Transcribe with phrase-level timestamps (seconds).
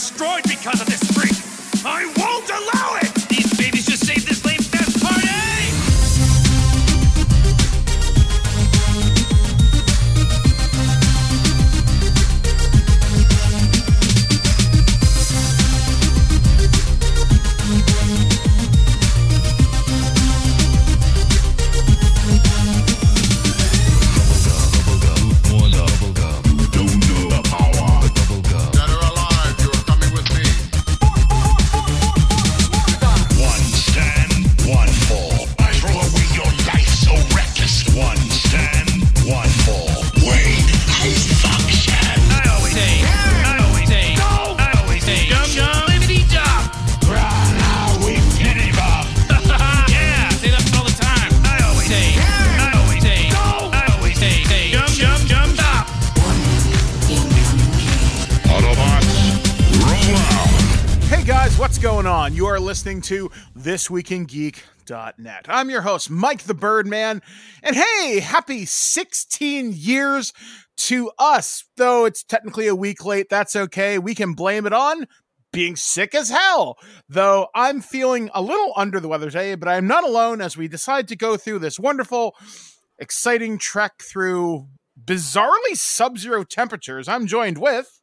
[0.00, 0.89] Destroyed because of
[61.80, 62.34] going on?
[62.34, 65.46] You are listening to This Week in Geek.net.
[65.48, 67.22] I'm your host, Mike the Birdman,
[67.62, 70.34] and hey, happy 16 years
[70.76, 71.64] to us.
[71.78, 73.98] Though it's technically a week late, that's okay.
[73.98, 75.06] We can blame it on
[75.54, 76.76] being sick as hell.
[77.08, 80.68] Though I'm feeling a little under the weather today, but I'm not alone as we
[80.68, 82.34] decide to go through this wonderful,
[82.98, 84.66] exciting trek through
[85.02, 87.08] bizarrely sub zero temperatures.
[87.08, 88.02] I'm joined with.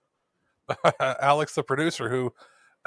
[0.99, 2.33] Alex, the producer, who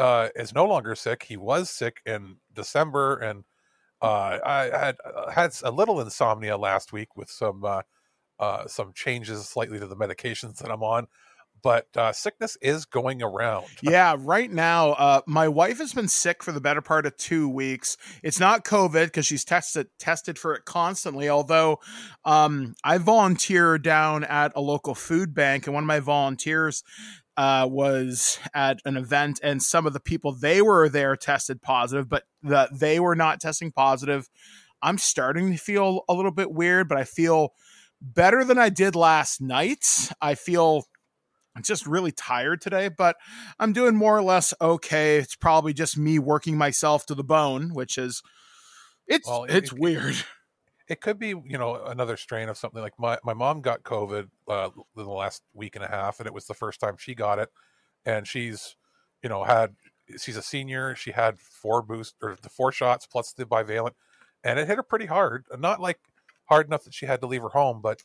[0.00, 1.24] uh, is no longer sick.
[1.24, 3.44] He was sick in December, and
[4.02, 7.82] uh, I had uh, had a little insomnia last week with some uh,
[8.38, 11.06] uh, some changes slightly to the medications that I'm on.
[11.62, 13.66] But uh, sickness is going around.
[13.82, 17.50] yeah, right now, uh, my wife has been sick for the better part of two
[17.50, 17.98] weeks.
[18.22, 21.28] It's not COVID because she's tested tested for it constantly.
[21.28, 21.80] Although,
[22.24, 26.82] um, I volunteer down at a local food bank, and one of my volunteers
[27.40, 32.06] uh, was at an event, and some of the people they were there tested positive,
[32.06, 34.28] but the, they were not testing positive.
[34.82, 37.54] I'm starting to feel a little bit weird, but I feel
[38.02, 40.10] better than I did last night.
[40.20, 40.84] I feel
[41.56, 43.16] I'm just really tired today, but
[43.58, 45.16] I'm doing more or less okay.
[45.18, 48.22] It's probably just me working myself to the bone, which is
[49.06, 50.16] it's Well, it- it's it- weird.
[50.90, 54.28] It could be, you know, another strain of something like my, my mom got COVID
[54.48, 57.14] uh, in the last week and a half, and it was the first time she
[57.14, 57.48] got it.
[58.04, 58.74] And she's,
[59.22, 59.76] you know, had
[60.18, 60.96] she's a senior.
[60.96, 63.92] She had four boost or the four shots plus the bivalent,
[64.42, 65.44] and it hit her pretty hard.
[65.56, 66.00] Not like
[66.46, 68.02] hard enough that she had to leave her home, but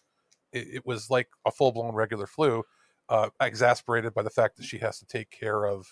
[0.54, 2.64] it, it was like a full blown regular flu,
[3.10, 5.88] uh, exasperated by the fact that she has to take care of,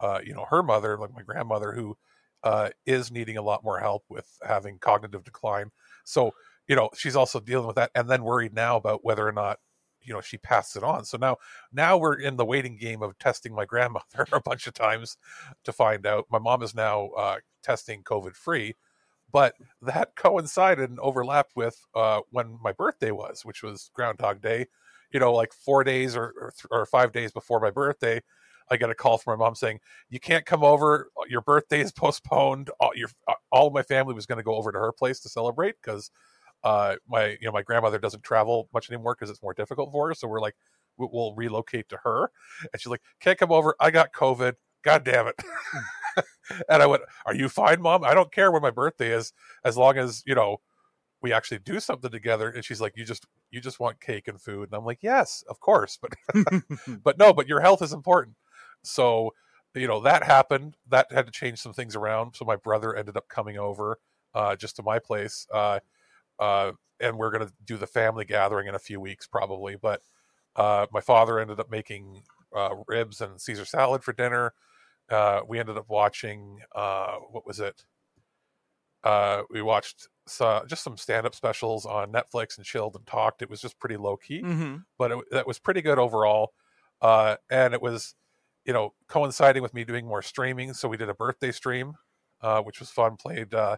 [0.00, 1.96] uh, you know, her mother, like my grandmother, who
[2.44, 5.72] uh, is needing a lot more help with having cognitive decline.
[6.06, 6.32] So,
[6.68, 9.58] you know, she's also dealing with that and then worried now about whether or not,
[10.02, 11.04] you know, she passed it on.
[11.04, 11.36] So now,
[11.72, 15.16] now we're in the waiting game of testing my grandmother a bunch of times
[15.64, 16.26] to find out.
[16.30, 18.74] My mom is now uh, testing COVID free,
[19.32, 24.66] but that coincided and overlapped with uh, when my birthday was, which was Groundhog Day.
[25.12, 28.20] You know, like four days or or, or five days before my birthday,
[28.70, 31.08] I got a call from my mom saying, "You can't come over.
[31.28, 32.70] Your birthday is postponed.
[32.80, 33.08] All your
[33.52, 36.10] all of my family was going to go over to her place to celebrate because
[36.64, 40.08] uh, my you know my grandmother doesn't travel much anymore because it's more difficult for
[40.08, 40.14] her.
[40.14, 40.56] So we're like,
[40.98, 42.30] we- we'll relocate to her."
[42.72, 43.74] And she's like, "Can't come over.
[43.80, 44.54] I got COVID.
[44.84, 45.36] God damn it."
[46.68, 48.04] and I went, "Are you fine, mom?
[48.04, 49.32] I don't care when my birthday is,
[49.64, 50.58] as long as you know."
[51.22, 54.40] we actually do something together and she's like you just you just want cake and
[54.40, 56.12] food and i'm like yes of course but
[57.02, 58.36] but no but your health is important
[58.86, 59.34] so
[59.74, 60.76] you know that happened.
[60.88, 62.34] That had to change some things around.
[62.34, 63.98] So my brother ended up coming over
[64.34, 65.80] uh, just to my place, uh,
[66.38, 69.76] uh, and we're going to do the family gathering in a few weeks probably.
[69.76, 70.00] But
[70.56, 72.22] uh, my father ended up making
[72.54, 74.54] uh, ribs and Caesar salad for dinner.
[75.10, 77.84] Uh, we ended up watching uh, what was it?
[79.04, 83.40] Uh, we watched so, just some stand-up specials on Netflix and chilled and talked.
[83.40, 84.76] It was just pretty low key, Mm-hmm.
[84.98, 86.52] but it, that was pretty good overall.
[87.00, 88.16] Uh, and it was,
[88.66, 90.74] you know, coinciding with me doing more streaming.
[90.74, 91.94] So we did a birthday stream,
[92.40, 93.16] uh, which was fun.
[93.16, 93.76] Played, uh,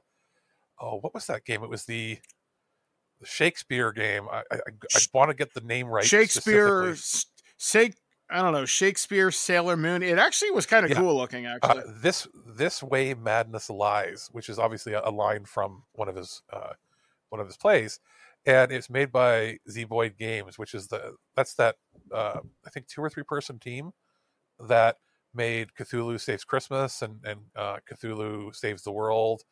[0.81, 1.62] oh, what was that game?
[1.62, 2.19] It was the,
[3.20, 4.26] the Shakespeare game.
[4.31, 4.56] I, I,
[4.94, 6.05] I want to get the name right.
[6.05, 6.96] Shakespeare.
[7.58, 7.94] Shake.
[8.31, 10.02] I don't know Shakespeare, Sailor Moon.
[10.02, 10.99] It actually was kind of Yeah.
[10.99, 11.46] cool looking.
[11.46, 16.08] Uh, Actually, this this way madness lies, which is obviously a, a line from one
[16.08, 16.75] of his uh,
[17.31, 18.00] one of his plays,
[18.44, 21.76] and it's made by Zeboyd Games, which is the that's that
[22.12, 23.93] uh, I think two or three person team
[24.61, 24.97] that
[25.35, 29.43] made Cthulhu Saves Christmas and and uh, Cthulhu Saves the World.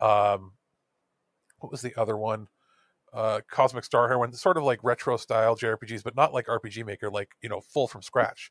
[0.00, 0.52] Um,
[1.58, 2.48] what was the other one?
[3.12, 7.10] Uh, Cosmic Star Heroine, sort of like retro style JRPGs, but not like RPG Maker,
[7.10, 8.50] like you know, full from scratch.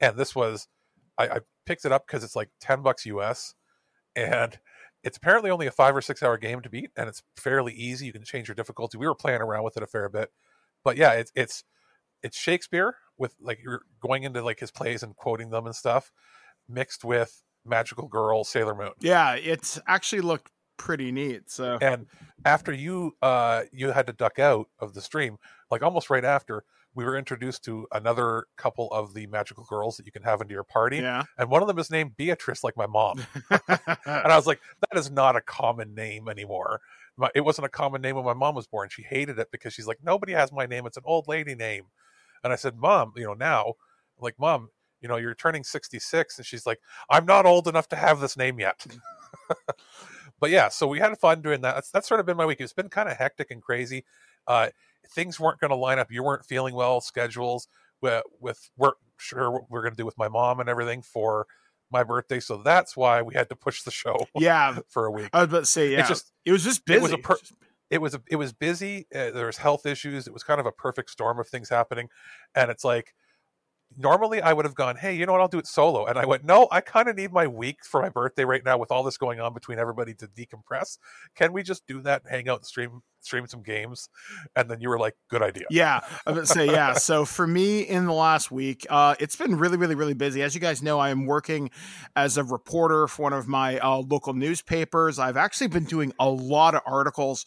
[0.00, 0.68] And this was,
[1.18, 3.54] I, I picked it up because it's like ten bucks US,
[4.16, 4.58] and
[5.02, 8.06] it's apparently only a five or six hour game to beat, and it's fairly easy.
[8.06, 8.98] You can change your difficulty.
[8.98, 10.30] We were playing around with it a fair bit,
[10.84, 11.64] but yeah, it's it's
[12.22, 16.12] it's Shakespeare with like you're going into like his plays and quoting them and stuff,
[16.68, 18.92] mixed with Magical Girl, Sailor Moon.
[19.00, 21.50] yeah, it's actually looked pretty neat.
[21.50, 22.06] So And
[22.44, 25.38] after you uh you had to duck out of the stream,
[25.70, 30.06] like almost right after, we were introduced to another couple of the magical girls that
[30.06, 30.98] you can have into your party.
[30.98, 33.24] yeah, And one of them is named Beatrice, like my mom.
[33.50, 33.68] and
[34.06, 36.80] I was like, that is not a common name anymore.
[37.16, 38.88] My, it wasn't a common name when my mom was born.
[38.90, 40.86] She hated it because she's like, nobody has my name.
[40.86, 41.84] It's an old lady name.
[42.44, 44.70] And I said, Mom, you know, now, I'm like, Mom,
[45.00, 46.38] you know, you're turning 66.
[46.38, 46.80] And she's like,
[47.10, 48.86] I'm not old enough to have this name yet.
[50.40, 51.74] but yeah, so we had fun doing that.
[51.74, 52.60] That's, that's sort of been my week.
[52.60, 54.04] It's been kind of hectic and crazy.
[54.46, 54.68] Uh,
[55.10, 56.10] things weren't going to line up.
[56.10, 57.68] You weren't feeling well, schedules
[58.00, 61.46] with, with work, sure, what we're going to do with my mom and everything for
[61.90, 62.40] my birthday.
[62.40, 64.78] So that's why we had to push the show yeah.
[64.88, 65.30] for a week.
[65.32, 66.98] I was about to say, yeah, It's just it was just busy.
[66.98, 67.36] it was a per-
[67.90, 69.06] it was it was busy.
[69.14, 70.26] Uh, there was health issues.
[70.26, 72.08] It was kind of a perfect storm of things happening,
[72.54, 73.14] and it's like
[73.96, 75.40] normally I would have gone, hey, you know what?
[75.40, 78.02] I'll do it solo, and I went, no, I kind of need my week for
[78.02, 80.98] my birthday right now with all this going on between everybody to decompress.
[81.34, 82.22] Can we just do that?
[82.28, 84.08] Hang out and stream stream some games,
[84.54, 85.64] and then you were like, good idea.
[85.70, 86.94] Yeah, I to say yeah.
[86.94, 90.42] So for me, in the last week, uh, it's been really, really, really busy.
[90.42, 91.70] As you guys know, I am working
[92.14, 95.18] as a reporter for one of my uh, local newspapers.
[95.18, 97.44] I've actually been doing a lot of articles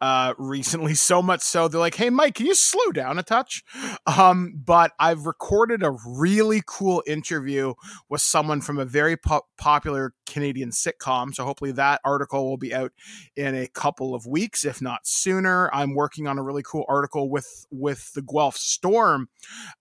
[0.00, 3.62] uh recently so much so they're like hey mike can you slow down a touch
[4.06, 7.74] um but i've recorded a really cool interview
[8.08, 12.72] with someone from a very po- popular canadian sitcom so hopefully that article will be
[12.72, 12.92] out
[13.36, 17.28] in a couple of weeks if not sooner i'm working on a really cool article
[17.28, 19.28] with with the guelph storm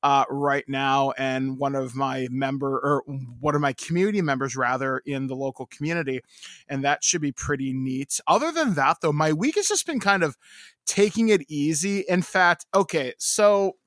[0.03, 3.03] uh right now and one of my member or
[3.39, 6.21] one of my community members rather in the local community
[6.67, 8.19] and that should be pretty neat.
[8.27, 10.37] Other than that, though, my week has just been kind of
[10.85, 12.03] taking it easy.
[12.07, 13.77] In fact, okay, so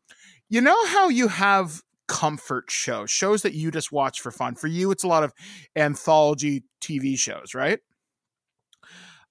[0.48, 4.54] you know how you have comfort shows, shows that you just watch for fun.
[4.54, 5.32] For you, it's a lot of
[5.74, 7.80] anthology TV shows, right?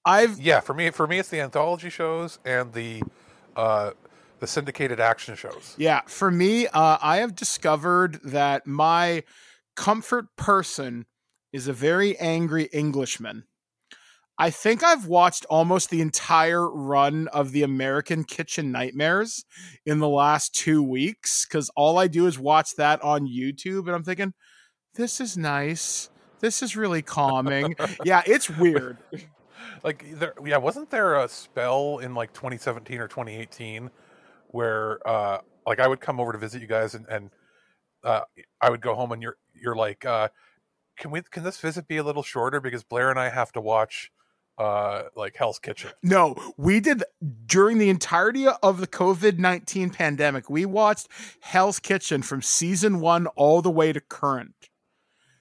[0.03, 3.03] I've Yeah, for me, for me, it's the anthology shows and the
[3.55, 3.91] uh,
[4.39, 5.75] the syndicated action shows.
[5.77, 9.23] Yeah, for me, uh, I have discovered that my
[9.75, 11.05] comfort person
[11.53, 13.43] is a very angry Englishman.
[14.41, 19.45] I think I've watched almost the entire run of the American Kitchen Nightmares
[19.85, 23.91] in the last two weeks because all I do is watch that on YouTube, and
[23.91, 24.33] I'm thinking,
[24.95, 26.09] this is nice.
[26.39, 27.75] This is really calming.
[28.03, 28.97] yeah, it's weird.
[29.83, 33.91] like there yeah wasn't there a spell in like 2017 or 2018
[34.47, 37.29] where uh like i would come over to visit you guys and and
[38.03, 38.21] uh
[38.59, 40.27] i would go home and you're you're like uh
[40.97, 43.61] can we can this visit be a little shorter because blair and i have to
[43.61, 44.11] watch
[44.57, 47.03] uh like hell's kitchen No, we did
[47.45, 50.49] during the entirety of the COVID 19 pandemic.
[50.49, 51.07] We watched
[51.39, 54.69] Hell's Kitchen from season one all the way to current.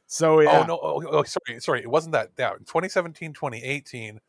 [0.06, 0.60] So, yeah.
[0.60, 4.20] oh no oh, oh, sorry sorry it wasn't that yeah 2017 2018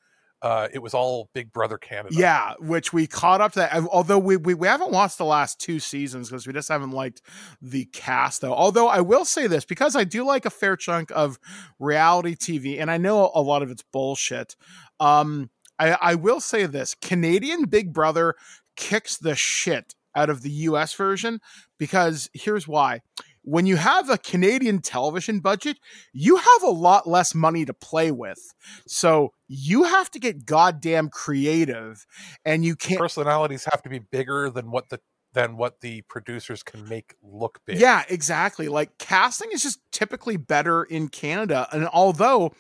[0.42, 3.74] uh it was all big brother canada Yeah, which we caught up to that.
[3.92, 7.22] Although we, we, we haven't watched the last two seasons because we just haven't liked
[7.62, 8.54] the cast, though.
[8.54, 11.40] Although I will say this because I do like a fair chunk of
[11.80, 14.56] reality TV, and I know a lot of it's bullshit.
[15.00, 18.36] Um, I, I will say this Canadian Big Brother
[18.76, 21.40] kicks the shit out of the US version
[21.78, 23.02] because here's why.
[23.44, 25.78] When you have a Canadian television budget,
[26.14, 28.54] you have a lot less money to play with.
[28.88, 32.06] So you have to get goddamn creative
[32.46, 35.00] and you can't Personalities have to be bigger than what the
[35.34, 37.80] than what the producers can make look big.
[37.80, 38.68] Yeah, exactly.
[38.68, 41.68] Like casting is just typically better in Canada.
[41.72, 42.52] And although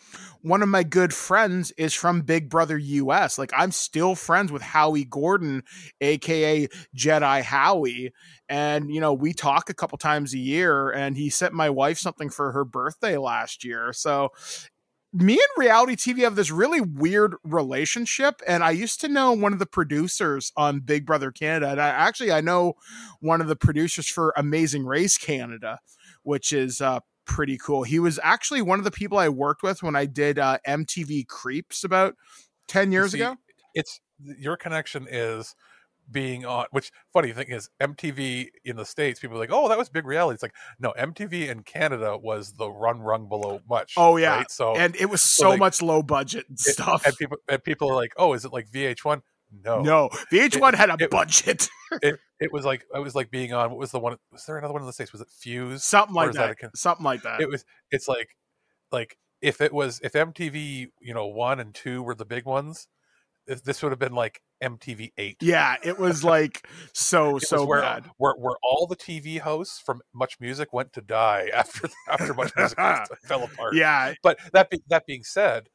[0.41, 4.61] one of my good friends is from Big Brother US, like I'm still friends with
[4.61, 5.63] Howie Gordon,
[5.99, 8.13] aka Jedi Howie.
[8.47, 11.97] And, you know, we talk a couple times a year and he sent my wife
[11.97, 13.93] something for her birthday last year.
[13.93, 14.31] So
[15.13, 18.41] me and reality TV have this really weird relationship.
[18.47, 21.69] And I used to know one of the producers on Big Brother Canada.
[21.71, 22.73] And I actually I know
[23.19, 25.79] one of the producers for Amazing Race Canada,
[26.23, 27.83] which is uh pretty cool.
[27.83, 31.27] He was actually one of the people I worked with when I did uh MTV
[31.27, 32.15] Creeps about
[32.69, 33.35] 10 years see, ago.
[33.73, 33.99] It's
[34.39, 35.55] your connection is
[36.11, 39.77] being on which funny thing is MTV in the States, people are like, Oh, that
[39.77, 40.35] was big reality.
[40.35, 43.93] It's like, no, MTV in Canada was the run rung below much.
[43.97, 44.37] Oh, yeah.
[44.37, 44.51] Right?
[44.51, 47.05] So And it was so, so like, much low budget and it- stuff.
[47.05, 49.21] and people and people are like, Oh, is it like VH1?
[49.65, 49.81] No.
[49.81, 51.67] no, VH1 had a it- budget.
[52.01, 54.57] It it was like it was like being on what was the one was there
[54.57, 55.11] another one in the States?
[55.11, 55.83] Was it Fuse?
[55.83, 56.55] Something like is that.
[56.63, 57.41] a Something like that.
[57.41, 58.29] it was it's like
[58.93, 62.87] like if it was if MTV you know one and two were the big ones,
[63.51, 65.37] this, this would have been like MTV eight.
[65.41, 68.05] yeah, it was like so so was where, bad.
[68.17, 72.51] where where all the TV hosts from Much Music went to die after after Much
[72.55, 72.77] Music
[73.25, 73.75] fell apart.
[73.75, 75.67] Yeah, But that be, that being said,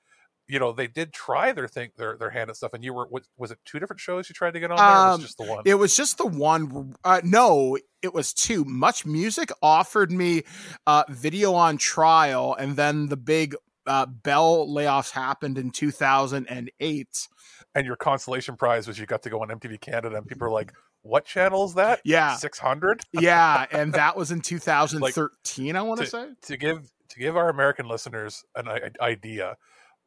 [0.49, 3.07] you know they did try their thing their their hand at stuff, and you were
[3.11, 4.87] was, was it two different shows you tried to get on there?
[4.87, 5.63] or was Um, it just the one?
[5.67, 6.95] It was just the one.
[7.05, 8.65] Uh, no, it was two.
[8.65, 10.43] Much Music offered me
[10.87, 13.57] uh, video on trial, and then the big
[13.87, 17.29] uh, Bell layoffs happened in 2008.
[17.75, 20.51] and your consolation prize was you got to go on MTV Canada, and people are
[20.51, 22.01] like, "What channel is that?
[22.05, 22.37] Yeah.
[22.37, 25.77] six hundred Yeah, and that was in 2013.
[25.77, 26.29] I want to say.
[26.43, 29.57] to give to give our American listeners an i- idea,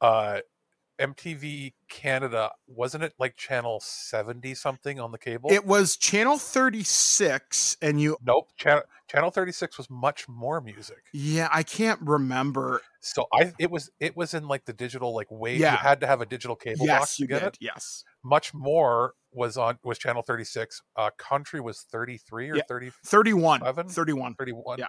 [0.01, 0.39] uh,
[0.99, 5.51] MTV Canada wasn't it like channel seventy something on the cable?
[5.51, 8.17] It was channel 36, and you.
[8.23, 11.03] nope, channel channel thirty six was much more music.
[11.13, 12.81] Yeah, I can't remember.
[12.99, 15.71] So I it was it was in like the digital like way Yeah.
[15.71, 17.47] you had to have a digital cable yes, box to you get did.
[17.47, 17.57] it.
[17.61, 20.81] Yes, Much more was on was channel thirty six.
[20.95, 22.63] Uh, country was thirty three or yeah.
[22.67, 23.61] 30 31.
[23.61, 24.35] 31.
[24.35, 24.79] 31.
[24.79, 24.85] Yeah.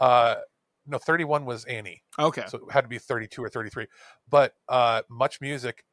[0.00, 0.36] Uh,
[0.86, 2.02] no, thirty one was Annie.
[2.18, 2.44] Okay.
[2.48, 3.86] so it had to be 32 or 33
[4.28, 5.84] but uh much music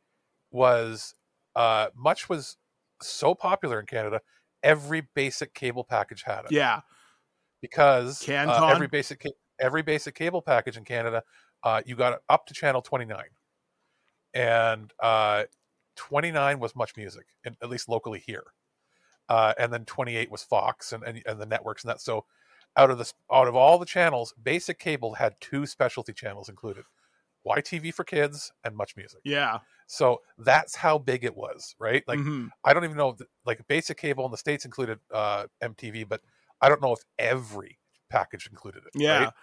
[0.52, 1.16] was
[1.56, 2.58] uh much was
[3.02, 4.20] so popular in canada
[4.64, 6.82] every basic cable package had it Yeah.
[7.62, 9.26] because uh, every basic
[9.60, 11.24] every basic cable package in canada
[11.64, 13.24] uh you got up to channel 29
[14.34, 15.44] and uh
[15.96, 18.44] 29 was much music at least locally here
[19.30, 22.26] uh and then 28 was fox and, and and the networks and that so
[22.78, 26.84] out of this out of all the channels basic cable had two specialty channels included
[27.48, 29.60] YTV for kids and much music Yeah.
[29.88, 32.50] so that's how big it was right like Mhm.
[32.64, 36.22] I don't even know like basic cable in the states included uh MTV but
[36.62, 39.24] I don't know if every package included it Yeah.
[39.26, 39.34] right?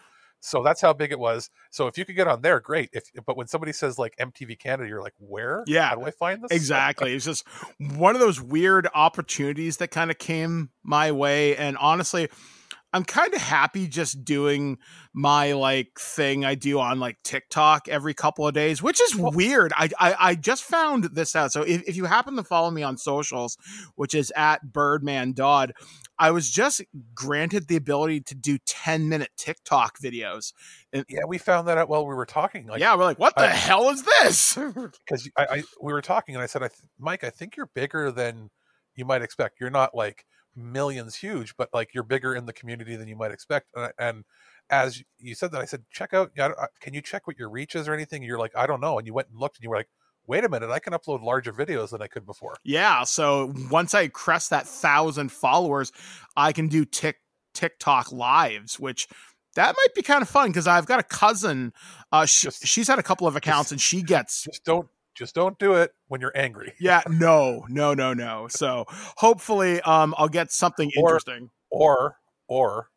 [0.41, 3.11] so that's how big it was so if you could get on there great if
[3.27, 5.89] but when somebody says like MTV Canada you're like where Yeah.
[5.89, 7.13] how do I find this Exactly.
[7.15, 7.45] It's just
[7.79, 11.57] one of those weird opportunities that kind of came my way.
[11.57, 12.29] And honestly,
[12.93, 14.79] I'm kind of happy just doing
[15.13, 19.73] my like thing I do on like TikTok every couple of days, which is weird.
[19.77, 21.53] I, I I just found this out.
[21.53, 23.59] So if, if you happen to follow me on socials,
[23.97, 25.75] which is at Birdman Dodd,
[26.19, 26.83] I was just
[27.15, 30.53] granted the ability to do 10 minute TikTok videos.
[30.93, 33.43] yeah we found that out while we were talking like yeah, we're like, what the
[33.43, 34.55] I- hell is this?
[35.07, 37.71] because I, I we were talking and I said I th- Mike I think you're
[37.75, 38.51] bigger than
[38.97, 40.25] you might expect you're not like
[40.59, 44.25] millions huge but like you're bigger in the community than you might expect and, and
[44.71, 46.31] as you said that I said check out
[46.81, 49.07] can you check what your reach is or anything you're like I don't know and
[49.07, 49.89] you went and looked and you were like
[50.27, 53.05] wait a minute I can upload larger videos than I could before Yeah.
[53.05, 55.91] So once I crest that thousand followers,
[56.37, 57.17] I can do Tik
[57.55, 59.09] TikTok lives, which
[59.55, 61.73] that might be kind of fun because I've got a cousin.
[62.13, 64.43] Uh, she, Just- she's had a couple of accounts and she gets.
[64.45, 64.87] just don't
[65.19, 68.47] just don't do it when you're angry Yeah, no, no, no, no.
[68.49, 71.51] So hopefully, um, I'll get something Or- interesting.
[71.71, 72.89] or or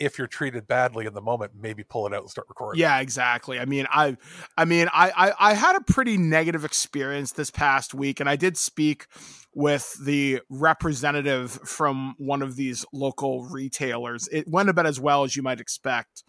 [0.00, 2.98] if you're treated badly in the moment maybe pull it out and start recording Yeah,
[2.98, 3.60] exactly.
[3.60, 4.16] I mean, I,
[4.56, 8.34] I mean, I, I, I had a pretty negative experience this past week, and I
[8.34, 9.06] did speak
[9.54, 14.28] with the representative from one of these local retailers.
[14.32, 16.24] It went about as well as you might expect.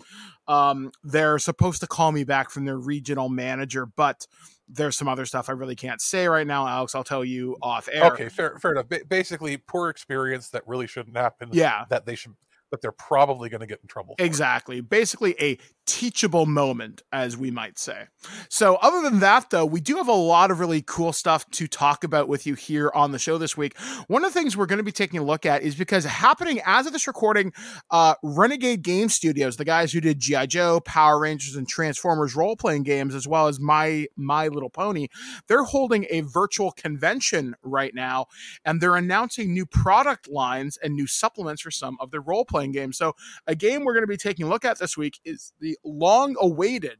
[0.47, 4.27] Um, they're supposed to call me back from their regional manager, but
[4.73, 6.95] there's some other stuff I really can't say right now, Alex.
[6.95, 8.11] I'll tell you mm, off air.
[8.13, 11.85] okay fair fair enough ba- basically poor experience that really shouldn't happen Yeah.
[11.89, 12.33] that they should
[12.71, 14.15] but they're probably going to get in trouble.
[14.17, 14.23] it.
[14.25, 14.81] Exactly.
[14.81, 18.07] Basically, a teachable moment, as we might say.
[18.49, 21.67] So, other than that, though, we do have a lot of really cool stuff to
[21.67, 23.77] talk about with you here on the show this week.
[24.07, 26.61] One of the things we're going to be taking a look at is because happening
[26.65, 27.53] as of this recording,
[27.91, 30.45] uh, Renegade Game Studios, the guys who did G.I.
[30.45, 35.07] Joe, Power Rangers, and Transformers role playing games, as well as My My Little Pony,
[35.47, 38.27] they're holding a virtual convention right now,
[38.63, 42.71] and they're announcing new product lines and new supplements for some of their role playing
[42.71, 42.97] games.
[42.97, 43.13] So,
[43.47, 46.35] a game we're going to be taking a look at this week is the long
[46.39, 46.97] awaited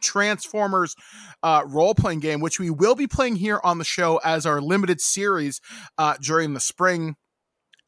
[0.00, 0.94] Transformers
[1.42, 4.60] uh, role playing game, which we will be playing here on the show as our
[4.60, 5.60] limited series
[5.98, 7.16] uh, during the spring.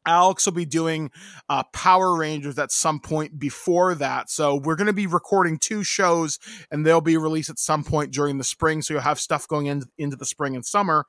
[0.07, 1.11] Alex will be doing
[1.49, 4.31] uh, Power Rangers at some point before that.
[4.31, 6.39] So we're going to be recording two shows
[6.71, 8.83] and they'll be released at some point during the spring.
[8.83, 11.07] So you'll have stuff going in, into the spring and summer.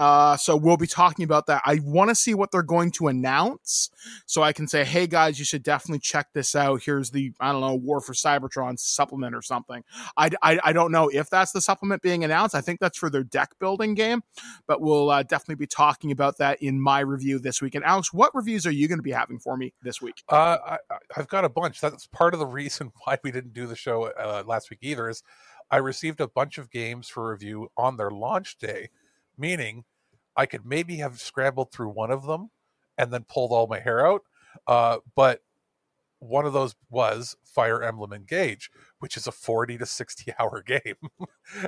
[0.00, 1.60] Uh, so we'll be talking about that.
[1.66, 3.90] I want to see what they're going to announce,
[4.24, 7.52] so I can say, "Hey guys, you should definitely check this out." Here's the I
[7.52, 9.84] don't know War for Cybertron supplement or something.
[10.16, 12.54] I, I, I don't know if that's the supplement being announced.
[12.54, 14.22] I think that's for their deck building game,
[14.66, 17.74] but we'll uh, definitely be talking about that in my review this week.
[17.74, 20.22] And Alex, what reviews are you going to be having for me this week?
[20.30, 20.78] Uh, I,
[21.14, 21.78] I've got a bunch.
[21.78, 25.10] That's part of the reason why we didn't do the show uh, last week either.
[25.10, 25.22] Is
[25.70, 28.88] I received a bunch of games for review on their launch day,
[29.40, 29.84] meaning
[30.36, 32.50] I could maybe have scrambled through one of them
[32.96, 34.22] and then pulled all my hair out.
[34.66, 35.40] Uh, but
[36.20, 40.96] one of those was Fire Emblem Engage, which is a 40 to 60 hour game.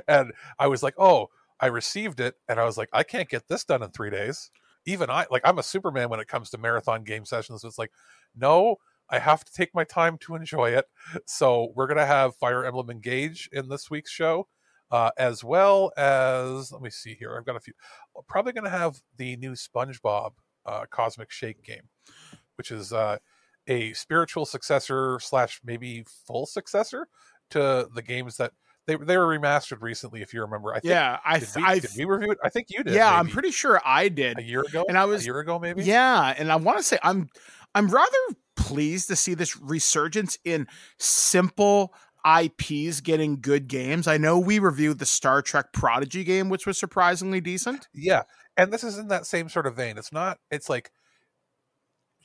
[0.07, 1.27] and I was like, oh,
[1.59, 2.35] I received it.
[2.47, 4.51] And I was like, I can't get this done in three days.
[4.85, 7.61] Even I, like, I'm a Superman when it comes to marathon game sessions.
[7.61, 7.91] So it's like,
[8.35, 8.77] no,
[9.09, 10.85] I have to take my time to enjoy it.
[11.25, 14.47] So we're going to have Fire Emblem Engage in this week's show.
[14.91, 17.35] Uh, as well as let me see here.
[17.37, 17.73] I've got a few.
[18.27, 20.33] Probably going to have the new SpongeBob
[20.65, 21.89] uh, Cosmic Shake game,
[22.57, 23.17] which is uh,
[23.67, 27.07] a spiritual successor slash maybe full successor
[27.49, 28.51] to the games that
[28.85, 30.21] they they were remastered recently.
[30.21, 32.37] If you remember, I think, Yeah, I, did, we, I did we review it?
[32.43, 32.93] I think you did.
[32.93, 34.37] yeah, I'm pretty sure I did.
[34.37, 35.83] a year ago, and I was- a year ago maybe.
[35.83, 37.29] Yeah, and I want to say I'm
[37.73, 38.17] I'm rather
[38.55, 40.67] pleased to see this resurgence in
[40.99, 41.93] simple
[42.25, 44.07] IPs getting good games.
[44.07, 47.87] I know we reviewed the Star Trek Prodigy game, which was surprisingly decent.
[47.93, 48.23] Yeah,
[48.57, 49.97] and this is in that same sort of vein.
[49.97, 50.39] It's not.
[50.51, 50.91] It's like.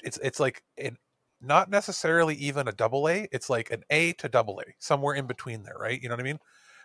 [0.04, 0.96] It's it's like an
[1.40, 3.28] not necessarily even a double A.
[3.32, 6.00] It's like an A to double A, somewhere in between there, right?
[6.00, 6.38] You know what I mean?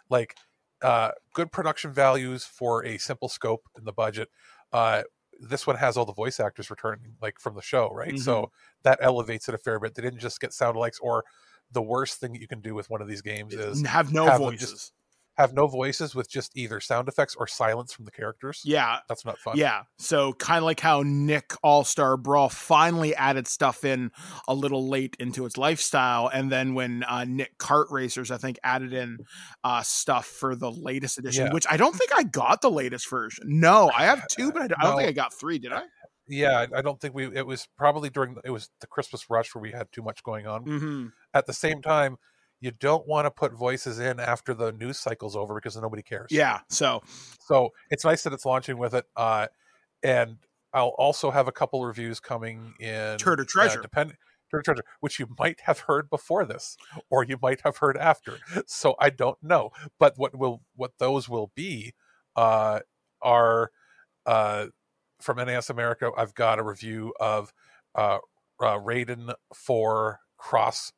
[0.10, 0.36] Like,
[0.82, 4.30] uh, good production values for a simple scope in the budget.
[4.72, 5.04] Uh,
[5.40, 8.20] this one has all the voice actors returning, like from the show, right?
[8.20, 8.52] So
[8.84, 9.96] that elevates it a fair bit.
[9.96, 11.24] They didn't just get sound likes, or
[11.74, 14.26] the worst thing that you can do with one of these games is have no
[14.26, 14.70] have voices.
[14.72, 14.94] just-
[15.36, 18.62] have no voices with just either sound effects or silence from the characters.
[18.64, 19.58] yeah, That's not fun.
[19.58, 19.82] yeah.
[19.98, 24.12] So kind of like how Nick All Star Brawl finally added stuff in
[24.48, 28.60] a little late into its lifestyle, and then when uh, Nick Kart Racers, I think,
[28.64, 29.18] added in
[29.64, 31.54] uh, stuff for the latest edition, Yeah.
[31.54, 33.46] which I don't think I got the latest version.
[33.48, 35.58] No, I have two, but I don't, I don't think I got three.
[35.58, 35.82] Did I?
[36.28, 37.26] Yeah, I- don't think we.
[37.36, 40.48] It was probably during it was the Christmas rush where we had too much going
[40.48, 40.66] on.
[40.66, 41.08] Mm-hmm.
[41.34, 42.18] At the same time,
[42.62, 46.30] you don't want to put voices in after the news cycle's over because nobody cares.
[46.32, 46.62] Yeah.
[46.70, 47.02] So
[47.42, 49.06] So it's nice that it's launching with it.
[49.16, 49.48] Uh,
[50.02, 50.38] and
[50.74, 53.18] I'll also have a couple reviews coming in.
[53.18, 53.80] Turtle Treasure.
[53.80, 54.14] Uh, depend-
[54.50, 56.78] Turtle Treasure, which you might have heard before this,
[57.10, 58.38] or you might have heard after.
[58.68, 59.72] So I don't know.
[60.00, 61.94] But what will what those will be
[62.36, 62.80] uh,
[63.22, 63.72] are
[64.26, 64.68] uh,
[65.24, 66.12] from NIS America.
[66.18, 67.52] I've got a review of
[67.96, 68.20] uh,
[68.60, 70.92] uh, Raiden 4 Cross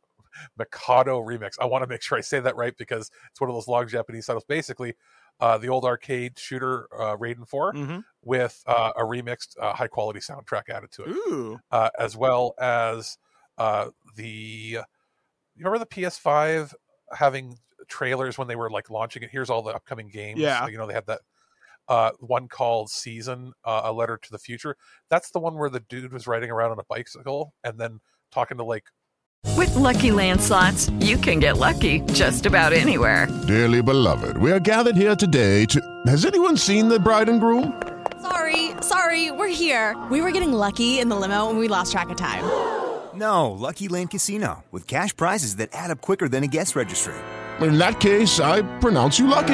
[0.58, 1.54] Mikado remix.
[1.62, 3.88] I want to make sure I say that right because it's one of those long
[3.88, 4.44] Japanese titles.
[4.44, 4.94] Basically,
[5.40, 8.04] uh, the old arcade shooter uh, Raiden 4 Mhm.
[8.24, 12.54] with uh, a remixed uh, high quality soundtrack added to it, ooh, uh, as well
[12.60, 13.18] as
[13.58, 14.80] uh, the.
[15.58, 16.74] You remember the PS5
[17.14, 17.58] having
[17.88, 19.30] trailers when they were like launching it?
[19.32, 20.40] Here's all the upcoming games.
[20.40, 20.68] Yeah.
[20.68, 21.22] you know they had that
[21.88, 24.76] uh, one called Season, uh, a letter to the future.
[25.10, 28.00] That's the one where the dude was riding around on a bicycle and then
[28.32, 28.86] talking to like
[29.56, 33.28] With Lucky Land slots, you can get lucky just about anywhere.
[33.48, 35.82] Dearly beloved, we are gathered here today to.
[36.08, 37.82] Has anyone seen the bride and groom?
[38.22, 39.96] Sorry, sorry, we're here.
[40.10, 42.44] We were getting lucky in the limo and we lost track of time.
[43.14, 47.14] No, Lucky Land Casino, with cash prizes that add up quicker than a guest registry.
[47.62, 49.54] In that case, I pronounce you lucky.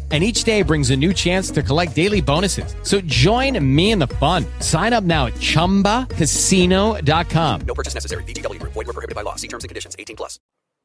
[0.11, 2.75] And each day brings a new chance to collect daily bonuses.
[2.83, 4.45] So join me in the fun.
[4.59, 7.61] Sign up now at chumbacasino.com.
[7.61, 8.23] No purchase necessary.
[8.25, 8.73] VGW Group.
[8.73, 9.35] Void were prohibited by law.
[9.35, 9.95] See terms and conditions.
[9.97, 10.37] 18 plus.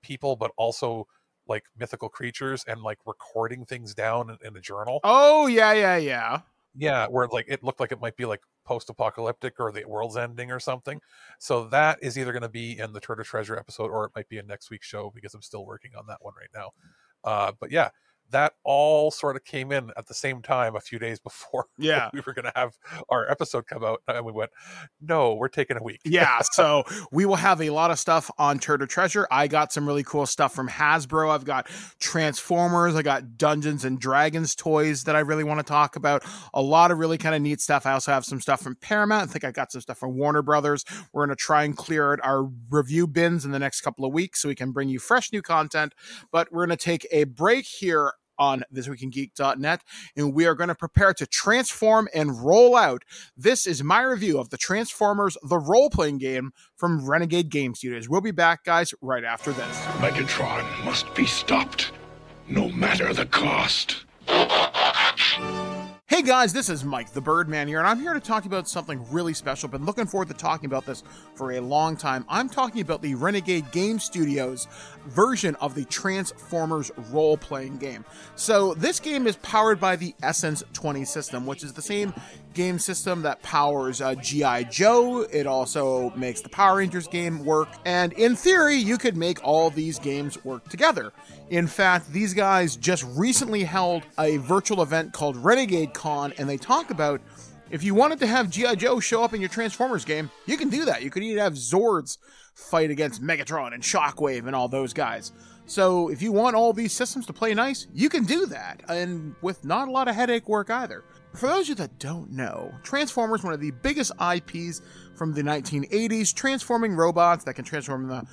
[0.03, 1.07] people, but also
[1.49, 5.01] like mythical creatures and like recording things down in, in a journal.
[5.05, 6.41] Oh yeah, yeah, yeah.
[6.77, 10.51] Yeah, where like it looked like it might be like post-apocalyptic or the world's ending
[10.53, 11.01] or something.
[11.39, 14.29] So that is either going to be in the Turtle Treasure episode or it might
[14.29, 16.71] be in next week's show because I'm still working on that one right now.
[17.25, 17.89] Uh, but yeah,
[18.31, 22.11] that all sort of came in at the same time a few days before Yeah.
[22.13, 22.77] we were going to have
[23.09, 24.51] our episode come out and we went
[25.01, 28.59] no we're taking a week yeah, so we will have a lot of stuff on
[28.59, 29.27] Turtle Treasure.
[29.31, 31.31] I got some really cool stuff from Hasbro.
[31.31, 31.69] I've got
[32.01, 32.95] Transformers.
[32.95, 36.25] I got Dungeons and Dragons toys that I really want to talk about.
[36.55, 37.85] A lot of really kind of neat stuff.
[37.87, 39.29] I also have some stuff from Paramount.
[39.29, 40.85] I think I got some stuff from Warner Brothers.
[41.13, 44.13] We're going to try and clear out our review bins in the next couple of
[44.13, 45.95] weeks so we can bring you fresh new content.
[46.33, 49.83] But we're going to take a break here on thisweekingeek.net
[50.17, 53.05] and we are going to prepare to transform and roll out.
[53.37, 58.09] This is my review of the transformers the role-playing game from renegade game studios.
[58.09, 59.77] We'll be back guys right after this.
[59.99, 61.93] Megatron must be stopped,
[62.49, 64.05] no matter the cost.
[66.17, 69.05] Hey guys, this is Mike the Birdman here, and I'm here to talk about something
[69.11, 69.69] really special.
[69.69, 72.25] Been looking forward to talking about this for a long time.
[72.27, 74.67] I'm talking about the Renegade Game Studios
[75.09, 78.03] version of the Transformers role playing game.
[78.35, 82.15] So, this game is powered by the Essence 20 system, which is the same
[82.55, 84.63] game system that powers uh, G.I.
[84.65, 85.21] Joe.
[85.31, 89.69] It also makes the Power Rangers game work, and in theory, you could make all
[89.69, 91.13] these games work together.
[91.49, 96.57] In fact, these guys just recently held a virtual event called Renegade Con, and they
[96.57, 97.21] talk about
[97.71, 98.75] if you wanted to have G.I.
[98.75, 101.03] Joe show up in your Transformers game, you can do that.
[101.03, 102.19] You could even have Zords
[102.55, 105.33] fight against Megatron and Shockwave and all those guys.
[105.67, 109.35] So if you want all these systems to play nice, you can do that, and
[109.43, 111.05] with not a lot of headache work either.
[111.35, 114.81] For those of you that don't know, Transformers, one of the biggest IPs
[115.17, 118.25] from the 1980s, transforming robots that can transform the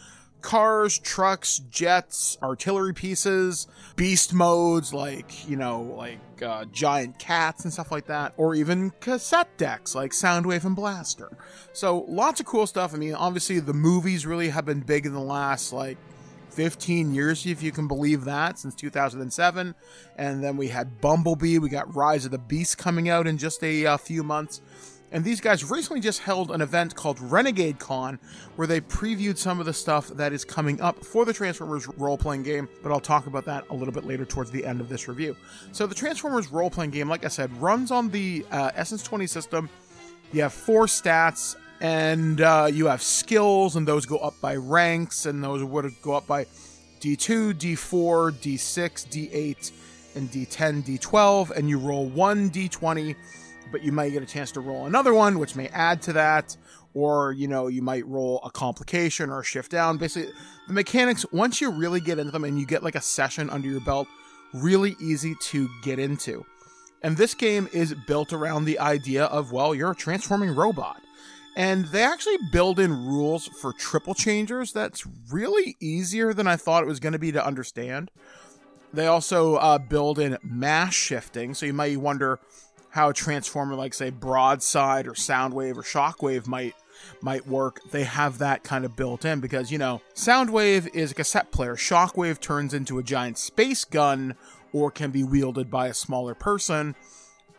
[0.44, 7.74] cars, trucks, jets, artillery pieces, beast modes like, you know, like uh, giant cats and
[7.74, 11.36] stuff like that, or even cassette decks like Soundwave and Blaster.
[11.72, 12.94] So lots of cool stuff.
[12.94, 15.98] I mean, obviously the movies really have been big in the last like
[16.52, 19.74] 15 years, if you can believe that, since 2007.
[20.18, 23.64] And then we had Bumblebee, we got Rise of the Beast coming out in just
[23.64, 24.62] a uh, few months.
[25.14, 28.20] And these guys recently just held an event called Renegade Con,
[28.56, 32.18] where they previewed some of the stuff that is coming up for the Transformers role
[32.18, 34.90] playing game, but I'll talk about that a little bit later towards the end of
[34.90, 35.38] this review.
[35.72, 39.28] So, the Transformers role playing game, like I said, runs on the uh, Essence 20
[39.28, 39.70] system.
[40.32, 45.28] You have four stats, and uh, you have skills, and those go up by ranks,
[45.28, 46.46] and those would go up by
[47.02, 49.72] D2, D4, D6, D8,
[50.16, 53.16] and D10, D12, and you roll one D20
[53.74, 56.56] but you might get a chance to roll another one, which may add to that,
[56.94, 59.98] or you know, you might roll a complication or a shift down.
[59.98, 60.32] Basically,
[60.68, 63.68] the mechanics, once you really get into them and you get like a session under
[63.68, 64.08] your belt,
[64.54, 66.46] really easy to get into.
[67.02, 71.02] And this game is built around the idea of, well, you're a transforming robot.
[71.56, 76.84] And they actually build in rules for triple changers that's really easier than I thought
[76.84, 78.10] it was going to be to understand.
[78.94, 82.40] They also uh, build in mass shifting, so you might wonder,
[82.94, 86.76] how a transformer like say broadside or soundwave or shockwave might
[87.22, 91.16] might work they have that kind of built in because you know soundwave is a
[91.16, 91.76] cassette player.
[91.76, 94.36] Shockwave turns into a giant space gun
[94.72, 96.96] or can be wielded by a smaller person.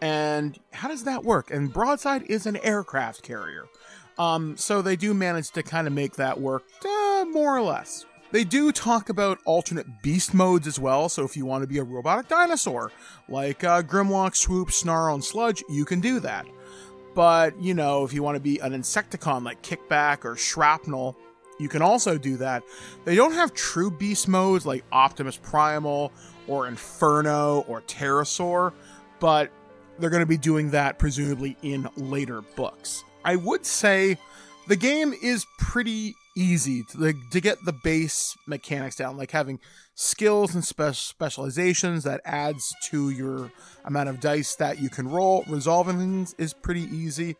[0.00, 1.50] And how does that work?
[1.50, 3.66] And broadside is an aircraft carrier.
[4.16, 8.06] Um, so they do manage to kind of make that work uh, more or less
[8.34, 11.78] they do talk about alternate beast modes as well, so if you want to be
[11.78, 12.90] a robotic dinosaur,
[13.28, 16.44] like uh, Grimlock, Swoop, Snarl, and Sludge, you can do that.
[17.14, 21.16] But, you know, if you want to be an Insecticon like Kickback or Shrapnel,
[21.60, 22.64] you can also do that.
[23.04, 26.10] They don't have true beast modes like Optimus Primal
[26.48, 28.72] or Inferno or Terrorsaur,
[29.20, 29.48] but
[30.00, 33.04] they're going to be doing that presumably in later books.
[33.24, 34.18] I would say
[34.66, 39.60] the game is pretty easy to, like, to get the base mechanics down, like having
[39.94, 43.52] skills and spe- specializations that adds to your
[43.84, 45.44] amount of dice that you can roll.
[45.48, 47.36] Resolving things is pretty easy.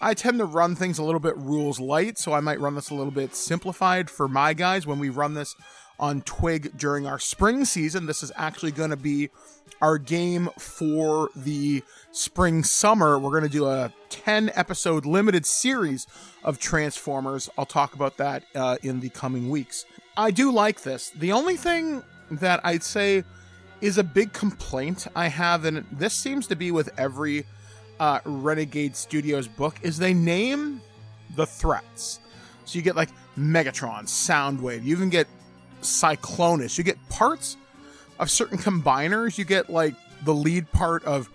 [0.00, 2.90] I tend to run things a little bit rules light, so I might run this
[2.90, 5.54] a little bit simplified for my guys when we run this
[6.02, 8.06] on Twig during our spring season.
[8.06, 9.30] This is actually going to be
[9.80, 13.20] our game for the spring summer.
[13.20, 16.08] We're going to do a 10 episode limited series
[16.42, 17.48] of Transformers.
[17.56, 19.86] I'll talk about that uh, in the coming weeks.
[20.16, 21.10] I do like this.
[21.10, 23.22] The only thing that I'd say
[23.80, 27.46] is a big complaint I have, and this seems to be with every
[28.00, 30.80] uh, Renegade Studios book, is they name
[31.36, 32.18] the threats.
[32.64, 35.28] So you get like Megatron, Soundwave, you even get
[35.82, 37.56] Cyclonus, you get parts
[38.18, 41.28] of certain combiners, you get like the lead part of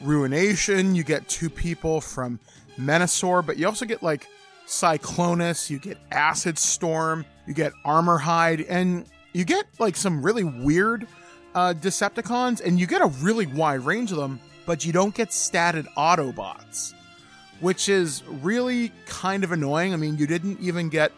[0.00, 2.38] Ruination, you get two people from
[2.78, 4.26] Menasor, but you also get like
[4.66, 11.06] Cyclonus, you get Acid Storm, you get Armorhide, and you get like some really weird
[11.54, 15.30] uh, Decepticons, and you get a really wide range of them, but you don't get
[15.30, 16.92] statted Autobots,
[17.60, 19.92] which is really kind of annoying.
[19.92, 21.10] I mean, you didn't even get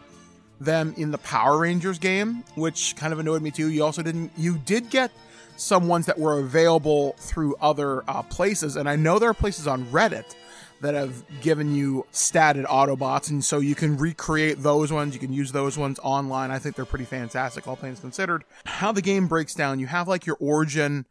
[0.63, 3.69] them in the Power Rangers game, which kind of annoyed me too.
[3.69, 5.11] You also didn't, you did get
[5.57, 9.67] some ones that were available through other uh, places, and I know there are places
[9.67, 10.35] on Reddit
[10.81, 15.13] that have given you statted Autobots, and so you can recreate those ones.
[15.13, 16.49] You can use those ones online.
[16.49, 18.43] I think they're pretty fantastic, all things considered.
[18.65, 21.05] How the game breaks down, you have like your origin,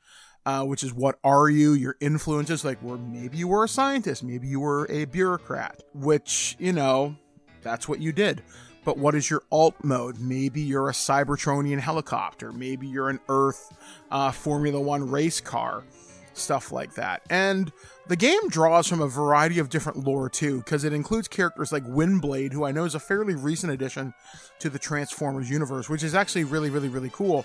[0.45, 4.25] uh, which is what are you, your influences, like where maybe you were a scientist,
[4.25, 7.15] maybe you were a bureaucrat, which, you know,
[7.63, 8.43] that's what you did.
[8.85, 10.19] But what is your alt mode?
[10.21, 12.53] Maybe you're a Cybertronian helicopter.
[12.53, 13.73] Maybe you're an Earth
[14.11, 15.85] uh, Formula One race car.
[16.33, 17.23] Stuff like that.
[17.29, 17.71] And
[18.07, 21.85] the game draws from a variety of different lore too, because it includes characters like
[21.85, 24.15] Windblade, who I know is a fairly recent addition
[24.61, 27.45] to the Transformers universe, which is actually really, really, really cool.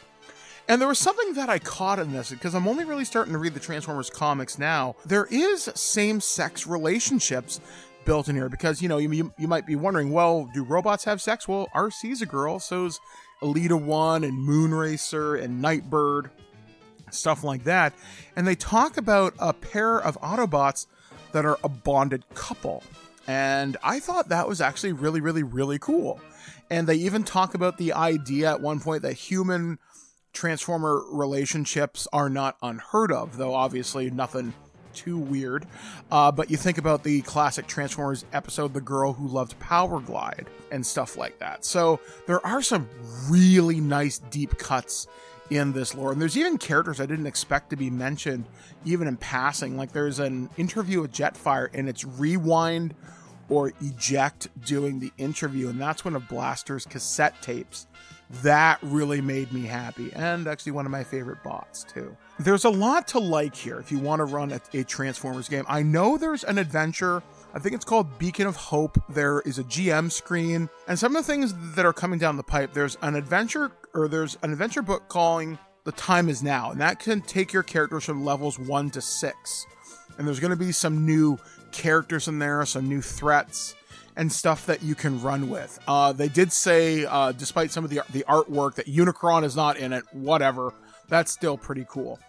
[0.68, 3.40] And there was something that I caught in this because I'm only really starting to
[3.40, 4.96] read the Transformers comics now.
[5.06, 7.60] There is same sex relationships
[8.06, 8.50] built in here?
[8.50, 11.48] Because you know you, you, you might be wondering well do robots have sex?
[11.48, 13.00] Well Arcee's a girl so's
[13.42, 16.30] elita one and moonracer and nightbird
[17.12, 17.94] stuff like that.
[18.36, 20.88] And they talk about a pair of autobots
[21.32, 22.84] that are a bonded couple.
[23.28, 26.20] And i thought that was actually really really really cool.
[26.70, 29.78] And they even talk about the idea at one point that human
[30.34, 34.54] transformer relationships are not unheard of though obviously nothing
[34.96, 35.68] too weird.
[36.10, 40.86] Uh, but you think about the classic Transformers episode, The Girl Who Loved Powerglide, and
[40.86, 41.64] stuff like that.
[41.66, 42.90] So there are some
[43.30, 45.08] really nice deep cuts
[45.52, 46.12] in this lore.
[46.12, 48.46] And there's even characters I didn't expect to be mentioned,
[48.84, 49.78] even in passing.
[49.78, 52.96] Like there's an interview with Jetfire, and it's rewind
[53.48, 55.70] or eject doing the interview.
[55.70, 57.86] And that's one of Blaster's cassette tapes.
[58.42, 62.18] That really made me happy, and actually one of my favorite bots, too.
[62.38, 65.64] There's a lot to like here if you want to run a, a Transformers game.
[65.68, 67.24] I know there's an adventure
[67.56, 69.02] I think it's called Beacon of Hope.
[69.08, 72.44] There is a GM screen, and some of the things that are coming down the
[72.44, 72.74] pipe.
[72.74, 77.00] There's an adventure, or there's an adventure book calling "The Time Is Now," and that
[77.00, 79.66] can take your characters from levels one to six.
[80.18, 81.40] And there's going to be some new
[81.72, 83.74] characters in there, some new threats,
[84.18, 85.80] and stuff that you can run with.
[85.88, 89.78] Uh, they did say, uh, despite some of the the artwork, that Unicron is not
[89.78, 90.04] in it.
[90.12, 90.74] Whatever,
[91.08, 92.20] that's still pretty cool.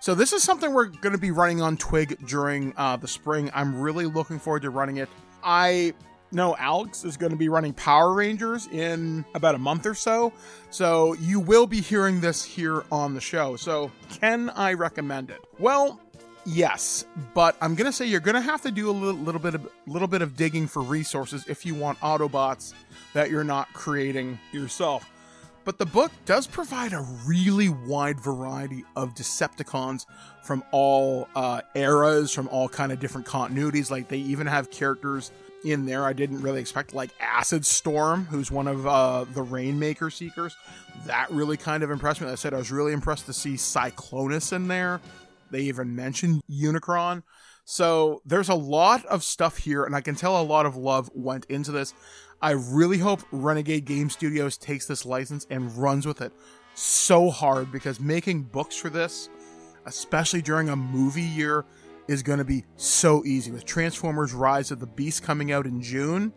[0.00, 3.50] So this is something we're going to be running on Twig during uh, the spring.
[3.54, 5.08] I'm really looking forward to running it.
[5.42, 5.94] I
[6.32, 10.32] know Alex is going to be running Power Rangers in about a month or so.
[10.70, 13.56] So you will be hearing this here on the show.
[13.56, 15.40] So can I recommend it?
[15.58, 16.00] Well,
[16.44, 19.40] yes, but I'm going to say you're going to have to do a little, little
[19.40, 22.74] bit of little bit of digging for resources if you want Autobots
[23.12, 25.10] that you're not creating yourself.
[25.66, 30.06] But the book does provide a really wide variety of Decepticons
[30.44, 33.90] from all uh, eras, from all kind of different continuities.
[33.90, 35.32] Like they even have characters
[35.64, 40.08] in there I didn't really expect, like Acid Storm, who's one of uh, the Rainmaker
[40.08, 40.54] Seekers.
[41.06, 42.26] That really kind of impressed me.
[42.26, 45.00] Like I said I was really impressed to see Cyclonus in there.
[45.50, 47.24] They even mentioned Unicron.
[47.64, 51.10] So there's a lot of stuff here, and I can tell a lot of love
[51.12, 51.92] went into this.
[52.46, 56.32] I really hope Renegade Game Studios takes this license and runs with it
[56.74, 59.28] so hard because making books for this,
[59.84, 61.64] especially during a movie year,
[62.06, 63.50] is going to be so easy.
[63.50, 66.32] With Transformers Rise of the Beast coming out in June,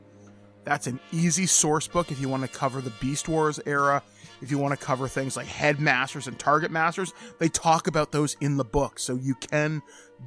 [0.63, 4.02] that's an easy source book if you want to cover the Beast Wars era.
[4.41, 8.36] If you want to cover things like Headmasters and Target Masters, they talk about those
[8.41, 9.84] in the book, so you can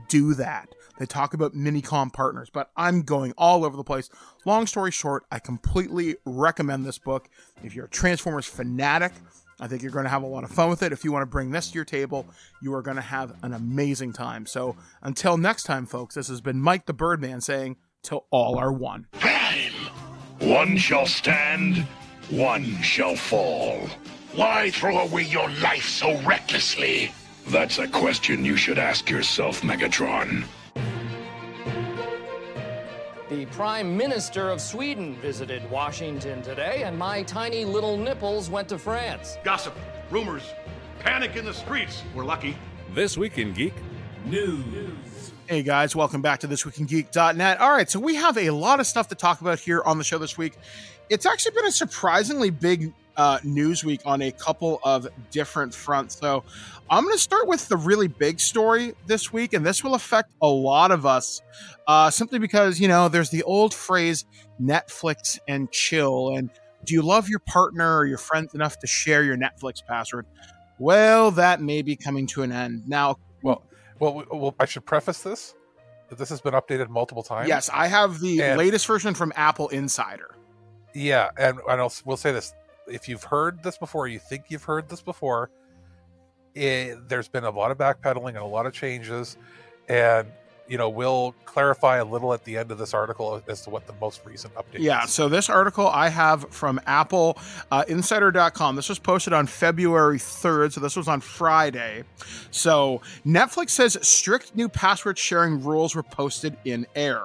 [0.06, 0.76] do that.
[0.98, 4.10] They talk about Minicon partners, but I'm going all over the place.
[4.44, 7.28] Long story short, I completely recommend this book.
[7.62, 9.12] If you're a Transformers fanatic,
[9.60, 10.92] I think you're going to have a lot of fun with it.
[10.92, 12.26] If you want to bring this to your table,
[12.60, 14.44] you are going to have an amazing time.
[14.44, 18.72] So until next time, folks, this has been Mike the Birdman saying till all are
[18.72, 19.06] one.
[20.40, 21.86] One shall stand,
[22.28, 23.88] one shall fall.
[24.34, 27.12] Why throw away your life so recklessly?
[27.48, 30.44] That's a question you should ask yourself, Megatron.
[33.32, 38.78] The Prime Minister of Sweden visited Washington today, and my tiny little nipples went to
[38.78, 39.38] France.
[39.42, 39.74] Gossip,
[40.10, 40.42] rumors,
[40.98, 42.02] panic in the streets.
[42.14, 42.58] We're lucky.
[42.92, 43.72] This Week in Geek
[44.26, 45.32] News.
[45.46, 47.58] Hey guys, welcome back to this week in geek.net.
[47.58, 50.04] All right, so we have a lot of stuff to talk about here on the
[50.04, 50.58] show this week.
[51.08, 56.18] It's actually been a surprisingly big uh, news week on a couple of different fronts.
[56.18, 56.44] So
[56.90, 60.30] I'm going to start with the really big story this week, and this will affect
[60.40, 61.40] a lot of us
[61.86, 64.24] uh, simply because, you know, there's the old phrase
[64.60, 66.34] Netflix and chill.
[66.36, 66.50] And
[66.84, 70.26] do you love your partner or your friends enough to share your Netflix password?
[70.78, 72.88] Well, that may be coming to an end.
[72.88, 73.62] Now, well,
[73.98, 75.54] well, well, I should preface this
[76.08, 77.48] that this has been updated multiple times.
[77.48, 80.34] Yes, I have the And- latest version from Apple Insider.
[80.94, 82.52] Yeah, and, and I'll, we'll say this:
[82.86, 85.50] if you've heard this before, you think you've heard this before,
[86.54, 89.36] it, there's been a lot of backpedaling and a lot of changes,
[89.88, 90.28] and
[90.68, 93.86] you know we'll clarify a little at the end of this article as to what
[93.86, 94.78] the most recent update.
[94.78, 95.10] Yeah, is.
[95.10, 97.38] so this article I have from Apple
[97.70, 98.76] uh, Insider.com.
[98.76, 102.04] This was posted on February 3rd, so this was on Friday.
[102.50, 107.22] So Netflix says strict new password sharing rules were posted in air.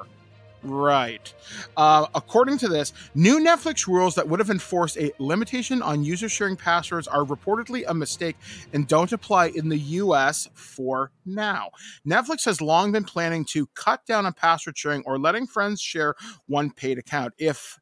[0.64, 1.34] Right.
[1.76, 6.28] Uh, according to this, new Netflix rules that would have enforced a limitation on user
[6.28, 8.36] sharing passwords are reportedly a mistake
[8.74, 11.70] and don't apply in the US for now.
[12.06, 16.16] Netflix has long been planning to cut down on password sharing or letting friends share
[16.48, 17.34] one paid account.
[17.38, 17.80] If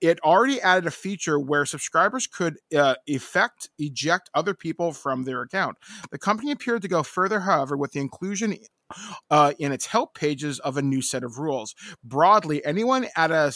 [0.00, 5.42] it already added a feature where subscribers could uh, effect eject other people from their
[5.42, 5.78] account.
[6.10, 8.56] The company appeared to go further, however, with the inclusion
[9.30, 11.74] uh, in its help pages of a new set of rules.
[12.02, 13.52] Broadly, anyone at a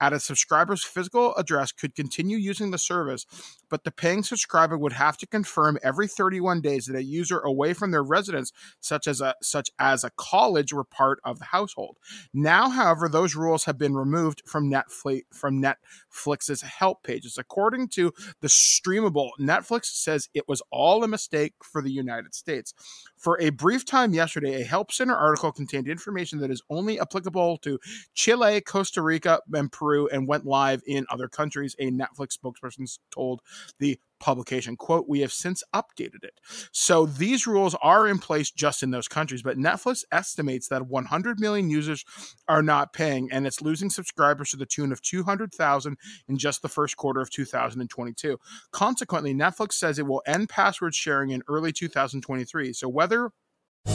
[0.00, 3.24] at a subscriber's physical address could continue using the service,
[3.70, 7.72] but the paying subscriber would have to confirm every 31 days that a user away
[7.72, 11.98] from their residence, such as a such as a college, were part of the household.
[12.34, 17.38] Now, however, those rules have been removed from Netflix from Netflix's help pages.
[17.38, 22.74] According to the streamable, Netflix says it was all a mistake for the United States.
[23.22, 27.58] For a brief time yesterday, a Help Center article contained information that is only applicable
[27.58, 27.78] to
[28.14, 31.76] Chile, Costa Rica, and Peru, and went live in other countries.
[31.78, 33.40] A Netflix spokesperson told
[33.78, 38.80] the publication quote we have since updated it so these rules are in place just
[38.80, 42.04] in those countries but netflix estimates that 100 million users
[42.46, 46.68] are not paying and it's losing subscribers to the tune of 200000 in just the
[46.68, 48.38] first quarter of 2022
[48.70, 53.30] consequently netflix says it will end password sharing in early 2023 so whether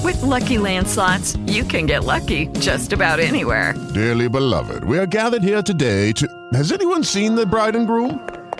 [0.03, 3.73] With Lucky Land slots, you can get lucky just about anywhere.
[3.93, 6.27] Dearly beloved, we are gathered here today to.
[6.51, 8.19] Has anyone seen the bride and groom?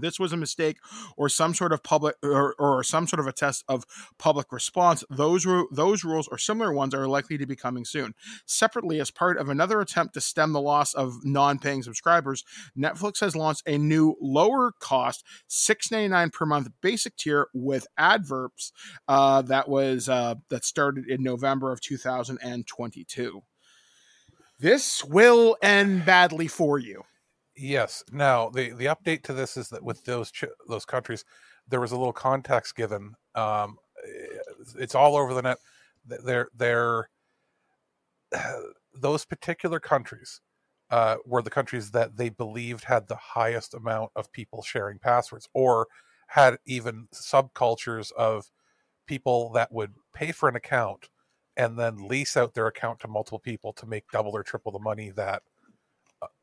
[0.00, 0.78] This was a mistake
[1.16, 3.84] or some sort of public or, or some sort of a test of
[4.18, 8.14] public response those those rules or similar ones are likely to be coming soon.
[8.46, 12.44] Separately as part of another attempt to stem the loss of non-paying subscribers
[12.76, 18.72] netflix has launched a new lower cost 6.99 per month basic tier with adverbs
[19.06, 23.42] uh, that was uh, that started in november of 2022
[24.60, 27.04] this will end badly for you
[27.58, 28.04] Yes.
[28.12, 31.24] Now the the update to this is that with those ch- those countries,
[31.68, 33.14] there was a little context given.
[33.34, 33.78] Um,
[34.78, 35.58] it's all over the net.
[36.08, 37.08] Th- They're they're
[38.94, 40.40] those particular countries
[40.90, 45.48] uh, were the countries that they believed had the highest amount of people sharing passwords,
[45.52, 45.86] or
[46.28, 48.50] had even subcultures of
[49.06, 51.08] people that would pay for an account
[51.56, 54.78] and then lease out their account to multiple people to make double or triple the
[54.78, 55.42] money that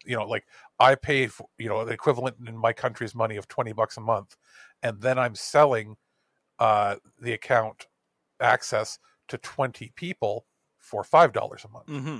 [0.05, 0.45] you know like
[0.79, 4.01] i pay for, you know the equivalent in my country's money of 20 bucks a
[4.01, 4.35] month
[4.83, 5.95] and then i'm selling
[6.59, 7.87] uh the account
[8.39, 10.45] access to 20 people
[10.77, 11.87] for five dollars a month.
[11.87, 12.17] Mm-hmm.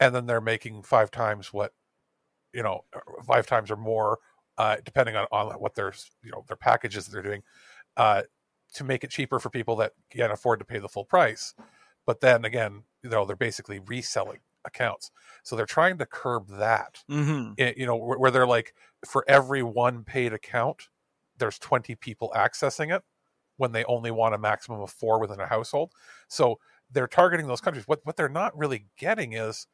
[0.00, 1.72] and then they're making five times what
[2.52, 2.84] you know
[3.26, 4.18] five times or more
[4.58, 5.92] uh depending on, on what their
[6.22, 7.42] you know their packages they're doing
[7.96, 8.22] uh
[8.74, 11.54] to make it cheaper for people that can't afford to pay the full price.
[12.06, 15.10] But then again you know they're basically reselling accounts
[15.42, 17.52] so they're trying to curb that Mm-hmm.
[17.58, 20.88] Eh, you know where, where they're like for every one paid account
[21.38, 23.02] there's 20 people accessing it
[23.56, 25.92] when they only want a maximum of four within a household.
[26.28, 26.58] So
[26.90, 27.86] they're targeting those countries.
[27.86, 29.66] What what they're not really getting is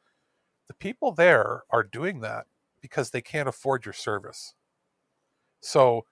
[0.67, 2.45] the people there are doing that
[2.81, 4.53] because they can't afford your service.
[5.61, 6.05] So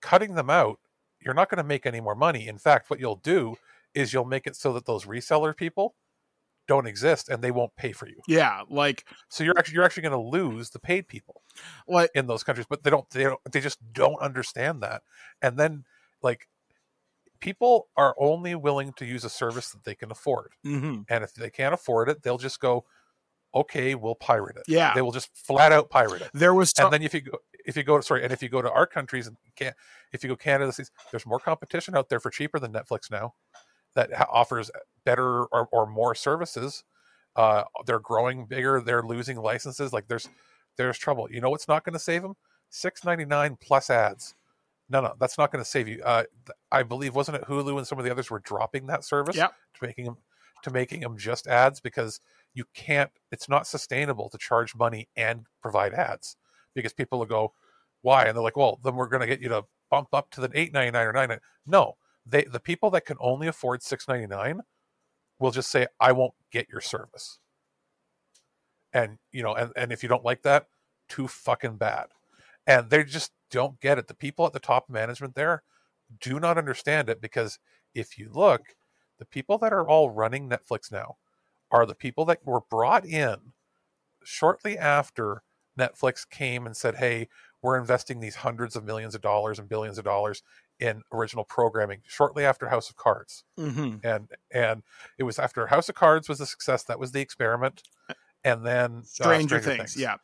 [0.00, 0.78] cutting them out,
[1.20, 2.48] you're not going to make any more money.
[2.48, 3.56] In fact, what you'll do
[3.94, 5.94] is you'll make it so that those reseller people
[6.68, 8.20] don't exist and they won't pay for you.
[8.26, 11.42] Yeah, like so you're actually you're actually going to lose the paid people
[11.88, 15.02] like in those countries, but they don't they don't they just don't understand that.
[15.42, 15.84] And then
[16.22, 16.48] like
[17.40, 20.52] people are only willing to use a service that they can afford.
[20.64, 21.02] Mm-hmm.
[21.08, 22.84] And if they can't afford it, they'll just go
[23.54, 24.64] okay, we'll pirate it.
[24.68, 24.92] Yeah.
[24.94, 26.30] They will just flat out pirate it.
[26.34, 28.62] There was and then if you go if you go sorry, and if you go
[28.62, 29.74] to our countries and can't
[30.12, 30.72] if you go Canada,
[31.10, 33.34] there's more competition out there for cheaper than Netflix now
[33.96, 34.70] that offers
[35.04, 36.84] better or, or more services.
[37.34, 38.80] Uh, they're growing bigger.
[38.80, 39.92] They're losing licenses.
[39.92, 40.28] Like there's
[40.76, 41.28] there's trouble.
[41.30, 42.34] You know what's not going to save them?
[42.70, 44.34] Six ninety nine plus ads.
[44.88, 46.00] No, no, that's not going to save you.
[46.04, 46.22] Uh,
[46.70, 49.52] I believe wasn't it Hulu and some of the others were dropping that service yep.
[49.74, 50.16] to making them
[50.62, 52.20] to making them just ads because
[52.54, 53.10] you can't.
[53.32, 56.36] It's not sustainable to charge money and provide ads
[56.74, 57.52] because people will go,
[58.02, 58.24] why?
[58.24, 60.50] And they're like, well, then we're going to get you to bump up to the
[60.54, 61.38] eight ninety nine or nine.
[61.66, 61.96] No,
[62.26, 64.62] they the people that can only afford 699
[65.38, 67.38] will just say i won't get your service.
[68.92, 70.66] And you know and, and if you don't like that
[71.08, 72.06] too fucking bad.
[72.66, 74.08] And they just don't get it.
[74.08, 75.62] The people at the top management there
[76.20, 77.58] do not understand it because
[77.94, 78.62] if you look
[79.18, 81.16] the people that are all running netflix now
[81.70, 83.36] are the people that were brought in
[84.24, 85.42] shortly after
[85.78, 87.28] netflix came and said hey
[87.62, 90.42] we're investing these hundreds of millions of dollars and billions of dollars
[90.78, 93.96] in original programming shortly after House of Cards, mm-hmm.
[94.06, 94.82] and and
[95.18, 96.82] it was after House of Cards was a success.
[96.84, 97.82] That was the experiment,
[98.44, 100.16] and then Stranger, uh, Stranger Things, Things, yeah.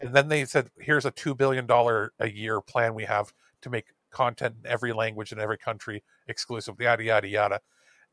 [0.00, 3.32] And then they said, "Here's a two billion dollar a year plan we have
[3.62, 7.60] to make content in every language in every country exclusive." Yada yada yada.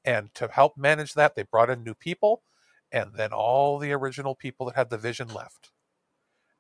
[0.05, 2.41] And to help manage that, they brought in new people,
[2.91, 5.71] and then all the original people that had the vision left.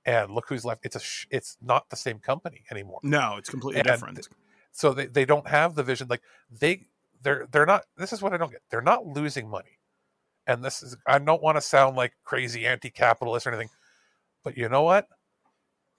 [0.05, 0.85] And look who's left.
[0.85, 0.99] It's a.
[0.99, 2.99] Sh- it's not the same company anymore.
[3.03, 4.27] No, it's completely And different.
[4.73, 6.87] So they, they don't have the vision like they
[7.23, 9.79] they're they're not this is what i don't get they're not losing money.
[10.47, 13.69] And this is i don't want to sound like crazy anti-capitalist or anything
[14.43, 15.07] but you know what?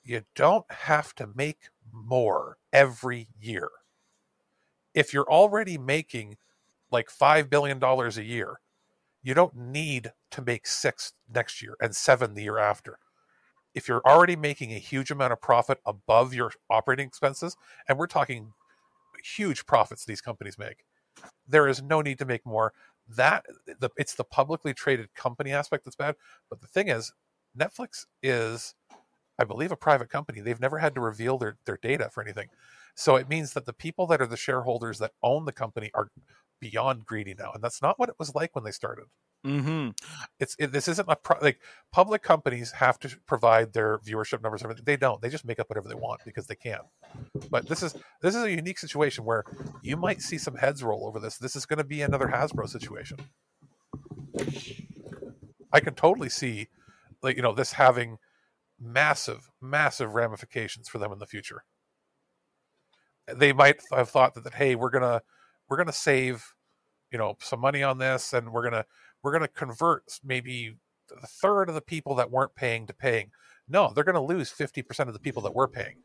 [0.05, 3.71] You don't have to make more every year.
[4.95, 6.39] If you're already making
[6.91, 8.61] like five billion dollars a year
[9.23, 12.99] you don't need to make six next year and seven the year after.
[13.75, 17.57] If you're already making a huge amount of profit above your operating expenses,
[17.89, 18.53] and we're talking
[19.25, 20.85] huge profits these companies make,
[21.47, 22.73] there is no need to make more.
[23.09, 26.17] That the it's the publicly traded company aspect that's bad.
[26.49, 27.13] But the thing is,
[27.59, 28.75] Netflix is,
[29.39, 30.41] I believe, a private company.
[30.41, 32.49] They've never had to reveal their, their data for anything.
[32.95, 36.09] So it means that the people that are the shareholders that own the company are
[36.61, 39.07] beyond greedy now, and that's not what it was like when they started.
[39.45, 39.91] Mm-hmm.
[40.41, 41.61] It's it, this isn't a pro, like
[41.93, 44.63] public companies have to provide their viewership numbers.
[44.63, 45.21] Everything they don't.
[45.21, 46.81] They just make up whatever they want because they can.
[47.51, 49.45] But this is this is a unique situation where
[49.83, 51.37] you might see some heads roll over this.
[51.37, 53.19] This is going to be another Hasbro situation.
[55.73, 56.69] I can totally see,
[57.23, 58.17] like you know, this having
[58.81, 61.65] massive, massive ramifications for them in the future.
[63.33, 65.21] They might have thought that, that hey, we're gonna
[65.69, 66.55] we're gonna save,
[67.11, 68.87] you know, some money on this, and we're gonna
[69.25, 70.77] we're gonna convert maybe
[71.21, 73.33] a third of the people that weren't paying to paying.
[73.69, 75.97] No, they're gonna lose fifty percent of the people that were paying.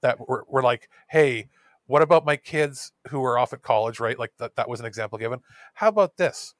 [0.00, 1.48] That were, were like, hey,
[1.86, 4.18] what about my kids who are off at college, right?
[4.18, 5.40] Like that that was an example given.
[5.74, 6.54] How about this?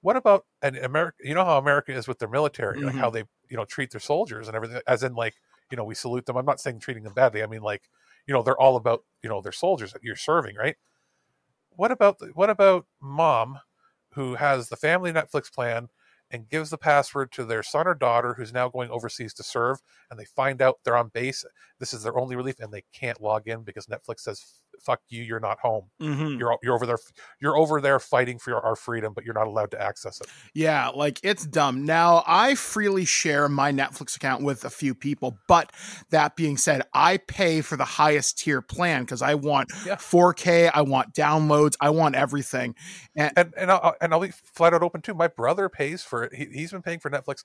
[0.00, 1.18] What about an America?
[1.22, 2.98] You know how America is with their military, like Mhm.
[3.00, 4.80] how they you know treat their soldiers and everything.
[4.86, 5.34] As in, like
[5.70, 6.36] you know, we salute them.
[6.36, 7.42] I'm not saying treating them badly.
[7.42, 7.88] I mean, like
[8.26, 10.76] you know, they're all about you know their soldiers that you're serving, right?
[11.76, 13.60] What about the- what about mom
[14.14, 15.88] who has the family Netflix plan
[16.30, 19.78] and gives the password to their son or daughter who's now going overseas to serve,
[20.10, 21.44] and they find out they're on base.
[21.78, 25.22] This is their only relief, and they can't log in because Netflix says, "Fuck you,
[25.22, 25.90] you're not home.
[26.00, 26.38] Mhm.
[26.38, 26.98] You're you're over there.
[27.40, 30.26] You're over there fighting for your, our freedom, but you're not allowed to access it."
[30.54, 31.84] Yeah, like it's dumb.
[31.84, 35.72] Now, I freely share my Netflix account with a few people, but
[36.10, 39.70] that being said, I pay for the highest tier plan because I want
[40.00, 42.74] 4K, I want downloads, I want everything.
[43.16, 45.14] And and and I'll, and I'll be flat out open too.
[45.14, 46.34] My brother pays for it.
[46.34, 47.44] He, he's been paying for Netflix.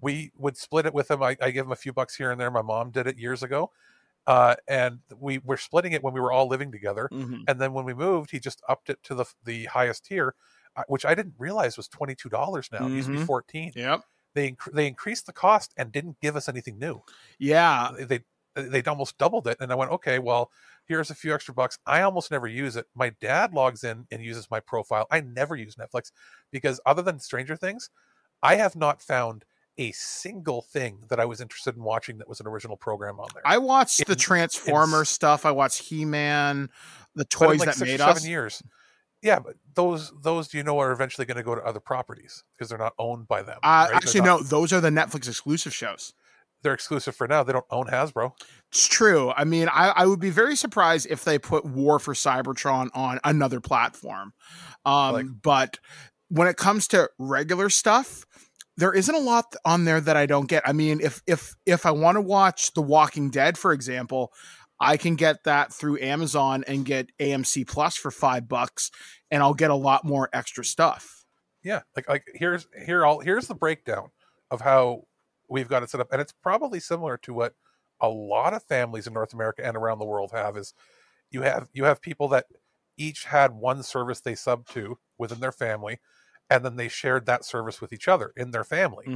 [0.00, 1.22] We would split it with him.
[1.22, 2.50] I, I give him a few bucks here and there.
[2.50, 3.70] My mom did it years ago,
[4.26, 7.12] uh, and we were splitting it when we were all living together.
[7.12, 7.44] Mhm.
[7.46, 10.34] And then when we moved, he just upped it to the the highest tier,
[10.76, 12.88] uh, which I didn't realize was twenty two dollars now.
[12.88, 13.26] It used to be Mhm.
[13.26, 13.74] fourteen.
[13.74, 14.02] Yep.
[14.34, 17.02] They inc- they increased the cost and didn't give us anything new.
[17.38, 18.24] yeah, They they
[18.54, 20.50] they'd almost doubled it, and I went, okay, well,
[20.88, 21.78] Here's a few extra bucks.
[21.84, 22.86] I almost never use it.
[22.94, 25.08] My dad logs in and uses my profile.
[25.10, 26.12] I never use Netflix
[26.52, 27.90] because other than Stranger Things,
[28.42, 29.44] I have not found
[29.78, 33.28] a single thing that I was interested in watching that was an original program on
[33.34, 33.42] there.
[33.46, 35.44] I watched the Transformer in- stuff.
[35.44, 36.70] I watched He Man,
[37.14, 38.62] the toys like that made seven years.
[39.22, 42.44] Yeah, but those those do you know are eventually going to go to other properties
[42.54, 43.58] because they're not owned by them.
[43.62, 43.96] Uh, right?
[43.96, 46.12] Actually, no, those are the Netflix exclusive shows.
[46.62, 47.42] they're exclusive for now.
[47.42, 48.32] They don't own Hasbro.
[48.70, 49.32] It's true.
[49.36, 53.20] I mean, I, I would be very surprised if they put War for Cybertron on
[53.24, 54.32] another platform.
[54.84, 55.78] Um, but
[56.28, 58.24] when it comes to regular stuff,
[58.76, 60.62] there isn't a lot on there that I don't get.
[60.68, 64.32] I mean, if if if I want to watch The Walking Dead, for example,
[64.78, 68.90] I can get that through Amazon and get AMC Plus for five bucks,
[69.30, 71.24] and I'll get a lot more extra stuff.
[71.62, 74.10] Yeah, like like here's here all here's the breakdown
[74.50, 75.04] of how
[75.48, 77.54] we've got it set up, and it's probably similar to what
[78.00, 80.56] a lot of families in North America and around the world have.
[80.56, 80.74] Is
[81.30, 82.46] you have you have people that
[82.98, 85.98] each had one service they sub to within their family,
[86.50, 89.12] and then they shared that service with each other in their family.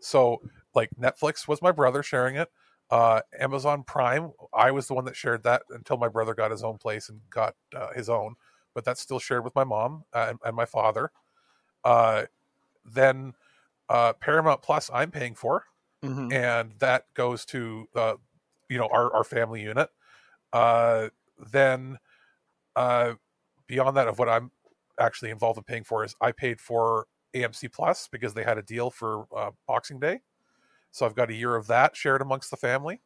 [0.00, 0.42] So
[0.74, 2.50] like Netflix was my brother sharing it.
[2.90, 6.62] Uh, Amazon Prime, I was the one that shared that until my brother got his
[6.62, 8.34] own place and got uh, his own,
[8.74, 11.10] but that's still shared with my mom uh, and, and my father.
[11.84, 12.26] Uh,
[12.84, 13.34] then
[13.88, 15.66] uh, Paramount Plus, I'm paying for,
[16.02, 16.30] Mhm.
[16.34, 18.16] and that goes to uh,
[18.68, 19.90] you know our our family unit.
[20.52, 21.10] Uh,
[21.52, 21.98] then
[22.76, 23.14] uh,
[23.66, 24.50] beyond that, of what I'm
[25.00, 28.62] actually involved in paying for is I paid for AMC Plus because they had a
[28.62, 30.20] deal for uh, Boxing Day,
[30.90, 33.00] so I've got a year of that shared amongst the family.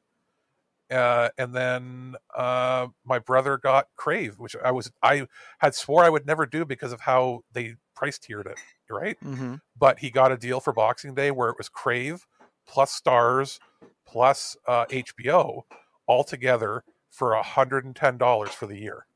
[0.91, 5.27] Uh, and then uh, my brother got Crave, which I was I
[5.59, 8.59] had swore I would never do because of how they price tiered it,
[8.89, 9.19] right?
[9.23, 9.57] Mm-hmm.
[9.79, 12.27] But he got a deal for Boxing Day where it was Crave
[12.67, 13.61] plus Stars
[14.07, 15.63] plus uh, HBO
[16.07, 19.07] all together for hundred and ten dollars for the year,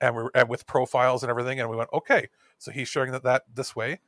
[0.00, 1.60] and we were and with profiles and everything.
[1.60, 2.28] And we went, okay,
[2.58, 4.00] so he's showing that that this way,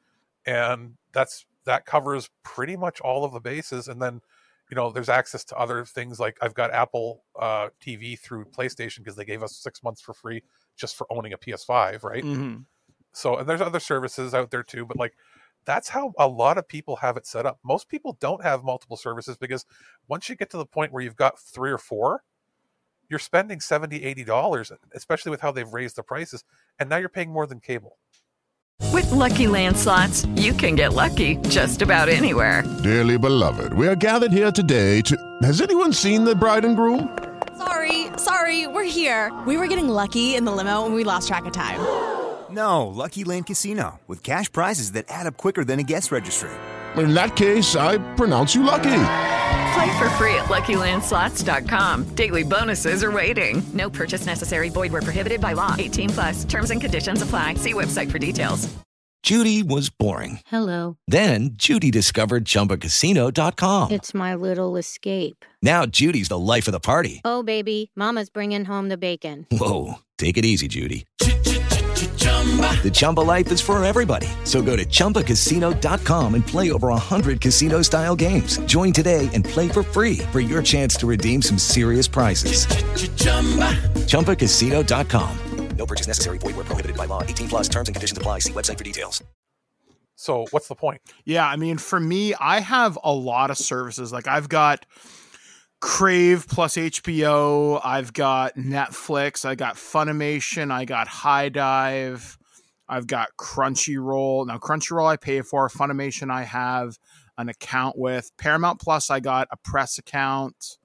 [0.47, 3.89] and that's that covers pretty much all of the bases.
[3.89, 4.21] And then
[4.71, 8.99] you know, there's access to other things like I've got Apple uh, TV through PlayStation
[8.99, 10.43] because they gave us six months for free
[10.77, 12.25] just for owning a PS5, right?
[12.25, 12.67] Mhm.
[13.13, 15.17] So, and there's other services out there too, but like
[15.65, 17.59] that's how a lot of people have it set up.
[17.65, 19.67] Most people don't have multiple services because
[20.09, 22.23] once you get to the point where you've got three or four,
[23.09, 26.45] you're spending 70 80 dollars especially with how they've raised the prices
[26.79, 27.97] and now you're paying more than cable
[28.93, 32.63] With Lucky Land slots, you can get lucky just about anywhere.
[32.85, 35.17] Dearly beloved, we are gathered here today to.
[35.43, 37.19] Has anyone seen the bride and groom?
[37.57, 39.33] Sorry, sorry, we're here.
[39.47, 41.81] We were getting lucky in the limo and we lost track of time.
[42.51, 46.49] No, Lucky Land Casino, with cash prizes that add up quicker than a guest registry.
[46.97, 49.38] In that case, I pronounce you lucky.
[49.79, 52.15] Play for free at LuckyLandSlots.com.
[52.17, 53.63] Daily bonuses are waiting.
[53.73, 54.71] No purchase necessary.
[54.71, 55.77] Void were prohibited by law.
[55.79, 56.45] 18 plus.
[56.45, 57.55] Terms and conditions apply.
[57.55, 58.69] See website for details.
[59.23, 60.41] Judy was boring.
[60.47, 60.97] Hello.
[61.07, 63.93] Then Judy discovered ChumbaCasino.com.
[63.93, 65.45] It's my little escape.
[65.63, 67.21] Now Judy's the life of the party.
[67.25, 69.47] Oh, baby, Mama's bringing home the bacon.
[69.53, 71.05] Whoa, take it easy, Judy.
[72.39, 74.29] The Chumba life is for everybody.
[74.45, 78.59] So go to ChumbaCasino.com and play over 100 casino style games.
[78.61, 82.67] Join today and play for free for your chance to redeem some serious prizes.
[84.07, 85.39] ChumbaCasino.com.
[85.77, 86.39] No purchase necessary.
[86.39, 87.23] Void where prohibited by law.
[87.23, 88.41] 18 plus terms and conditions apply.
[88.41, 89.23] See website for details.
[90.17, 94.13] so what's the point Yeah, I mean, for me, I have a lot of services.
[94.13, 94.87] Like I've got
[95.81, 102.37] Crave plus HBO, I've got Netflix, I got Funimation, I got HIDIVE,
[102.89, 104.47] I've got Crunchyroll.
[104.47, 106.99] Now Crunchyroll I pay for, Funimation I have
[107.37, 108.31] an account with.
[108.39, 110.79] Paramount Plus I got a press account.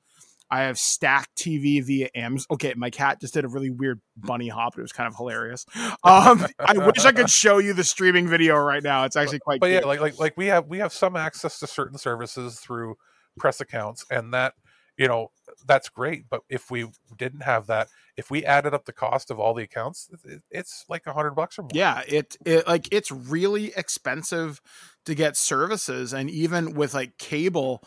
[0.52, 2.46] I have Stack TV via Amazon.
[2.52, 4.78] Okay, my cat just did a really weird bunny hop.
[4.78, 5.66] It was kind of hilarious.
[6.06, 9.06] Um, I wish I could show you the streaming video right now.
[9.06, 9.62] It's actually quite.
[9.62, 12.96] but yeah like like like we have we have some access to certain services through
[13.40, 14.54] press accounts and that
[14.98, 15.32] you know
[15.66, 16.88] that's great but if we
[17.18, 20.86] didn't have that if we added up the cost of all the accounts it, it's
[20.90, 21.72] like a hundred bucks or more.
[21.74, 24.62] Yeah, it, it like it's really expensive
[25.06, 27.84] to get services, and even with like cable,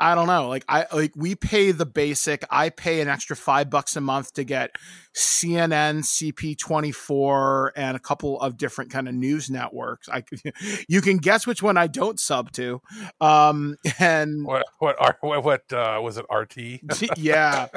[0.00, 0.48] I don't know.
[0.48, 2.42] Like I like we pay the basic.
[2.50, 4.70] I pay an extra five bucks a month to get
[5.14, 10.08] CNN, CP twenty four, and a couple of different kind of news networks.
[10.08, 10.24] I
[10.88, 12.80] you can guess which one I don't sub to.
[13.20, 16.56] Um, and what what are what, what uh was it rt
[17.18, 17.68] yeah,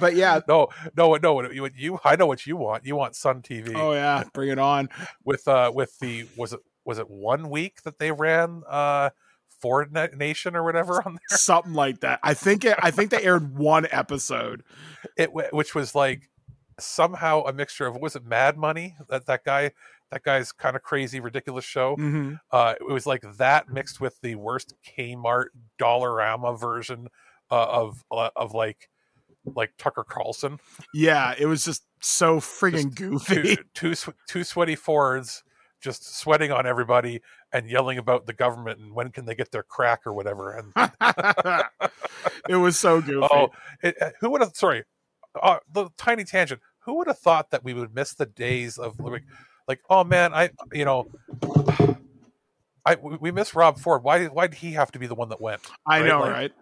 [0.00, 2.96] but yeah, no no no what you, what you i know what you want you
[2.96, 4.88] want sun tv oh yeah, bring it on.
[5.24, 9.10] with uh with the was it was it one week that they ran uh
[9.60, 12.20] Ford Na- Nation or whatever on there, Something like that.
[12.22, 14.62] I think it, I think they aired one episode.
[15.16, 16.28] it which was like
[16.78, 19.72] somehow a mixture of was it Mad Money that that guy
[20.10, 21.96] that guy's kind of crazy ridiculous show.
[21.96, 22.40] Mhm.
[22.50, 25.46] Uh, it was like that mixed with the worst Kmart
[25.78, 27.08] Dollarama version
[27.50, 28.88] uh, of uh, of like
[29.54, 30.60] like Tucker Carlson.
[30.94, 33.56] Yeah, it was just so friggin' goofy.
[33.74, 35.42] two, two, two sweaty Fords
[35.80, 37.20] just sweating on everybody
[37.52, 40.52] and yelling about the government and when can they get their crack or whatever.
[40.56, 40.72] And
[42.48, 43.28] it was so goofy.
[43.30, 43.50] oh,
[43.82, 44.54] it, uh, who would have?
[44.56, 44.84] Sorry,
[45.40, 46.60] uh, the tiny tangent.
[46.80, 49.24] Who would have thought that we would miss the days of like,
[49.66, 51.08] like oh man, I you know.
[52.86, 54.02] I, we miss Rob Ford.
[54.02, 55.60] Why did why did he have to be the one that went?
[55.86, 56.52] I know, Like- right?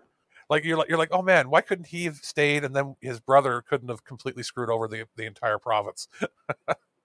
[0.48, 3.18] Like you're like you're like, oh man, why couldn't he have stayed and then his
[3.20, 6.08] brother couldn't have completely screwed over the the entire province?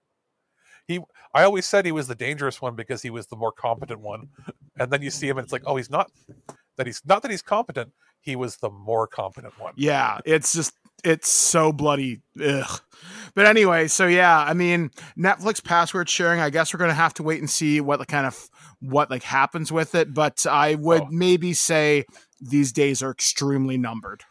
[0.92, 1.00] he
[1.34, 4.28] I always said he was the dangerous one because he was the more competent one.
[4.78, 6.10] And then you see him and it's like, oh, he's not
[6.76, 9.74] that he's not that he's competent, he was the more competent one.
[9.76, 10.72] Yeah, it's just
[11.04, 12.80] it's so bloody ugh.
[13.34, 16.40] But anyway, so yeah, I mean, Netflix password sharing.
[16.40, 18.48] I guess we're gonna have to wait and see what kind of
[18.80, 20.14] what like happens with it.
[20.14, 21.08] But I would oh.
[21.10, 22.04] maybe say
[22.40, 24.24] these days are extremely numbered.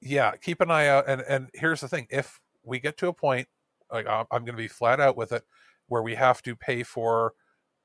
[0.00, 3.12] yeah keep an eye out and and here's the thing if we get to a
[3.12, 3.48] point
[3.90, 5.42] like i'm, I'm going to be flat out with it
[5.88, 7.32] where we have to pay for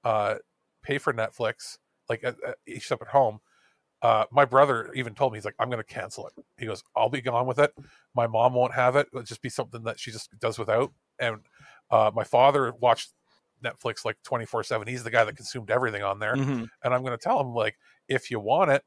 [0.03, 0.35] uh
[0.83, 1.77] pay for netflix
[2.09, 2.23] like
[2.67, 3.39] each up at home
[4.01, 6.83] uh my brother even told me he's like i'm going to cancel it he goes
[6.95, 7.73] i'll be gone with it
[8.15, 11.37] my mom won't have it it'll just be something that she just does without and
[11.91, 13.13] uh my father watched
[13.63, 16.67] netflix like 24 7 he's the guy that consumed everything on there Mhm.
[16.83, 17.77] and i'm going to tell him like
[18.07, 18.83] if you want it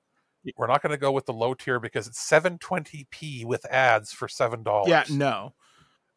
[0.57, 4.29] we're not going to go with the low tier because it's 720p with ads for
[4.29, 4.91] seven dollars.
[4.91, 5.55] Yeah, no.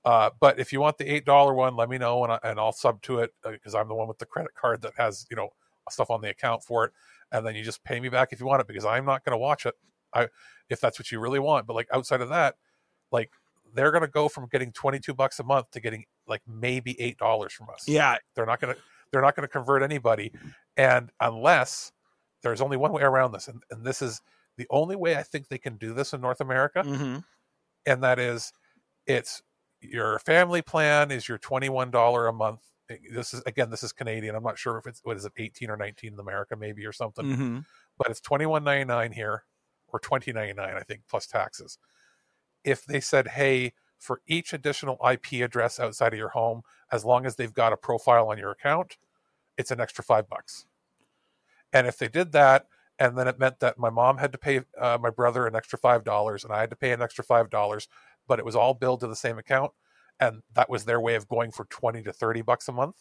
[0.08, 2.60] Uh, but if you want the eight dollar one, let me know and, I, and
[2.60, 5.36] I'll sub to it because I'm the one with the credit card that has you
[5.36, 5.50] know
[5.90, 6.92] stuff on the account for it,
[7.34, 9.34] and then you just pay me back if you want it because I'm not going
[9.34, 9.76] to watch it.
[10.14, 10.28] I
[10.70, 11.68] if that's what you really want.
[11.68, 12.56] But like outside of that,
[13.12, 13.32] like
[13.74, 17.18] they're going to go from getting 22 bucks a month to getting like maybe eight
[17.18, 17.86] dollars from us.
[17.86, 18.16] Yeah.
[18.34, 18.82] they're not going to
[19.12, 20.32] they're not going to convert anybody,
[20.78, 21.92] and unless
[22.44, 24.22] there's only one way around this, and, and this is
[24.56, 27.24] the only way I think they can do this in North America, Mhm.
[27.86, 28.54] and that is
[29.06, 29.42] it's
[29.82, 32.62] your family plan is your $21 a month.
[33.12, 34.36] This is again, this is Canadian.
[34.36, 36.94] I'm not sure if it's what is it, 18 or 19 in America, maybe or
[36.94, 37.66] something, Mhm.
[37.98, 39.46] but it's 21.99 here
[39.88, 41.80] or 20.99, I think, plus taxes.
[42.64, 47.26] If they said, hey, for each additional IP address outside of your home, as long
[47.26, 48.98] as they've got a profile on your account,
[49.58, 50.68] it's an extra five bucks.
[51.74, 52.68] And if they did that,
[53.00, 55.78] and then it meant that my mom had to pay uh, my brother an extra
[55.78, 57.88] five dollars, and I had to pay an extra five dollars,
[58.28, 59.72] but it was all billed to the same account,
[60.20, 62.96] and that was their way of going for twenty to thirty bucks a month.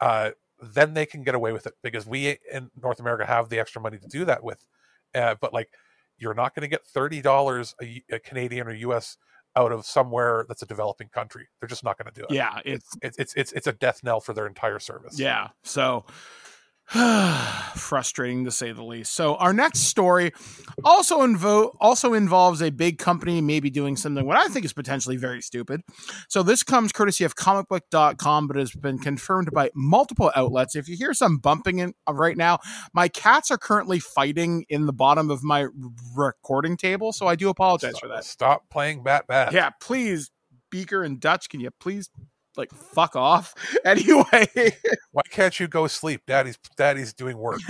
[0.00, 0.30] Uh,
[0.60, 3.80] then they can get away with it because we in North America have the extra
[3.80, 4.66] money to do that with.
[5.14, 5.70] Uh, but like,
[6.18, 9.16] you're not going to get thirty dollars a a Canadian or U.S.
[9.56, 11.48] out of somewhere that's a developing country.
[11.60, 12.34] They're just not going to do it.
[12.34, 15.18] Yeah, it's it's it's it's it's a death knell for their entire service.
[15.18, 15.48] Yeah.
[15.62, 16.04] So
[17.76, 19.14] frustrating to say the least.
[19.14, 20.32] So our next story
[20.84, 25.16] also invo- also involves a big company maybe doing something what I think is potentially
[25.16, 25.80] very stupid.
[26.28, 30.76] So this comes courtesy of comicbook.com but has been confirmed by multiple outlets.
[30.76, 32.58] If you hear some bumping in uh, right now,
[32.92, 35.68] my cats are currently fighting in the bottom of my
[36.14, 38.24] recording table, so I do apologize for that.
[38.24, 39.52] Stop playing Bat Bat.
[39.52, 40.30] Yeah, please
[40.72, 42.10] Beaker and Dutch, can you please
[42.56, 43.54] like fuck off?
[43.84, 44.48] Anyway,
[45.12, 46.22] Why can't you go sleep?
[46.26, 47.60] Daddy's daddy's doing work.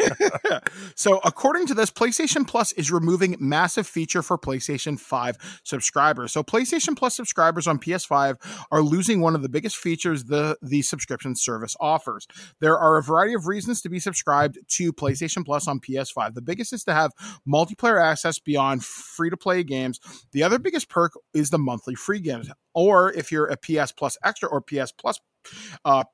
[0.95, 6.33] so, according to this, PlayStation Plus is removing massive feature for PlayStation 5 subscribers.
[6.33, 8.37] So, PlayStation Plus subscribers on PS5
[8.71, 12.27] are losing one of the biggest features the the subscription service offers.
[12.61, 16.35] There are a variety of reasons to be subscribed to PlayStation Plus on PS5.
[16.35, 17.13] The biggest is to have
[17.49, 19.99] multiplayer access beyond free to play games.
[20.33, 22.51] The other biggest perk is the monthly free games.
[22.75, 25.21] Or if you're a PS Plus Extra or PS Plus
[25.85, 26.05] uh,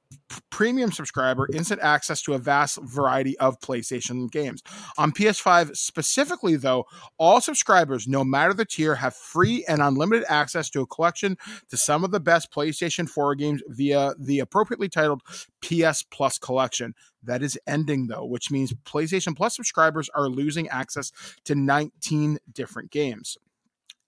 [0.50, 4.62] premium subscriber, instant access to a vast variety of PlayStation games.
[4.96, 6.84] On PS5 specifically, though,
[7.18, 11.36] all subscribers, no matter the tier, have free and unlimited access to a collection
[11.68, 15.22] to some of the best PlayStation 4 games via the appropriately titled
[15.60, 16.94] PS Plus collection.
[17.22, 21.12] That is ending, though, which means PlayStation Plus subscribers are losing access
[21.44, 23.36] to 19 different games.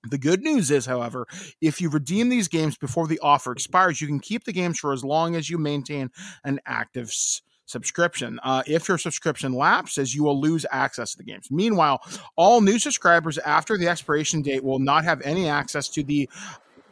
[0.09, 1.27] The good news is, however,
[1.61, 4.93] if you redeem these games before the offer expires, you can keep the games for
[4.93, 6.11] as long as you maintain
[6.45, 8.41] an active s- subscription.
[8.43, 11.49] Uh, if your subscription lapses, you will lose access to the games.
[11.51, 12.01] Meanwhile,
[12.37, 16.29] all new subscribers after the expiration date will not have any access to the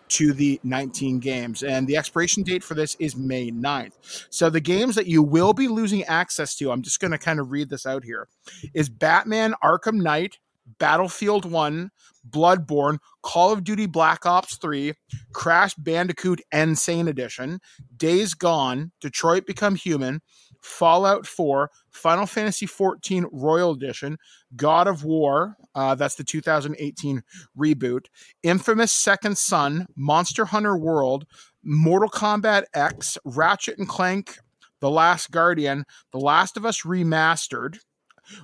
[0.08, 4.26] to the 19 games and the expiration date for this is May 9th.
[4.30, 7.38] So the games that you will be losing access to, I'm just going to kind
[7.38, 8.26] of read this out here,
[8.72, 10.38] is Batman Arkham Knight,
[10.78, 11.90] Battlefield 1,
[12.28, 14.92] Bloodborne, Call of Duty Black Ops 3,
[15.32, 17.60] Crash Bandicoot Insane Edition,
[17.96, 20.20] Days Gone, Detroit Become Human,
[20.60, 24.18] Fallout 4, Final Fantasy 14 Royal Edition,
[24.56, 27.22] God of War, uh, that's the 2018
[27.56, 28.06] reboot,
[28.42, 31.26] Infamous Second Son, Monster Hunter World,
[31.62, 34.38] Mortal Kombat X, Ratchet and Clank,
[34.80, 37.78] The Last Guardian, The Last of Us Remastered,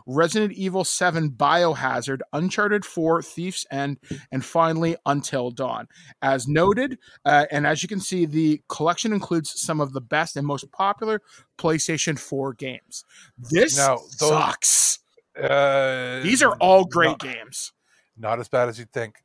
[0.07, 3.99] Resident Evil 7 Biohazard, Uncharted 4 Thief's End,
[4.33, 5.89] and finally Until Dawn.
[6.23, 10.37] As noted, uh, and as you can see, the collection includes some of the best
[10.37, 11.21] and most popular
[11.59, 13.05] PlayStation 4 games.
[13.39, 14.99] This Now, those- sucks.
[15.41, 17.73] Uh, These are all great not- games.
[18.17, 19.17] Not as bad as you'd think.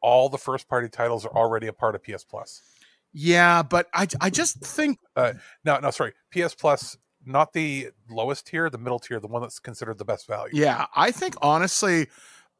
[0.00, 2.62] All the first party titles are already a part of PS Plus.
[3.12, 5.34] Yeah, but I, I just think Uh,
[5.64, 6.14] no, no, sorry.
[6.30, 10.26] PS Plus, not the lowest tier, the middle tier, the one that's considered the best
[10.26, 10.52] value.
[10.54, 12.08] Yeah, I think honestly,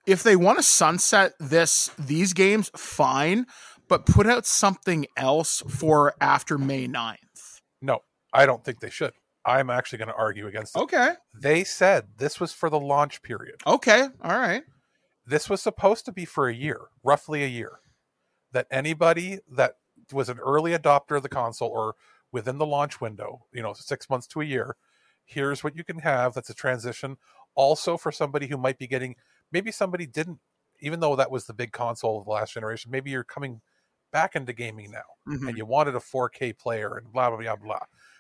[0.07, 3.47] if they want to sunset this these games, fine,
[3.89, 7.61] but put out something else for after May 9th.
[7.83, 8.01] No,
[8.33, 9.13] I don't think they should.
[9.45, 10.81] I'm actually going to argue against it.
[10.81, 11.13] Okay.
[11.35, 13.57] They said this was for the launch period.
[13.67, 14.07] Okay.
[14.23, 14.63] All right.
[15.27, 17.81] This was supposed to be for a year, roughly a year.
[18.53, 19.77] That anybody that
[20.13, 21.95] was an early adopter of the console or
[22.33, 24.77] within the launch window, you know, six months to a year,
[25.25, 26.35] here's what you can have.
[26.35, 27.17] That's a transition.
[27.55, 29.17] Also, for somebody who might be getting,
[29.53, 30.41] maybe somebody didn't,
[30.81, 33.61] even though that was the big console of the last generation, maybe you're coming
[34.13, 35.49] back into gaming now Mhm.
[35.49, 37.79] and you wanted a 4K player and blah, blah, blah, blah.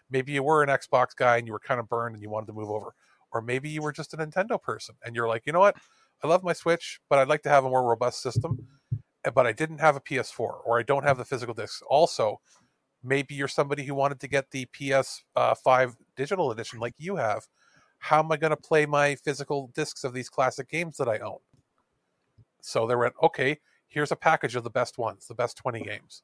[0.08, 2.46] Maybe you were an Xbox guy and you were kind of burned and you wanted
[2.46, 2.94] to move over.
[3.32, 5.76] Or maybe you were just a Nintendo person and you're like, you know what?
[6.22, 8.58] I love my Switch, but I'd like to have a more robust system.
[9.24, 11.82] eh, But I didn't have a PS4 or I don't have the physical discs.
[11.88, 12.40] Also,
[13.02, 17.46] maybe you're somebody who wanted to get the PS5 digital edition like you have.
[17.98, 21.18] How am I going to play my physical discs of these classic games that I
[21.18, 21.38] own?
[22.62, 26.22] So they went, okay, here's a package of the best ones, the best 20 games.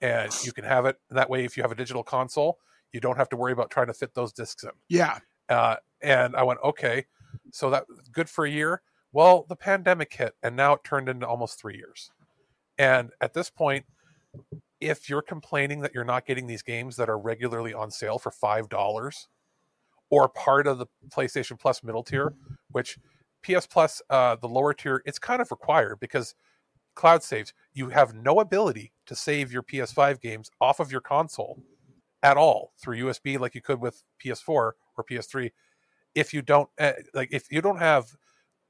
[0.00, 2.58] And you can have it that way if you have a digital console,
[2.92, 4.70] you don't have to worry about trying to fit those discs in.
[4.88, 5.18] Yeah.
[5.48, 7.06] Uh, and I went, okay,
[7.52, 8.82] so that good for a year.
[9.12, 12.10] Well, the pandemic hit, and now it turned into almost three years.
[12.78, 13.84] And at this point,
[14.82, 18.30] if you're complaining that you're not getting these games that are regularly on sale for
[18.30, 19.28] five dollars,
[20.10, 22.34] or part of the PlayStation Plus middle tier,
[22.72, 22.98] which
[23.42, 26.34] PS Plus, uh, the lower tier, it's kind of required because
[26.94, 27.54] cloud saves.
[27.72, 31.62] You have no ability to save your PS5 games off of your console
[32.22, 34.74] at all through USB like you could with PS4 or
[35.10, 35.50] PS3
[36.14, 38.14] if you don't uh, like if you don't have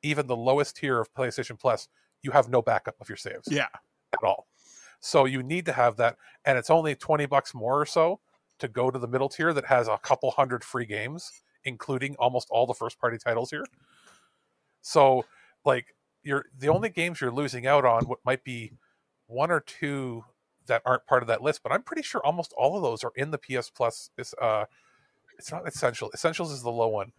[0.02, 1.88] even the lowest tier of PlayStation Plus,
[2.22, 3.66] you have no backup of your saves Yeah.
[4.14, 4.46] at all.
[5.02, 8.20] So you need to have that and it's only 20 bucks more or so
[8.60, 12.48] to go to the middle tier that has a couple hundred free games including almost
[12.50, 13.64] all the first party titles here.
[14.80, 15.24] So
[15.64, 18.72] like you're the only games you're losing out on what might be
[19.26, 20.24] one or two
[20.66, 23.12] that aren't part of that list, but I'm pretty sure almost all of those are
[23.16, 24.10] in the PS Plus.
[24.16, 24.66] Is uh,
[25.38, 26.10] it's not essential.
[26.14, 27.12] Essentials is the low one.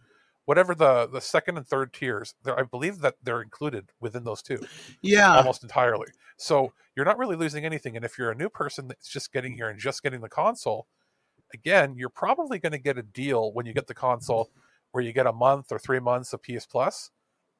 [0.46, 4.42] Whatever the the second and third tiers, there I believe that they're included within those
[4.42, 4.60] two.
[5.02, 5.36] Yeah.
[5.36, 6.08] almost entirely.
[6.36, 7.96] So you're not really losing anything.
[7.96, 10.86] And if you're a new person that's just getting here and just getting the console,
[11.52, 14.50] again, you're probably going to get a deal when you get the console
[14.92, 17.10] where you get a month or three months of PS Plus.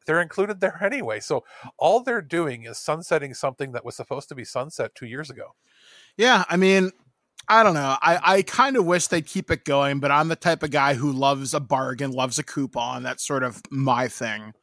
[0.07, 1.21] They're included there anyway.
[1.21, 1.45] So
[1.79, 5.55] all they're doing is sunsetting something that was supposed to be sunset two years ago.
[6.17, 6.93] Yeah, I mean,
[7.49, 7.97] I don't know.
[8.01, 10.95] I, I kind of wish they'd keep it going, but I'm the type of guy
[10.95, 13.03] who loves a bargain, loves a coupon.
[13.03, 14.55] That's sort of my thing.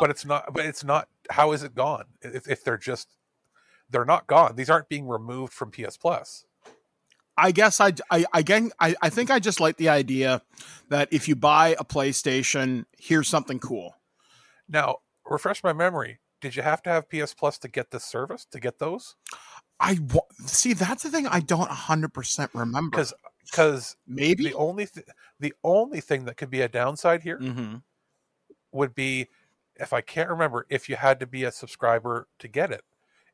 [0.00, 3.08] but it's not but it's not how is it gone if, if they're just
[3.90, 6.44] they're not gone these aren't being removed from ps plus
[7.36, 10.42] I guess I, I again I, I think I just like the idea
[10.88, 13.96] that if you buy a PlayStation, here's something cool.
[14.68, 14.98] now
[15.28, 18.60] refresh my memory did you have to have ps plus to get this service to
[18.60, 19.16] get those
[19.80, 19.98] I
[20.46, 22.90] see that's the thing I don't 100% remember.
[22.90, 23.12] because
[23.50, 25.06] because maybe the only th-
[25.40, 27.76] the only thing that could be a downside here Mm-hmm.
[28.72, 29.28] would be
[29.76, 32.82] if i can't remember if you had to be a subscriber to get it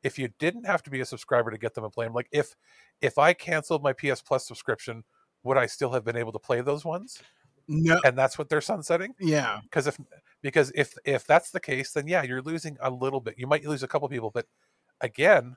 [0.02, 2.28] if you didn't have to be a subscriber to get them and play them like
[2.32, 2.54] if
[3.00, 5.04] if i canceled my ps plus subscription
[5.42, 7.20] would i still have been able to play those ones
[7.68, 9.14] No, and that's what they're sunsetting?
[9.20, 9.98] Yeah, because if
[10.42, 13.66] because if if that's the case then yeah you're losing a little bit you might
[13.66, 14.46] lose a couple people but
[15.00, 15.56] again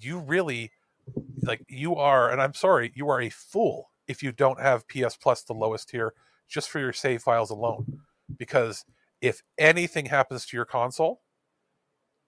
[0.00, 0.70] you really
[1.42, 5.16] like you are and i'm sorry you are a fool if you don't have ps
[5.16, 6.12] plus the lowest tier
[6.48, 8.00] just for your save files alone
[8.36, 8.84] because
[9.20, 11.20] if anything happens to your console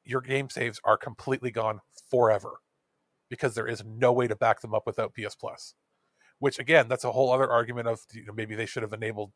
[0.04, 2.60] your game saves are completely gone forever
[3.28, 5.74] because there is no way to back them up without ps plus
[6.38, 9.32] which again that's a whole other argument of you know, maybe they should have enabled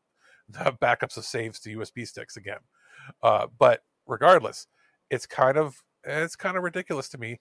[0.49, 2.59] the backups of saves to usb sticks again
[3.21, 4.67] uh, but regardless,
[5.09, 7.39] it's kind of it's kind of ridiculous to me,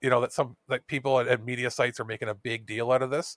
[0.00, 2.90] you know, that some like people at, at media sites are making a big deal
[2.92, 3.36] out of this.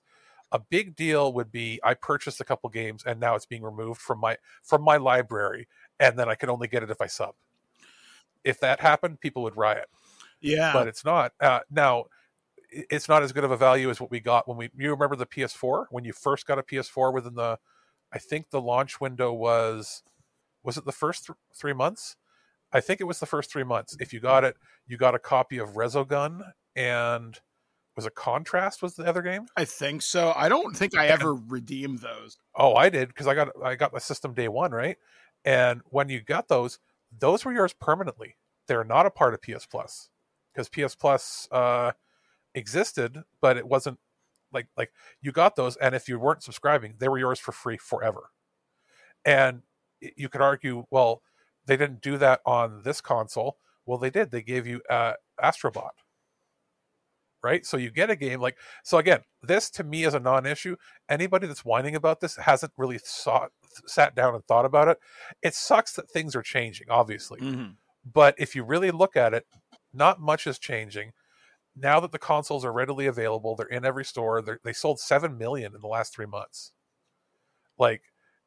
[0.53, 4.01] A big deal would be I purchased a couple games and now it's being removed
[4.01, 5.67] from my from my library
[5.99, 7.35] and then I can only get it if I sub.
[8.43, 9.85] If that happened, people would riot.
[10.41, 10.73] Yeah.
[10.73, 11.33] But it's not.
[11.39, 12.05] Uh, now,
[12.71, 14.69] it's not as good of a value as what we got when we.
[14.77, 17.59] You remember the PS4 when you first got a PS4 within the,
[18.11, 20.03] I think the launch window was,
[20.63, 22.15] was it the first th- three months?
[22.73, 23.97] I think it was the first three months.
[23.99, 24.55] If you got it,
[24.87, 26.41] you got a copy of Resogun
[26.75, 27.39] and
[27.95, 29.45] was it Contrast was the other game?
[29.57, 30.33] I think so.
[30.35, 32.37] I don't think I ever redeemed those.
[32.55, 34.97] Oh, I did because I got I got my system day one, right?
[35.43, 36.79] And when you got those,
[37.17, 38.37] those were yours permanently.
[38.67, 40.09] They're not a part of PS Plus
[40.53, 41.91] because PS Plus uh,
[42.55, 43.99] existed, but it wasn't
[44.53, 44.91] like like
[45.21, 48.29] you got those, and if you weren't subscribing, they were yours for free forever.
[49.25, 49.61] And
[50.17, 51.21] you could argue, well,
[51.65, 53.57] they didn't do that on this console.
[53.85, 54.31] Well, they did.
[54.31, 55.91] They gave you uh, Astrobot,
[57.43, 57.65] right?
[57.65, 58.97] So you get a game like so.
[58.97, 60.75] Again, this to me is a non-issue.
[61.07, 63.51] Anybody that's whining about this hasn't really sought,
[63.85, 64.97] sat down and thought about it.
[65.43, 67.39] It sucks that things are changing, obviously,
[68.13, 69.45] but if you really look at it,
[69.93, 71.13] not much is changing.
[71.75, 74.41] Now that the consoles are readily available, they're in every store.
[74.41, 76.73] They're, they sold seven million in the last three months.
[77.77, 78.01] Like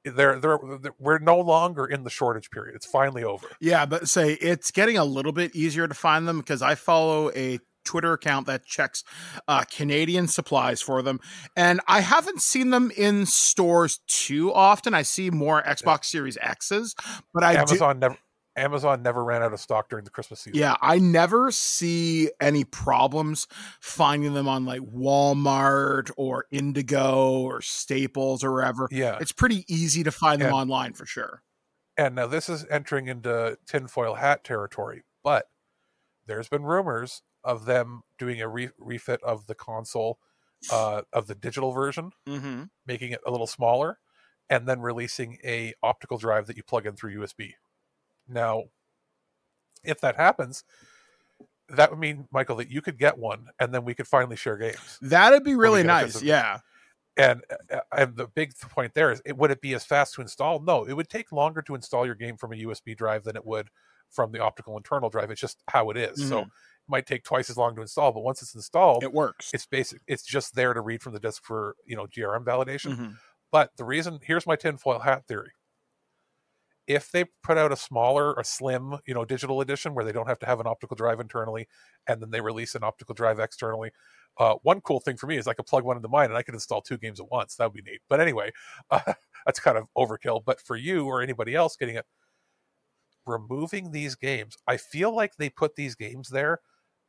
[0.05, 2.77] they're, they're they're we're no longer in the shortage period.
[2.77, 3.49] It's finally over.
[3.61, 7.31] Yeah, but say it's getting a little bit easier to find them because I follow
[7.35, 9.05] a Twitter account that checks
[9.49, 11.20] uh, Canadian supplies for them,
[11.57, 14.95] and I haven't seen them in stores too often.
[14.95, 16.95] I see more Xbox Series X's,
[17.33, 18.18] but I do, Amazon never
[18.57, 20.59] Amazon never ran out of stock during the Christmas season.
[20.59, 23.46] yeah, I never see any problems
[23.80, 28.88] finding them on like Walmart or Indigo or Staples or wherever.
[28.90, 29.18] Yeah.
[29.20, 31.42] it's pretty easy to find them And- online for sure.
[31.96, 35.46] And now this is entering into tinfoil hat territory, but
[36.26, 40.18] there's been rumors of them doing a re- refit of the console,
[40.72, 42.64] uh, of the digital version, Mm-hmm.
[42.86, 43.98] making it a little smaller,
[44.50, 47.52] and then releasing a optical drive that you plug in through USB.
[48.29, 48.64] Now,
[49.83, 50.64] if that happens,
[51.68, 54.57] that would mean, Michael, that you could get one, and then we could finally share
[54.57, 54.99] games.
[55.01, 56.22] That'd be really nice.
[56.22, 56.61] Yeah.
[57.16, 60.20] And uh, and the big point there is, it, would it be as fast to
[60.20, 60.61] install?
[60.61, 63.47] No, it would take longer to install your game from a USB drive than it
[63.47, 63.68] would
[64.11, 65.31] from the optical internal drive.
[65.31, 66.29] It's just how it is.
[66.29, 66.47] So Mhm.
[66.47, 66.51] it
[66.89, 69.53] might take twice as long to install, but once it's installed, It works.
[69.55, 70.03] It's basic.
[70.09, 72.97] It's just there to read from the disk for you know DRM validation.
[72.97, 73.16] Mhm.
[73.53, 75.53] But the reason here's my tinfoil hat theory.
[76.87, 80.28] If they put out a smaller, a slim, you know, digital edition where they don't
[80.28, 81.66] have to have an optical drive internally,
[82.07, 83.91] and then they release an optical drive externally,
[84.39, 86.43] uh, one cool thing for me is I could plug one into mine and I
[86.43, 87.57] could install two games at once.
[87.57, 88.01] That would be neat.
[88.09, 88.51] But anyway,
[88.91, 89.14] uh,
[89.47, 90.43] that's kind of overkill.
[90.45, 92.07] But for you or anybody else getting it,
[93.26, 96.61] removing these games, I feel like they put these games there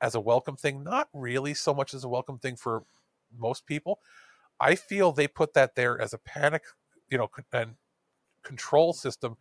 [0.02, 2.84] as a welcome thing, not really so much as a welcome thing for
[3.38, 4.00] most people.
[4.60, 6.64] I feel they put that there as a panic,
[7.10, 7.72] you know, and
[8.44, 9.36] control system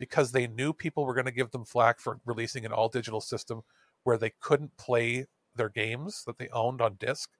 [0.00, 3.20] because they knew people were going to give them flack for releasing an all digital
[3.20, 3.60] system
[4.02, 7.30] where they couldn't play their games that they owned on disc.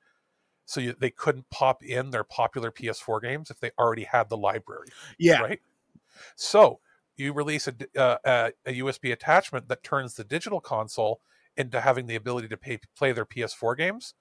[0.66, 4.36] So you, they couldn't pop in their popular PS4 games if they already had the
[4.36, 4.88] library.
[5.18, 5.40] Yeah.
[5.40, 5.60] Right.
[6.36, 6.80] So
[7.16, 11.22] you release a, uh, a, a USB attachment that turns the digital console
[11.56, 14.14] into having the ability to pay, play their PS4 games.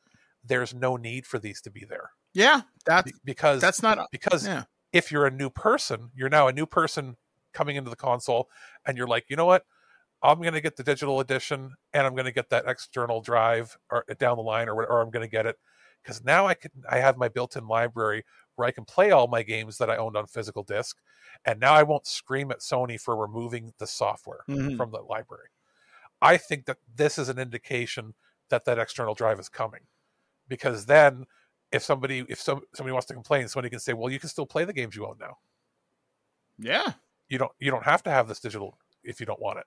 [0.44, 4.64] There's no need for these to be there Yeah, that's because that's not because yeah.
[4.94, 7.18] if you're a new person, you're now a new person
[7.54, 8.50] coming into the console,
[8.86, 9.66] and you're like, you know what?
[10.22, 13.78] I'm going to get the digital edition, and I'm going to get that external drive
[13.90, 15.58] or uh, down the line, or or I'm going to get it
[16.04, 18.26] because now I can I have my built-in library
[18.56, 20.98] where I can play all my games that I owned on physical disc,
[21.46, 24.76] and now I won't scream at Sony for removing the software Mhm.
[24.78, 25.50] from the library.
[26.22, 28.16] I think that this is an indication
[28.50, 29.82] that that external drive is coming,
[30.48, 31.26] because then
[31.72, 34.46] if somebody if some, somebody wants to complain, somebody can say, well, you can still
[34.48, 35.38] play the games you own now.
[36.58, 36.94] Yeah.
[37.30, 39.66] You don't you don't have to have this digital if you don't want it.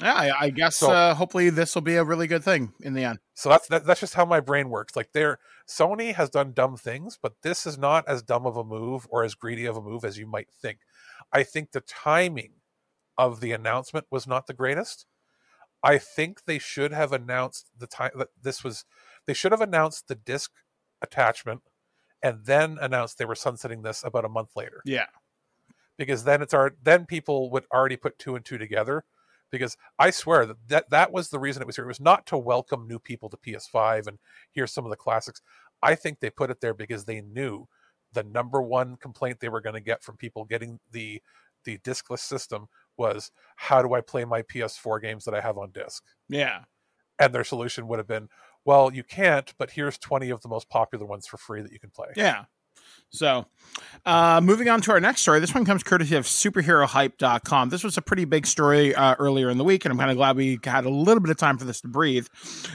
[0.00, 2.94] Yeah, I, I guess So- uh, hopefully this will be a really good thing in
[2.94, 3.18] the end.
[3.34, 4.96] So that's that, that's just how my brain works.
[4.96, 8.64] Like there, Sony has done dumb things, but this is not as dumb of a
[8.64, 10.78] move or as greedy of a move as you might think.
[11.32, 12.54] I think the timing
[13.18, 15.06] of the announcement was not the greatest.
[15.84, 18.84] I think they should have announced the time that this was.
[19.26, 20.50] They should have announced the disc
[21.02, 21.62] attachment,
[22.22, 24.80] and then announced they were sunsetting this about a month later.
[24.84, 25.06] Yeah.
[26.06, 29.04] Because then it's our then people would already put two and two together
[29.50, 32.26] because i swear that, that that was the reason it was here it was not
[32.26, 34.18] to welcome new people to ps5 and
[34.50, 35.42] hear some of the classics
[35.82, 37.66] i think they put it there because they knew
[38.12, 41.20] the number one complaint they were going to get from people getting the
[41.64, 45.70] the diskless system was how do I play my PS4 games that I have on
[45.70, 46.02] disc?
[46.28, 46.60] Yeah.
[47.18, 48.28] And their solution would have been,
[48.64, 51.78] well, you can't, but here's 20 of the most popular ones for free that you
[51.78, 52.08] can play.
[52.16, 52.44] Yeah.
[53.12, 53.46] So,
[54.06, 55.38] uh, moving on to our next story.
[55.38, 57.68] This one comes courtesy of superherohype.com.
[57.68, 60.16] This was a pretty big story uh, earlier in the week, and I'm kind of
[60.16, 62.26] glad we had a little bit of time for this to breathe.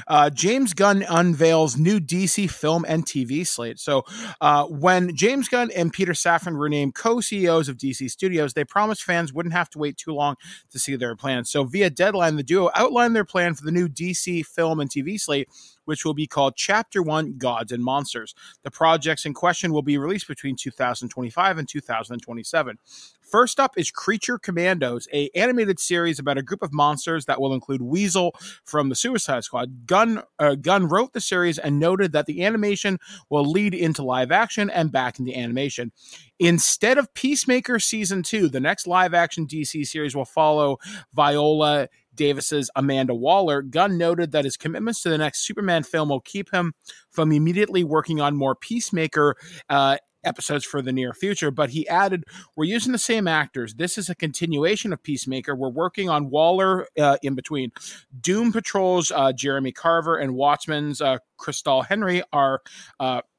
[0.08, 3.80] Uh, James Gunn unveils new DC film and TV slate.
[3.80, 4.04] So,
[4.40, 8.64] uh, when James Gunn and Peter Safran were named co CEOs of DC Studios, they
[8.64, 10.36] promised fans wouldn't have to wait too long
[10.70, 11.50] to see their plans.
[11.50, 15.20] So, via Deadline, the duo outlined their plan for the new DC film and TV
[15.20, 15.50] slate
[15.88, 18.36] which will be called Chapter One Gods and Monsters.
[18.64, 22.78] The projects in question will be released between 2025 and 2027.
[23.22, 27.54] First up is Creature Commandos, a animated series about a group of monsters that will
[27.54, 28.34] include Weasel
[28.64, 29.86] from the Suicide Squad.
[29.86, 34.70] Gunn uh, wrote the series and noted that the animation will lead into live action
[34.70, 35.92] and back into animation.
[36.40, 40.78] Instead of Peacemaker season two, the next live action DC series will follow
[41.14, 46.20] Viola Davis's Amanda Waller, Gunn noted that his commitments to the next Superman film will
[46.20, 46.74] keep him
[47.10, 49.38] from immediately working on more Peacemaker
[49.70, 51.50] uh, episodes for the near future.
[51.50, 53.76] But he added, We're using the same actors.
[53.76, 55.56] This is a continuation of Peacemaker.
[55.56, 57.72] We're working on Waller uh, in between.
[58.20, 62.62] Doom Patrol's uh, Jeremy Carver and Watchmen's uh, Christal Henry are.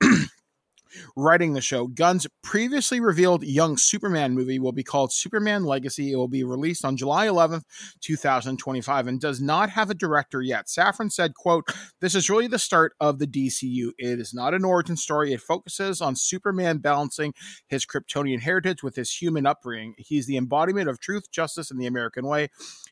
[1.16, 1.86] Writing the show.
[1.86, 6.12] Gunn's previously revealed young Superman movie will be called Superman Legacy.
[6.12, 7.64] It will be released on July 11th,
[8.00, 10.66] 2025 and does not have a director yet.
[10.66, 11.68] Safran said, quote,
[12.00, 13.92] "This is really the start of the DCU.
[13.98, 15.32] It is not an origin story.
[15.32, 17.34] It focuses on Superman balancing
[17.66, 19.94] his Kryptonian heritage with his human upbringing.
[19.98, 22.48] He's the embodiment of truth, justice and the American way.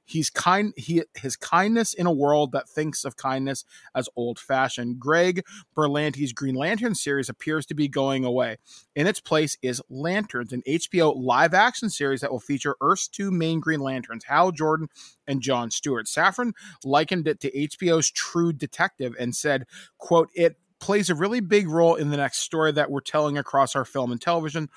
[0.07, 4.99] He's kind he his kindness in a world that thinks of kindness as old-fashioned.
[4.99, 5.45] Greg
[5.77, 8.57] Berlanti's Green Lantern series appears to be going away.
[8.95, 13.31] In its place is Lanterns, an HBO live action series that will feature Earth's two
[13.31, 14.89] main Green Lanterns, Hal Jordan
[15.27, 16.07] and John Stewart.
[16.07, 16.53] Safran
[16.85, 19.65] likened it to HBO's True Detective and said,
[19.99, 23.75] quote, it plays a really big role in the next story that we're telling across
[23.75, 24.69] our film and television.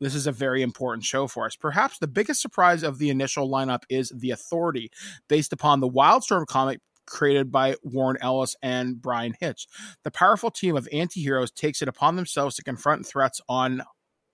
[0.00, 1.56] This is a very important show for us.
[1.56, 4.90] Perhaps the biggest surprise of the initial lineup is The Authority,
[5.28, 9.66] based upon the Wildstorm comic created by Warren Ellis and Bryan Hitch.
[10.02, 13.82] The powerful team of anti-heroes takes it upon themselves to confront threats on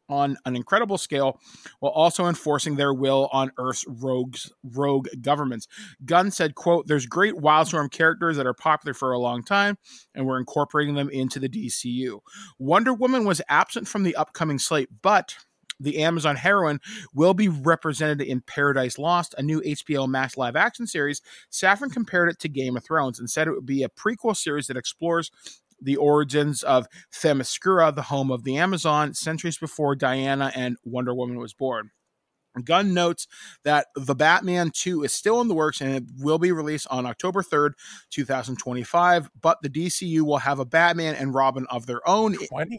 [0.08, 1.40] on an incredible scale
[1.80, 5.66] while also enforcing their will on Earth's rogues, rogue governments.
[6.04, 9.78] Gunn said, quote, there's great Wildstorm characters that are popular for a long time,
[10.14, 12.20] and we're incorporating them into the DCU.
[12.58, 15.36] Wonder Woman was absent from the upcoming slate, but
[15.82, 16.80] the Amazon heroine
[17.14, 21.20] will be represented in Paradise Lost, a new HBO Max live action series.
[21.50, 24.66] Safran compared it to Game of Thrones and said it would be a prequel series
[24.68, 25.30] that explores
[25.80, 31.38] the origins of Themyscira, the home of the Amazon, centuries before Diana and Wonder Woman
[31.38, 31.90] was born.
[32.64, 33.26] Gunn notes
[33.64, 37.06] that The Batman 2 is still in the works and it will be released on
[37.06, 37.72] October 3rd,
[38.10, 42.34] 2025, but the DCU will have a Batman and Robin of their own.
[42.34, 42.78] 20,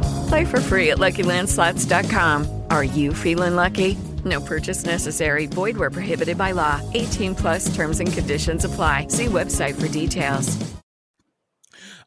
[0.31, 2.63] Play for free at LuckyLandSlots.com.
[2.69, 3.97] Are you feeling lucky?
[4.23, 5.45] No purchase necessary.
[5.45, 6.79] Void where prohibited by law.
[6.93, 9.07] 18 plus terms and conditions apply.
[9.07, 10.57] See website for details.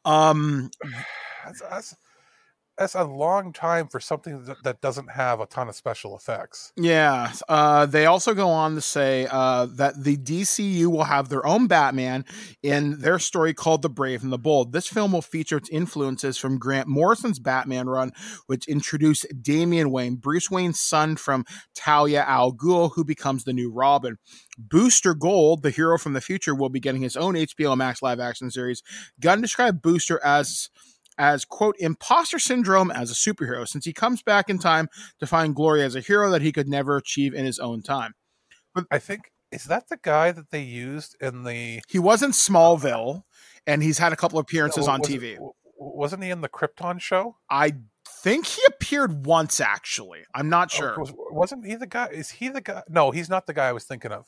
[0.06, 0.70] Um,
[1.44, 1.96] That's, that's,
[2.76, 6.72] that's a long time for something that, that doesn't have a ton of special effects.
[6.76, 7.32] Yeah.
[7.48, 11.66] Uh, they also go on to say uh, that the DCU will have their own
[11.66, 12.24] Batman
[12.62, 14.72] in their story called The Brave and the Bold.
[14.72, 18.12] This film will feature its influences from Grant Morrison's Batman run,
[18.46, 21.44] which introduced Damian Wayne, Bruce Wayne's son from
[21.74, 24.16] Talia al Ghul, who becomes the new Robin.
[24.58, 28.20] Booster Gold, the hero from the future, will be getting his own HBO Max live
[28.20, 28.82] action series.
[29.20, 30.70] Gunn described Booster as
[31.18, 34.88] as quote imposter syndrome as a superhero since he comes back in time
[35.20, 38.14] to find glory as a hero that he could never achieve in his own time
[38.74, 42.30] but i think is that the guy that they used in the he was in
[42.32, 43.22] smallville
[43.66, 45.40] and he's had a couple appearances Oh, on tv it,
[45.76, 47.36] wasn't he in the Krypton show?
[47.50, 47.72] I
[48.08, 49.60] think he appeared once.
[49.60, 50.98] Actually, I'm not Oh, sure.
[50.98, 52.06] was, wasn't he the guy?
[52.06, 52.82] Is he the guy?
[52.88, 54.24] No, he's not the guy I was thinking of.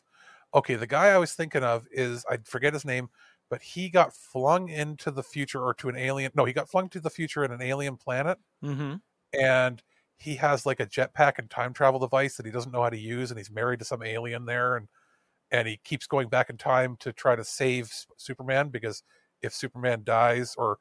[0.55, 3.09] Okay, the guy I was thinking of is I forget his name,
[3.51, 6.33] but he got flung into the future or to an alien.
[6.35, 8.97] No, he got flung to the future in an alien planet, Mm-hmm.
[9.33, 9.83] and
[10.17, 12.99] he has like a jetpack and time travel device that he doesn't know how to
[12.99, 14.89] use, and he's married to some alien there, and
[15.51, 19.03] and he keeps going back in time to try to save Superman because
[19.43, 20.79] if Superman dies or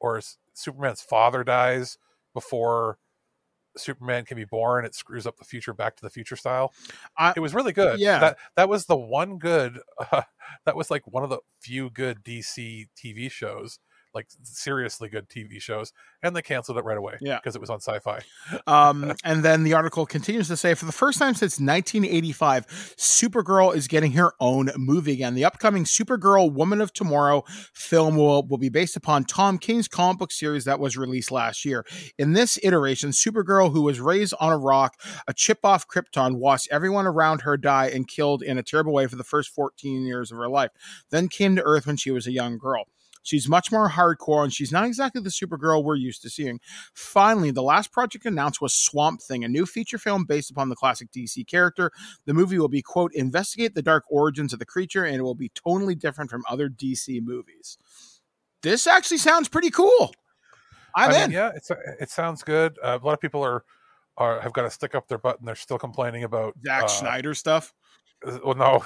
[0.00, 0.20] or
[0.54, 1.98] Superman's father dies
[2.34, 2.98] before
[3.76, 6.72] Superman can be born, it screws up the future Back to the Future style.
[7.18, 7.98] I- it was really good.
[7.98, 8.18] yeah.
[8.20, 9.78] that that was the one good.
[10.10, 10.22] Uh,
[10.66, 13.78] that was like one of the few good DC TV shows,
[14.14, 15.92] like seriously good TV shows,
[16.22, 17.14] and they canceled it right away.
[17.20, 17.38] Yeah.
[17.38, 18.20] because it was on Sci-Fi.
[18.66, 22.66] Um, and then the article continues to say, for the first time since 1985,
[22.98, 25.34] Supergirl is getting her own movie again.
[25.34, 30.18] The upcoming Supergirl Woman of Tomorrow film will, will be based upon Tom King's comic
[30.18, 31.84] book series that was released last year.
[32.18, 34.94] In this iteration, Supergirl, who was raised on a rock,
[35.26, 39.06] a chip off Krypton, watched everyone around her die and killed in a terrible way
[39.06, 40.70] for the first 14 years of her life,
[41.10, 42.84] then came to Earth when she was a young girl.
[43.24, 46.60] She's much more hardcore, and she's not exactly the Supergirl we're used to seeing.
[46.92, 50.76] Finally, the last project announced was Swamp Thing, a new feature film based upon the
[50.76, 51.90] classic DC character.
[52.26, 55.34] The movie will be, quote, investigate the dark origins of the creature, and it will
[55.34, 57.78] be totally different from other DC movies.
[58.62, 60.14] This actually sounds pretty cool.
[60.94, 61.30] I'm I mean, in.
[61.32, 61.70] yeah, it's
[62.00, 62.78] it sounds good.
[62.82, 63.64] Uh, a lot of people are
[64.16, 66.88] are have got to stick up their butt, and they're still complaining about Zack uh,
[66.88, 67.74] Snyder stuff.
[68.44, 68.82] Well, no,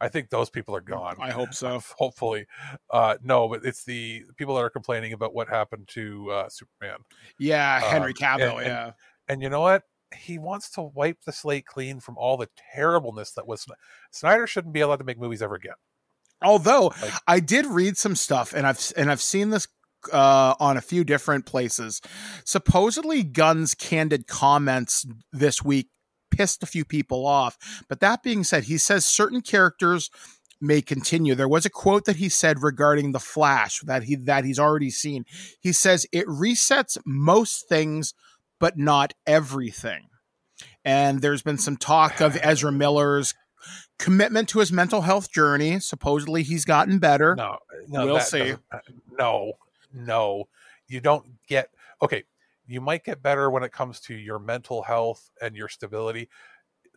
[0.00, 1.16] I think those people are gone.
[1.20, 1.80] I hope so.
[1.96, 2.46] Hopefully,
[2.90, 6.98] uh, no, but it's the people that are complaining about what happened to uh, Superman.
[7.38, 8.90] Yeah, Henry Um, Cavill, and- and- yeah.
[9.28, 9.82] and you know what?
[10.16, 13.66] He wants to wipe the slate clean from all the terribleness that was.
[14.10, 15.74] Snyder shouldn't be allowed to make movies ever again.
[16.40, 16.92] Although
[17.26, 19.68] I did read some stuff, and I've and I've seen this
[20.12, 22.00] uh, on a few different places.
[22.46, 25.88] Supposedly, Gunn's candid comments this week
[26.38, 27.84] pissed a few people off.
[27.88, 30.10] But that being said, he says certain characters
[30.60, 31.34] may continue.
[31.34, 34.90] There was a quote that he said regarding the Flash that he that he's already
[34.90, 35.24] seen.
[35.60, 38.14] He says it resets most things,
[38.58, 40.08] but not everything.
[40.84, 43.34] And there's been some talk of Ezra Miller's
[43.98, 45.80] commitment to his mental health journey.
[45.80, 47.34] Supposedly, he's gotten better.
[47.34, 47.58] No,
[47.88, 48.52] no, we'll see.
[48.72, 48.78] Uh,
[49.18, 49.52] no,
[49.92, 50.48] no,
[50.86, 51.70] you don't get.
[52.00, 52.24] Okay,
[52.68, 56.28] you might get better when it comes to your mental health and your stability.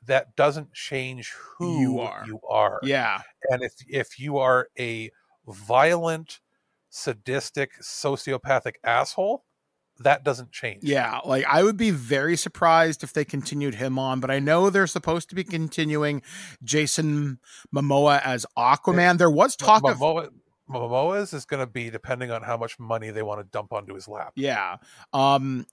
[0.05, 2.24] That doesn't change who You are.
[2.28, 2.80] You are.
[2.84, 3.22] Yeah.
[3.49, 5.11] And if if you are a
[5.47, 6.39] violent,
[6.89, 9.45] sadistic, sociopathic asshole,
[9.99, 10.84] that doesn't change.
[10.84, 14.69] Yeah, like I would be very surprised if they continued him on, but I know
[14.69, 16.22] they're supposed to be continuing
[16.63, 17.39] Jason
[17.74, 19.17] Momoa as Aquaman.
[19.17, 20.30] There was talk of Momoa,
[20.72, 23.93] Momoa's is going to be depending on how much money they want to dump onto
[23.93, 24.34] his lap.
[24.36, 24.78] yeah.
[25.13, 25.65] Um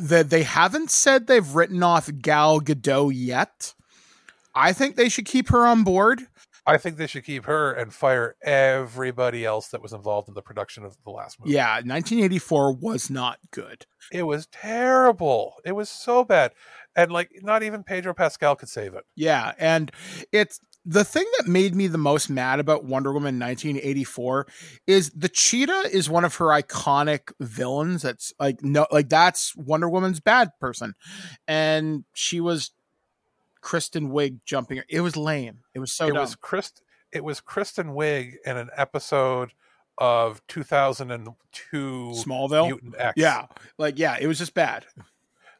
[0.00, 3.74] the, they haven't said they've written off Gal Gadot yet.
[4.52, 6.22] I think they should keep her on board.
[6.66, 10.42] I think they should keep her and fire everybody else that was involved in the
[10.42, 11.52] production of the last movie.
[11.52, 13.86] Yeah, 1984 was not good.
[14.10, 15.54] It was terrible.
[15.64, 16.52] It was so bad.
[16.96, 19.04] And like not even Pedro Pascal could save it.
[19.14, 19.92] Yeah, and
[20.32, 24.46] it's the thing that made me the most mad about Wonder Woman 1984
[24.86, 28.02] is the cheetah is one of her iconic villains.
[28.02, 30.94] That's like no, like that's Wonder Woman's bad person,
[31.48, 32.70] and she was
[33.60, 34.80] Kristen Wiig jumping.
[34.88, 35.58] It was lame.
[35.74, 36.20] It was so it dumb.
[36.20, 39.52] was Christ it was Kristen Wiig in an episode
[39.98, 42.66] of 2002 Smallville.
[42.66, 43.14] Mutant X.
[43.16, 44.86] Yeah, like yeah, it was just bad.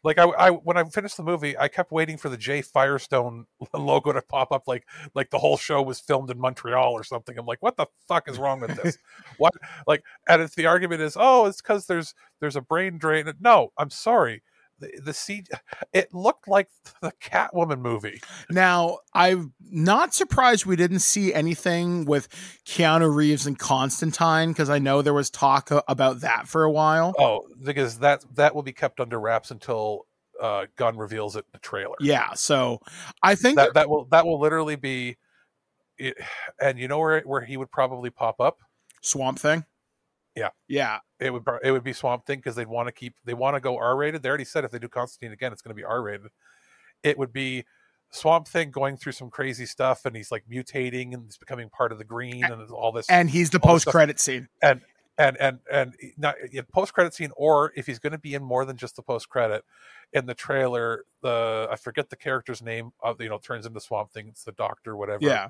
[0.06, 3.46] Like I, I when I finished the movie, I kept waiting for the Jay Firestone
[3.74, 4.86] logo to pop up, like
[5.16, 7.36] like the whole show was filmed in Montreal or something.
[7.36, 8.98] I'm like, what the fuck is wrong with this?
[9.38, 9.52] what
[9.88, 10.04] like?
[10.28, 13.28] And it's the argument is, oh, it's because there's there's a brain drain.
[13.40, 14.44] No, I'm sorry.
[14.78, 15.44] The, the C,
[15.92, 16.68] it looked like
[17.02, 18.20] the Catwoman movie.
[18.50, 22.28] Now, I'm not surprised we didn't see anything with
[22.66, 27.14] Keanu Reeves and Constantine because I know there was talk about that for a while.
[27.18, 30.06] Oh, because that that will be kept under wraps until
[30.40, 31.96] uh, Gunn reveals it in the trailer.
[32.00, 32.80] Yeah, so
[33.22, 35.16] I think that that will that will literally be,
[35.98, 36.16] it,
[36.60, 38.58] and you know where where he would probably pop up.
[39.02, 39.64] Swamp Thing.
[40.36, 43.34] Yeah, yeah, it would it would be Swamp Thing because they'd want to keep they
[43.34, 44.22] want to go R rated.
[44.22, 46.28] They already said if they do Constantine again, it's going to be R rated.
[47.02, 47.64] It would be
[48.10, 51.90] Swamp Thing going through some crazy stuff, and he's like mutating and he's becoming part
[51.90, 53.08] of the Green and all this.
[53.08, 54.48] and he's the post credit scene.
[54.62, 54.82] and
[55.18, 56.36] and and and not
[56.72, 59.28] post credit scene, or if he's going to be in more than just the post
[59.28, 59.64] credit,
[60.12, 64.12] in the trailer, the I forget the character's name of you know turns into Swamp
[64.12, 64.28] Thing.
[64.28, 65.24] It's the Doctor, whatever.
[65.24, 65.48] Yeah.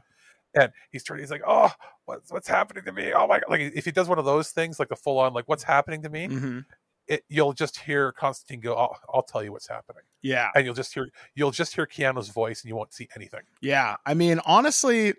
[0.57, 1.23] And he's turning.
[1.23, 1.71] He's like, "Oh,
[2.07, 3.13] what's what's happening to me?
[3.13, 5.33] Oh my god!" Like if he does one of those things, like the full on,
[5.35, 6.65] like, "What's happening to me?" Mhm.
[7.09, 10.49] It, you'll just hear Constantine go, I'll, "I'll tell you what's happening," Yeah.
[10.57, 13.43] and you'll just hear you'll just hear Keanu's voice, and you won't see anything.
[13.61, 15.15] Yeah, I mean, honestly,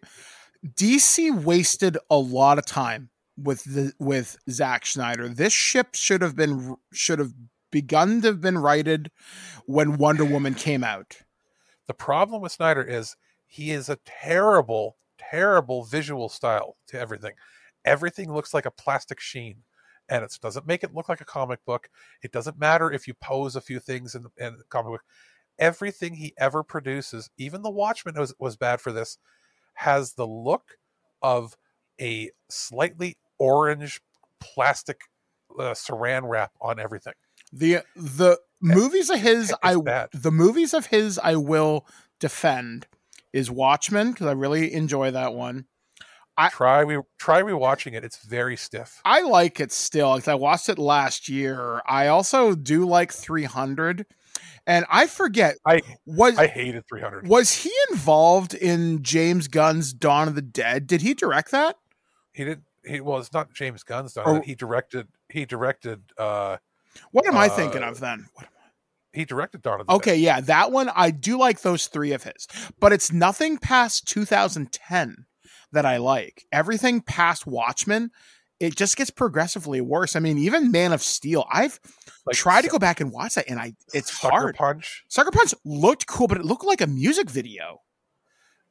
[0.65, 5.29] DC wasted a lot of time with the with Zack Snyder.
[5.29, 7.33] This ship should have been should have
[7.71, 9.11] begun to have been righted
[9.65, 11.17] when Wonder Woman came out.
[11.87, 13.15] The problem with Snyder is
[13.45, 14.97] he is a terrible,
[15.31, 17.33] terrible visual style to everything.
[17.85, 19.63] Everything looks like a plastic sheen,
[20.09, 21.89] and it doesn't make it look like a comic book.
[22.21, 25.03] It doesn't matter if you pose a few things in, in the comic book.
[25.59, 29.17] Everything he ever produces, even The Watchmen was, was bad for this,
[29.73, 30.77] has the look
[31.21, 31.57] of
[31.99, 34.01] a slightly orange
[34.39, 35.01] plastic
[35.57, 37.13] uh, saran wrap on everything.
[37.51, 40.09] The the movies of his I bad.
[40.13, 41.85] the movies of his I will
[42.19, 42.87] defend
[43.33, 45.65] is Watchmen because I really enjoy that one.
[46.39, 48.03] I try we try rewatching it.
[48.03, 49.01] It's very stiff.
[49.03, 51.81] I like it still because I watched it last year.
[51.87, 54.05] I also do like 300,
[54.67, 57.27] and I forget I was I hated 300.
[57.27, 60.85] was he involved in James Gunn's Dawn of the Dead?
[60.85, 61.75] Did he direct that?
[62.33, 62.61] He did.
[62.85, 64.27] He well, it's not James Gunn's done.
[64.27, 64.45] Or- it.
[64.45, 65.07] He directed.
[65.29, 66.03] He directed.
[66.19, 66.57] uh
[67.11, 68.27] What am I uh, thinking of then?
[69.17, 72.23] He directed Dawn of the Okay, yeah, that one I do like those three of
[72.23, 72.47] his,
[72.79, 75.25] but it's nothing past 2010
[75.71, 76.45] that I like.
[76.51, 78.11] Everything past Watchmen,
[78.59, 80.15] it just gets progressively worse.
[80.15, 81.79] I mean, even Man of Steel, I've
[82.27, 84.55] Like tried to go back and watch that, and I it's Sucker hard.
[84.55, 85.03] Punch.
[85.07, 87.81] Sucker Punch looked cool, but it looked like a music video.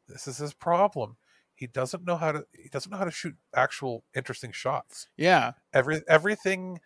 [0.09, 1.17] This is his problem.
[1.57, 2.47] He doesn't know how to.
[2.53, 5.09] He doesn't know how to shoot actual interesting shots.
[5.17, 6.79] Yeah, Every everything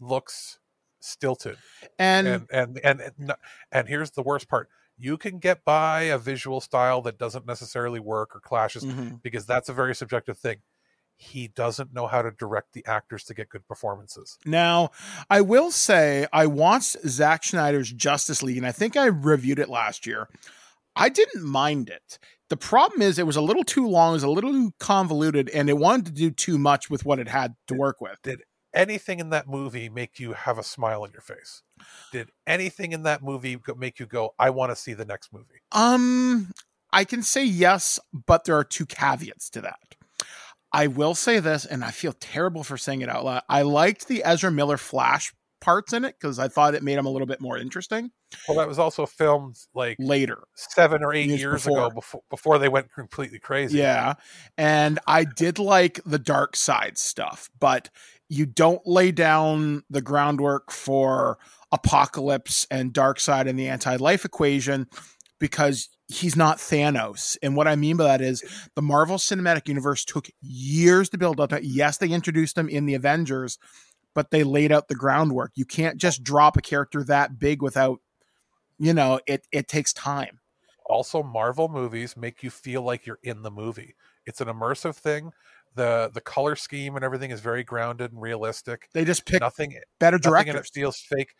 [0.00, 0.58] looks
[1.02, 1.56] stilted.
[1.98, 3.32] and, and and and and,
[3.70, 4.68] and here's the worst part
[4.98, 9.22] you can get by a visual style that doesn't necessarily work or clashes Mhm.
[9.22, 10.58] because that's a very subjective thing
[11.16, 14.90] he doesn't know how to direct the actors to get good performances Now,
[15.30, 19.68] I will say I watched Zack Schneider's Justice League, and I think I reviewed it
[19.68, 20.28] last year.
[20.96, 22.18] I didn't mind it.
[22.50, 25.70] The problem is it was a little too long, it was a little convoluted, and
[25.70, 28.18] it wanted to do too much with what it had to work with.
[28.22, 28.42] did
[28.74, 31.62] anything in that movie make you have a smile on your face
[32.12, 35.60] did anything in that movie make you go i want to see the next movie
[35.72, 36.52] Um,
[36.92, 39.78] I can say yes, but there are two caveats to that.
[40.74, 43.42] I will say this, and I feel terrible for saying it out loud.
[43.48, 45.32] I liked the Ezra Miller Flash
[45.62, 48.10] parts in it because I thought it made him a little bit more interesting.
[48.48, 51.78] well that was also filmed like Later, seven or eight Years years, before.
[51.86, 54.14] ago before before they went completely crazy Yeah.
[54.58, 57.88] And I did like the Darkseid stuff, but
[58.28, 61.38] you don't lay down the groundwork for
[61.72, 64.86] Apokolips and Darkseid and the anti-life equation
[65.38, 67.36] because he's not Thanos.
[67.42, 68.42] And what I mean by that is
[68.74, 71.52] the Marvel Cinematic Universe took years to build up.
[71.62, 73.58] Yes, they introduced him in the Avengers,
[74.14, 75.52] but they laid out the groundwork.
[75.54, 78.00] You can't just drop a character that big without
[78.78, 80.40] you know, it it takes time.
[80.86, 83.94] also marvel movies make you feel like you're in the movie
[84.26, 85.32] it's an immersive thing
[85.74, 89.78] the the color scheme and everything is very grounded and realistic They just pick nothing
[89.98, 91.34] better nothing in it feels fake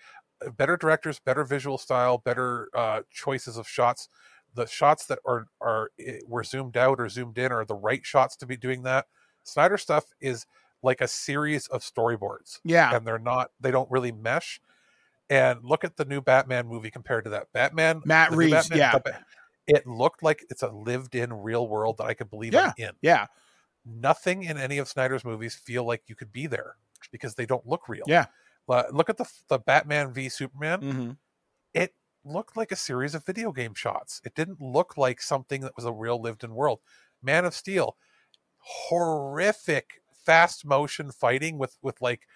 [0.45, 4.09] Uh, better directors better visual style better uh choices of shots
[4.55, 8.05] the shots that are are eh, were zoomed out or zoomed in are the right
[8.05, 9.07] shots to be doing that
[9.45, 10.47] snyder stuff is
[10.83, 12.97] like a series of storyboards Yeah.
[12.97, 14.61] and they're not they don't really mesh
[15.31, 18.99] and look at the new batman movie compared to that batman Matt Reeves, yeah.
[18.99, 19.15] the
[19.67, 22.73] it looked like it's a lived in real world that i could believe Yeah.
[22.79, 23.27] in Yeah.
[23.85, 26.77] Nothing in any of snyder's movies feel like you could be there
[27.11, 28.27] because they don't look real Yeah.
[28.69, 30.83] look at the the Batman v Superman.
[30.83, 31.17] Mhm.
[31.75, 31.95] It
[32.25, 34.21] looked like a series of video game shots.
[34.25, 36.81] It didn't look like something that was a real lived-in world.
[37.23, 37.97] Man of Steel,
[38.59, 42.27] horrific fast motion fighting with with like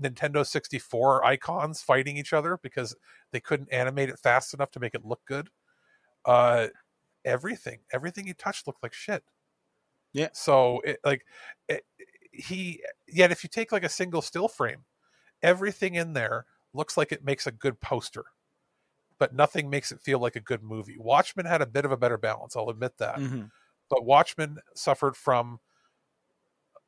[0.00, 2.96] Nintendo 64 icons fighting each other because
[3.32, 5.50] they couldn't animate it fast enough to make it look good.
[6.24, 6.68] Uh,
[7.24, 9.24] everything, everything he touched looked like shit.
[10.12, 10.28] Yeah.
[10.32, 11.26] So it like
[11.68, 11.84] it,
[12.32, 14.84] he yet if you take like a single still frame,
[15.42, 18.26] everything in there looks like it makes a good poster,
[19.18, 20.98] but nothing makes it feel like a good movie.
[20.98, 23.16] Watchmen had a bit of a better balance, I'll admit that.
[23.18, 23.50] Mhm.
[23.88, 25.60] But Watchmen suffered from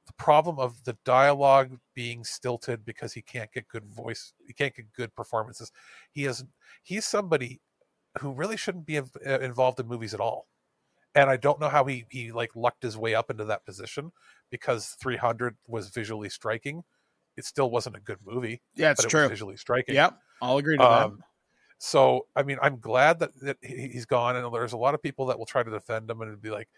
[0.07, 4.75] the problem of the dialogue being stilted because he can't get good voice, he can't
[4.75, 5.71] get good performances.
[6.11, 6.45] He is
[6.83, 7.61] he's somebody
[8.21, 10.49] who really shouldn't be uh, involved in movies at all.
[11.15, 14.13] And I don't know how he he like lucked his way up into that position
[14.51, 16.85] because 300 was visually striking.
[17.37, 18.63] It still wasn't a good movie.
[18.75, 19.17] Yeah, it's but it.
[19.23, 19.95] Was visually striking.
[19.95, 20.19] Yep.
[20.41, 21.03] I'll agree to that.
[21.07, 21.23] Um,
[21.79, 25.03] so, I mean, I'm glad that, that he- he's gone, and there's a lot of
[25.03, 26.69] people that will try to defend him and be like,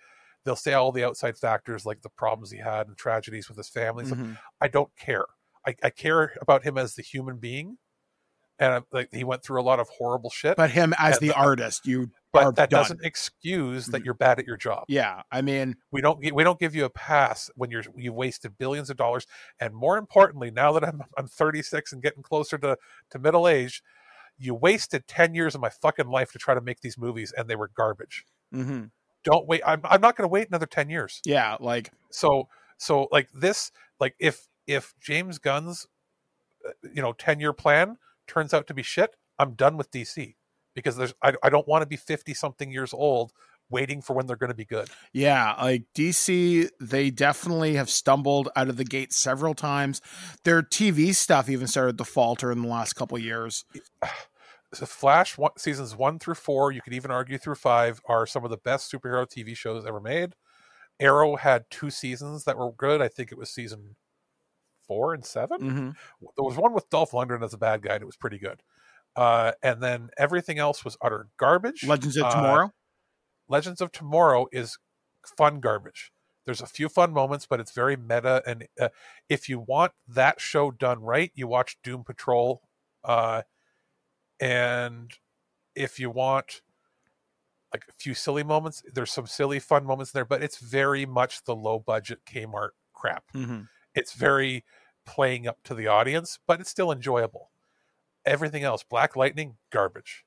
[0.45, 3.69] they'll say all the outside factors like the problems he had and tragedies with his
[3.69, 4.05] family.
[4.07, 4.39] So Mhm.
[4.61, 5.27] I don't care.
[5.67, 7.79] I, I care about him as the human being,
[8.59, 10.57] and like he went through a lot of horrible shit.
[10.57, 12.81] But him as the the- artist, you but that done.
[12.83, 14.85] doesn't excuse that you're bad at your job.
[14.89, 18.59] Yeah, I mean, we don't we don't give you a pass when you're you wasted
[18.59, 19.27] billions of dollars,
[19.61, 22.77] and more importantly, now that I'm I'm 36 and getting closer to
[23.11, 23.83] to middle age,
[24.37, 27.49] you wasted 10 years of my fucking life to try to make these movies, and
[27.49, 28.25] they were garbage.
[28.53, 28.91] mhm.
[29.23, 29.63] Don't wait.
[29.65, 31.21] I'm I'm not going to wait another 10 years.
[31.25, 32.49] yeah, like So
[32.79, 33.71] so like this
[34.01, 35.87] like if if James Gunn's
[36.67, 37.97] uh, you know 10 year plan
[38.27, 40.35] turns out to be shit, I'm done with DC
[40.75, 43.33] because there's I, I don't want to be 50 something years old
[43.71, 44.89] waiting for when they're going to be good.
[45.13, 50.01] Yeah, like DC, they definitely have stumbled out of the gate several times.
[50.45, 53.65] Their TV stuff even started to falter in the last couple years.
[54.73, 58.43] So Flash one, seasons one through four, you could even argue through five, are some
[58.43, 60.35] of the best superhero TV shows ever made.
[60.99, 63.01] Arrow had two seasons that were good.
[63.01, 63.95] I think it was season
[64.87, 65.97] four and 7 Mhm.
[66.37, 68.63] There was one with Dolph Lundgren as a bad guy, and it was pretty good.
[69.17, 71.85] Uh, and then everything else was utter garbage.
[71.85, 72.71] Legends of Uh, Tomorrow.
[73.49, 74.79] Legends of Tomorrow is
[75.37, 76.13] fun garbage.
[76.45, 78.43] There's a few fun moments, but it's very meta.
[78.47, 78.91] And uh,
[79.29, 82.63] if you want that show done right, you watch Doom Patrol.
[83.03, 83.43] Uh,
[84.41, 85.13] and
[85.75, 86.63] if you want
[87.73, 91.43] like a few silly moments, there's some silly fun moments there, but it's very much
[91.45, 93.25] the low budget Kmart crap.
[93.35, 93.69] Mhm.
[93.95, 94.65] It's very
[95.07, 97.51] playing up to the audience, but it's still enjoyable.
[98.25, 100.25] Everything else, Black Lightning, garbage.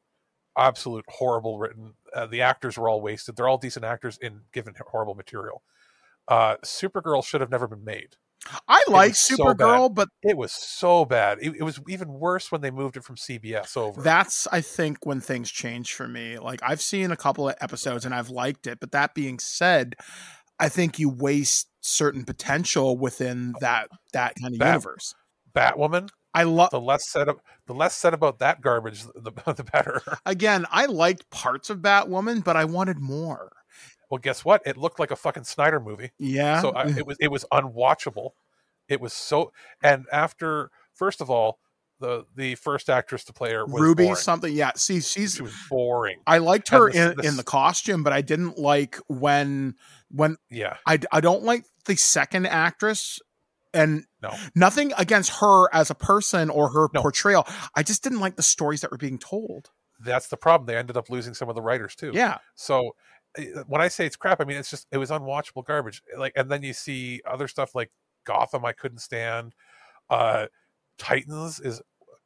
[0.57, 1.93] Absolute horrible written.
[2.13, 3.35] Uh, the actors were all wasted.
[3.35, 5.61] They're all decent actors in given horrible material.
[6.27, 8.17] Uh, Supergirl should have never been made.
[8.67, 11.39] I like was so Supergirl, but it was so bad.
[11.41, 14.01] It, it was even worse when they moved it from CBS over.
[14.01, 16.37] that's I think when things change for me.
[16.39, 19.95] Like I've seen a couple of episodes and I've liked it, but that being said,
[20.59, 25.13] I think you waste certain potential within that that kind of Bat- universe.
[25.55, 26.09] Batwoman.
[26.33, 30.01] I love the less said ab- the less said about that garbage, the, the better.
[30.25, 33.51] Again, I liked parts of Batwoman, but I wanted more.
[34.09, 34.61] Well, guess what?
[34.65, 36.11] It looked like a fucking Snyder movie.
[36.19, 36.61] Yeah.
[36.61, 38.31] So I, it was it was unwatchable.
[38.87, 39.51] It was so.
[39.83, 41.59] And after first of all,
[41.99, 44.15] the the first actress to play her was Ruby boring.
[44.17, 44.53] something.
[44.53, 44.71] Yeah.
[44.75, 46.19] See, she's She was boring.
[46.27, 49.75] I liked her this- in, this- in the costume, but I didn't like when
[50.09, 50.77] when Yeah.
[50.85, 53.19] I I don't like the second actress
[53.73, 54.33] and No.
[54.55, 57.45] nothing against her as a person or her portrayal.
[57.75, 59.69] I just didn't like the stories that were being told.
[59.99, 60.65] That's the problem.
[60.67, 62.11] They ended up losing some of the writers too.
[62.13, 62.37] Yeah.
[62.55, 62.95] So
[63.37, 66.01] uh, when I say it's crap, I mean it's just it was unwatchable garbage.
[66.17, 67.91] Like, and then you see other stuff like
[68.25, 68.63] Gotham.
[68.65, 69.53] I couldn't stand.
[70.09, 70.47] Uh,
[70.97, 71.81] Titans is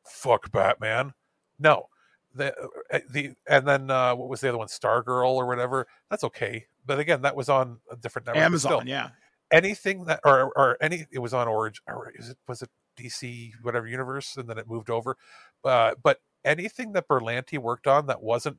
[0.06, 1.14] fuck Batman.
[1.60, 1.88] No,
[2.34, 2.54] the
[2.92, 4.68] uh, the and then uh, what was the other one?
[4.68, 5.88] Stargirl or whatever.
[6.10, 8.44] That's okay, but again, that was on a different network.
[8.44, 9.10] Amazon, yeah.
[9.52, 13.52] Anything that or or any it was on Origin or is it was it DC
[13.62, 15.18] whatever universe and then it moved over,
[15.66, 18.58] uh, but anything that Berlanti worked on that wasn't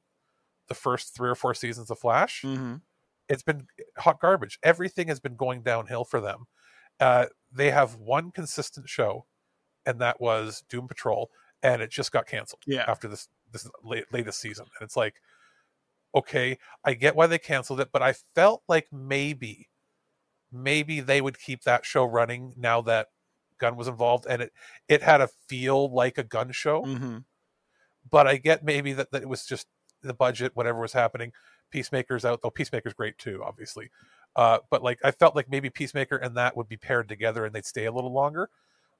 [0.68, 2.76] the first three or four seasons of Flash, Mm-hmm.
[3.28, 3.66] it's been
[3.98, 4.58] hot garbage.
[4.62, 6.44] Everything has been going downhill for them.
[7.00, 9.26] Uh, they have one consistent show,
[9.84, 11.30] and that was Doom Patrol,
[11.62, 12.62] and it just got canceled.
[12.66, 12.84] Yeah.
[12.86, 15.14] after this this late, latest season, and it's like,
[16.14, 19.68] okay, I get why they canceled it, but I felt like maybe,
[20.52, 23.08] maybe they would keep that show running now that
[23.58, 24.52] Gunn was involved, and it
[24.88, 27.18] it had a feel like a Gunn show Mm-hmm.
[28.10, 29.66] but I get maybe that, that it was just
[30.02, 31.32] the budget, whatever was happening.
[31.70, 33.90] Peacemaker's out, though Peacemaker's great too, obviously.
[34.34, 37.54] Uh, but like I felt like maybe Peacemaker and that would be paired together and
[37.54, 38.50] they'd stay a little longer.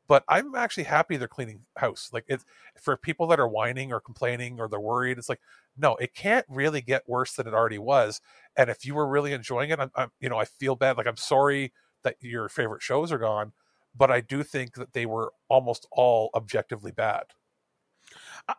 [0.09, 2.11] But I'm actually happy they're cleaning house.
[2.13, 2.45] Like it's
[2.81, 5.19] for people that are whining or complaining or they're worried.
[5.19, 5.41] It's like
[5.77, 8.21] no, it can't really get worse than it already was.
[8.57, 10.97] And if you were really enjoying it, I'm, I'm you know I feel bad.
[10.97, 11.73] Like I'm sorry
[12.05, 13.53] that your favorite shows are gone,
[13.97, 17.25] but I do think that they were almost all objectively bad.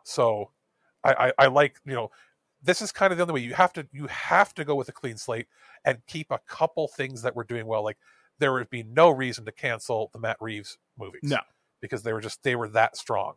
[0.04, 0.50] So
[1.04, 2.10] I, I, I like, you know,
[2.62, 4.88] this is kind of the only way you have to you have to go with
[4.88, 5.46] a clean slate
[5.84, 7.84] and keep a couple things that we're doing well.
[7.84, 7.98] Like
[8.38, 11.22] there would be no reason to cancel the Matt Reeves movies.
[11.22, 11.38] No.
[11.80, 13.34] Because they were just they were that strong.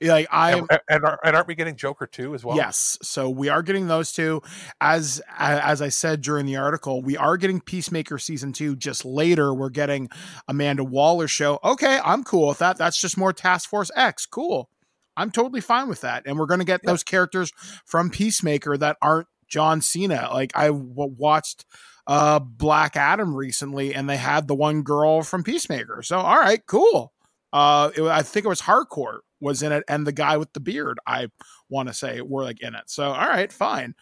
[0.00, 2.56] Like I and, and, are, and aren't we getting Joker too as well?
[2.56, 4.42] Yes, so we are getting those two.
[4.80, 8.76] As as I said during the article, we are getting Peacemaker season two.
[8.76, 10.10] Just later, we're getting
[10.48, 11.58] Amanda Waller show.
[11.64, 12.76] Okay, I'm cool with that.
[12.76, 14.26] That's just more Task Force X.
[14.26, 14.68] Cool.
[15.16, 16.24] I'm totally fine with that.
[16.26, 17.52] And we're going to get those characters
[17.84, 20.28] from Peacemaker that aren't John Cena.
[20.32, 21.64] Like I w- watched
[22.06, 26.02] uh Black Adam recently, and they had the one girl from Peacemaker.
[26.02, 27.12] So all right, cool.
[27.52, 30.60] Uh, it, I think it was Harcourt was in it, and the guy with the
[30.60, 30.98] beard.
[31.06, 31.28] I
[31.68, 32.84] want to say were like in it.
[32.86, 33.94] So all right, fine.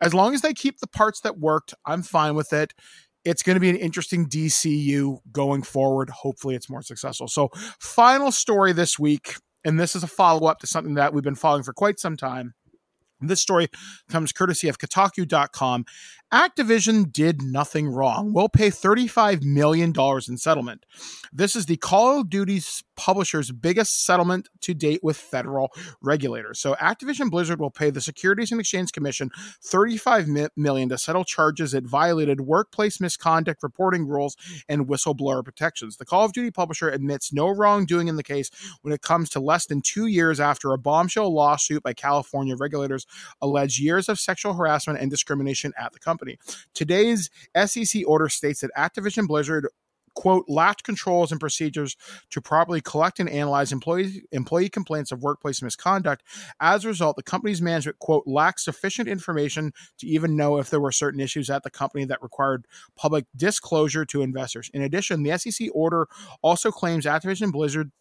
[0.00, 2.72] as long as they keep the parts that worked, I'm fine with it.
[3.24, 6.08] It's going to be an interesting DCU going forward.
[6.10, 7.28] Hopefully, it's more successful.
[7.28, 9.34] So, final story this week,
[9.64, 12.16] and this is a follow up to something that we've been following for quite some
[12.16, 12.54] time.
[13.20, 13.68] This story
[14.08, 15.84] comes courtesy of Kotaku.com.
[16.32, 18.32] Activision did nothing wrong.
[18.32, 19.92] We'll pay $35 million
[20.28, 20.86] in settlement.
[21.32, 22.60] This is the Call of Duty
[22.94, 26.60] publisher's biggest settlement to date with federal regulators.
[26.60, 29.30] So Activision Blizzard will pay the Securities and Exchange Commission
[29.64, 34.36] $35 million to settle charges it violated workplace misconduct reporting rules
[34.68, 35.96] and whistleblower protections.
[35.96, 38.50] The Call of Duty publisher admits no wrongdoing in the case
[38.82, 43.06] when it comes to less than two years after a bombshell lawsuit by California regulators
[43.40, 46.38] alleged years of sexual harassment and discrimination at the company company.
[46.74, 47.30] Today's
[47.66, 49.68] SEC order states that Activision Blizzard
[50.16, 51.96] quote lacked controls and procedures
[52.30, 56.24] to properly collect and analyze employee employee complaints of workplace misconduct
[56.60, 60.80] as a result the company's management quote lacked sufficient information to even know if there
[60.80, 62.66] were certain issues at the company that required
[62.96, 66.08] public disclosure to investors in addition the SEC order
[66.42, 67.92] also claims Activision Blizzard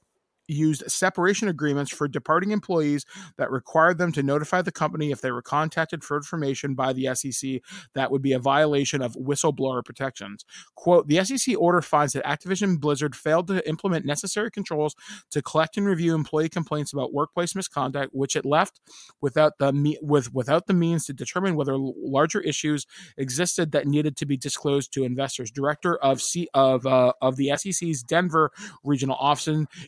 [0.49, 3.05] used separation agreements for departing employees
[3.37, 7.09] that required them to notify the company if they were contacted for information by the
[7.13, 7.61] SEC
[7.93, 10.45] that would be a violation of whistleblower protections.
[10.75, 14.95] Quote, the SEC order finds that Activision Blizzard failed to implement necessary controls
[15.31, 18.79] to collect and review employee complaints about workplace misconduct, which it left
[19.21, 22.85] without the with without the means to determine whether larger issues
[23.17, 25.51] existed that needed to be disclosed to investors.
[25.51, 28.51] Director of C of uh, of the SEC's Denver
[28.83, 29.39] regional office,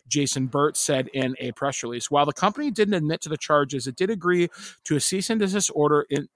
[0.08, 2.08] Jason Burt said in a press release.
[2.08, 4.48] While the company didn't admit to the charges, it did agree
[4.84, 6.28] to a cease and desist order in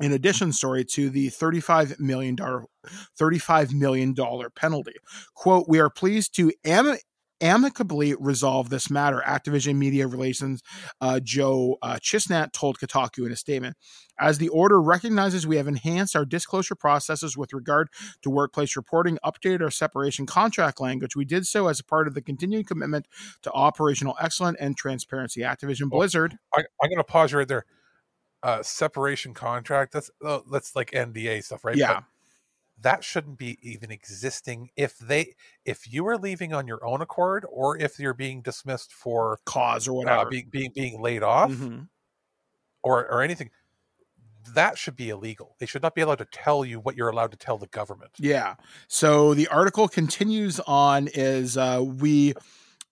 [0.00, 4.16] in addition, sorry, to the $35 million, $35 million
[4.56, 4.94] penalty.
[5.34, 6.96] Quote, we are pleased to am-
[7.42, 10.62] amicably resolve this matter, Activision Media Relations
[11.00, 13.76] uh, Joe uh, Christinat told Kotaku in a statement.
[14.18, 17.88] As the order recognizes we have enhanced our disclosure processes with regard
[18.22, 21.16] to workplace reporting, updated our separation contract language.
[21.16, 23.08] We did so as a part of the continuing commitment
[23.42, 25.40] to operational excellence and transparency.
[25.40, 26.36] Activision Blizzard.
[26.54, 27.64] I, am going to pause you right there.
[28.42, 29.92] Uh, separation contract.
[29.92, 31.76] That's uh, that's like NDA stuff, right?
[31.76, 31.94] Yeah.
[31.94, 32.04] But
[32.82, 35.34] that shouldn't be even existing if they
[35.64, 39.88] if you are leaving on your own accord or if you're being dismissed for cause
[39.88, 41.82] or uh, whatever being, being being laid off mm-hmm.
[42.82, 43.50] or or anything
[44.54, 45.56] that should be illegal.
[45.58, 48.12] They should not be allowed to tell you what you're allowed to tell the government.
[48.18, 48.54] Yeah.
[48.88, 52.34] So the article continues on is uh, we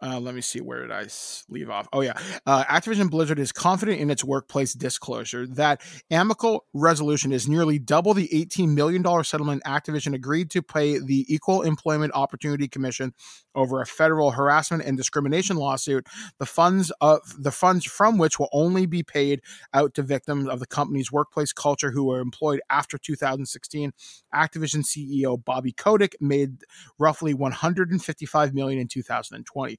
[0.03, 1.07] uh, let me see, where did I
[1.49, 1.89] leave off?
[1.93, 2.15] Oh, yeah.
[2.47, 8.15] Uh, Activision Blizzard is confident in its workplace disclosure that amicable resolution is nearly double
[8.15, 13.13] the $18 million settlement Activision agreed to pay the Equal Employment Opportunity Commission
[13.55, 16.07] over a federal harassment and discrimination lawsuit.
[16.39, 19.43] The funds of the funds from which will only be paid
[19.75, 23.93] out to victims of the company's workplace culture who were employed after 2016.
[24.35, 26.63] Activision CEO Bobby Kotick made
[26.99, 29.79] roughly 155 million in 2020.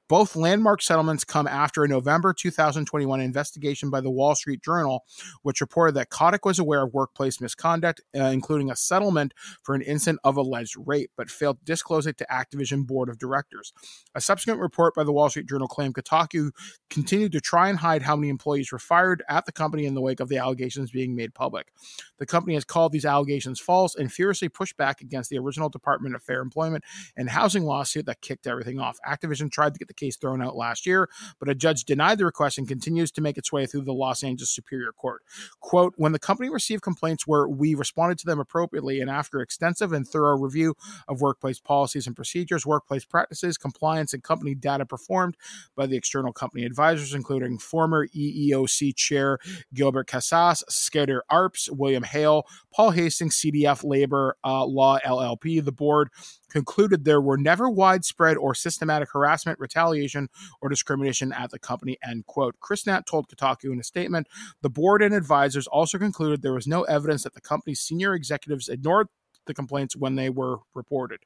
[0.11, 5.05] Both landmark settlements come after a November 2021 investigation by the Wall Street Journal,
[5.43, 9.33] which reported that Kotick was aware of workplace misconduct, uh, including a settlement
[9.63, 13.19] for an incident of alleged rape, but failed to disclose it to Activision board of
[13.19, 13.71] directors.
[14.13, 16.51] A subsequent report by the Wall Street Journal claimed Kotaku
[16.89, 20.01] continued to try and hide how many employees were fired at the company in the
[20.01, 21.71] wake of the allegations being made public.
[22.19, 26.15] The company has called these allegations false and furiously pushed back against the original Department
[26.15, 26.83] of Fair Employment
[27.15, 28.99] and Housing lawsuit that kicked everything off.
[29.07, 31.09] Activision tried to get the case thrown out last year,
[31.39, 34.23] but a judge denied the request and continues to make its way through the Los
[34.23, 35.21] Angeles Superior Court.
[35.59, 39.93] Quote, when the company received complaints where we responded to them appropriately and after extensive
[39.93, 40.75] and thorough review
[41.07, 45.37] of workplace policies and procedures, workplace practices, compliance, and company data performed
[45.75, 49.37] by the external company advisors, including former EEOC chair
[49.73, 56.09] Gilbert Casas, Skadden Arps, WilmerHale, Paul Hastings, CDF Labor uh, Law LLP, the board
[56.51, 60.29] concluded there were never widespread or systematic harassment, retaliation,
[60.61, 62.55] or discrimination at the company, end quote.
[62.59, 64.27] Christinat told Kotaku in a statement,
[64.61, 68.69] the board and advisors also concluded there was no evidence that the company's senior executives
[68.69, 69.07] ignored
[69.47, 71.19] the complaints when they were reported.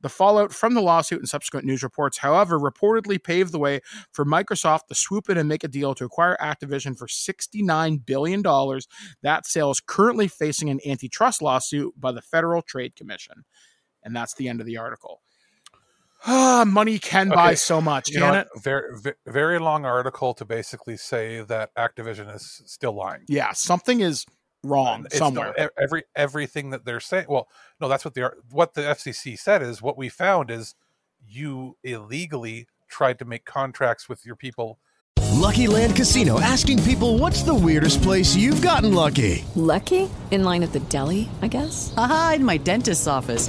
[0.00, 3.80] The fallout from the lawsuit and subsequent news reports, however, reportedly paved the way
[4.12, 8.42] for Microsoft to swoop in and make a deal to acquire Activision for $69 billion.
[9.22, 13.44] That sale is currently facing an antitrust lawsuit by the Federal Trade Commission.
[14.02, 15.20] And that's the end of the article.
[16.26, 18.48] Ah, money can buy so much, you can know it?
[18.56, 18.90] Very,
[19.26, 23.22] very long article to basically say that Activision is still lying.
[23.28, 24.26] Yeah, something is
[24.64, 25.54] wrong It's somewhere.
[25.56, 27.26] not- every everything that they're saying.
[27.28, 27.48] Well,
[27.80, 30.74] no, that's what the ar- what the FCC said is what we found is
[31.24, 34.80] you illegally tried to make contracts with your people
[35.30, 39.44] Lucky Land Casino asking people what's the weirdest place you've gotten lucky?
[39.54, 40.10] Lucky?
[40.32, 41.94] In line at the deli, I guess?
[41.96, 43.48] Aha, in my dentist's office.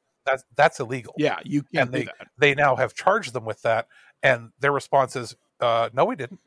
[0.31, 1.13] That's that's illegal.
[1.17, 2.27] Yeah, you can't and they do that.
[2.37, 3.87] they now have charged them with that,
[4.23, 6.39] and their response is, uh, "No, we didn't,"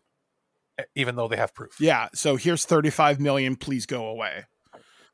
[0.94, 1.76] even though they have proof.
[1.80, 2.08] Yeah.
[2.14, 3.56] So here's 35 million.
[3.56, 4.44] Please go away.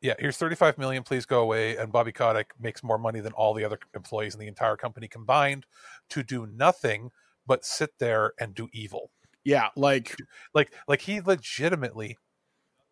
[0.02, 1.02] Yeah, here's 35 million.
[1.02, 1.76] Please go away.
[1.76, 5.08] And Bobby Kotick makes more money than all the other employees in the entire company
[5.08, 5.66] combined
[6.08, 7.10] to do nothing
[7.46, 9.10] but sit there and do evil.
[9.44, 10.16] Yeah, like
[10.54, 12.16] like like he legitimately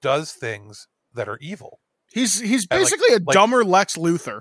[0.03, 1.81] does things that are evil.
[2.13, 4.41] He's he's And, like- basically a like- dumber Lex Luthor.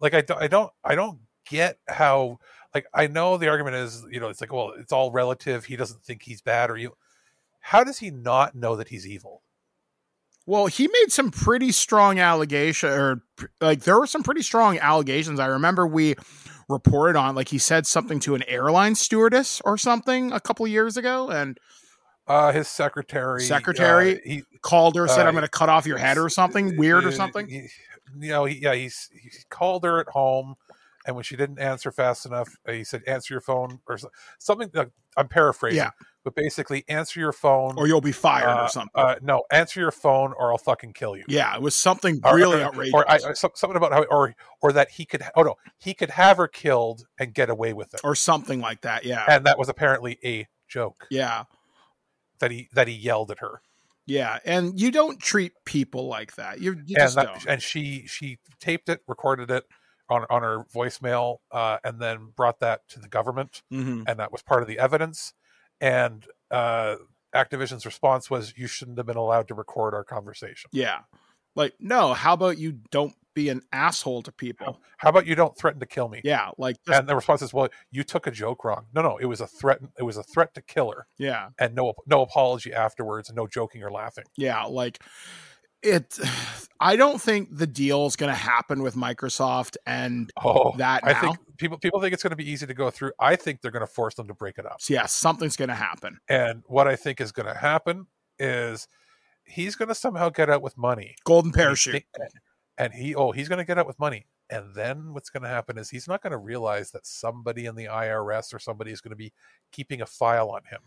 [0.00, 1.18] Like I, don't- I don't i don't
[1.48, 2.38] get how
[2.74, 5.76] like i know the argument is you know it's like well it's all relative he
[5.76, 6.94] doesn't think he's bad or you
[7.60, 9.42] how does he not know that he's evil
[10.46, 13.22] Well, he made some pretty strong allegation, or
[13.60, 15.38] like there were some pretty strong allegations.
[15.38, 16.14] I remember we
[16.68, 20.96] reported on, like he said something to an airline stewardess or something a couple years
[20.96, 21.58] ago, and
[22.26, 25.86] uh his secretary secretary uh, he called her, said, uh, "I'm going to cut off
[25.86, 27.46] your head" or something weird or uh, something.
[27.48, 27.68] he-
[28.18, 30.54] you know he, yeah he's he called her at home
[31.06, 33.98] and when she didn't answer fast enough uh, he said answer your phone or
[34.38, 35.90] something like, i'm paraphrasing Yeah.
[36.24, 38.90] but basically answer your phone or you'll be fired uh, or something.
[38.94, 42.60] uh, no answer your phone or i'll fucking kill you yeah, it was something really
[42.60, 42.94] or, outrageous.
[42.94, 46.10] Or I, I- something about how, or or that he could, oh no, he could
[46.10, 49.04] have her killed and get away with it, or something like that.
[49.06, 51.44] Yeah, and that was apparently a joke yeah,
[52.40, 53.62] that he that he yelled at her,
[54.10, 54.38] yeah.
[54.44, 56.60] And you don't treat people like that.
[56.60, 57.46] You, you and just that, don't.
[57.46, 59.64] and she she taped it, recorded it
[60.08, 64.04] on on her voicemail, uh, and then brought that to the government, Mhm.
[64.08, 65.32] and that was part of the evidence,
[65.80, 66.96] and uh,
[67.34, 71.02] Activision's response was, "You shouldn't have been allowed to record our conversation." Yeah,
[71.54, 72.12] like no.
[72.12, 74.80] How about you don't be an asshole to people?
[74.98, 76.20] How about you don't threaten to kill me?
[76.24, 79.26] Yeah, like and the response is, "Well, you took a joke wrong." No, no, it
[79.26, 79.80] was a threat.
[79.98, 81.48] It was a threat to kill her, yeah.
[81.58, 84.24] and no no apology afterwards, and no joking or laughing.
[84.36, 85.00] Yeah, like
[85.82, 86.18] it
[86.80, 91.14] I don't think the deal is going to happen with Microsoft and Oh, that I
[91.14, 93.12] think people people think it's going to be easy to go through.
[93.18, 94.80] I think they're going to force them to break it up.
[94.80, 96.18] So yeah, something's going to happen.
[96.28, 98.06] And what I think is going to happen
[98.38, 98.88] is
[99.44, 101.92] he's going to somehow get out with money, Golden And parachute.
[101.92, 102.06] think-
[102.80, 105.48] and he oh he's going to get out with money, and then what's going to
[105.48, 109.00] happen is he's not going to realize that somebody in the IRS or somebody is
[109.02, 109.32] going to be
[109.70, 110.80] keeping a file on him.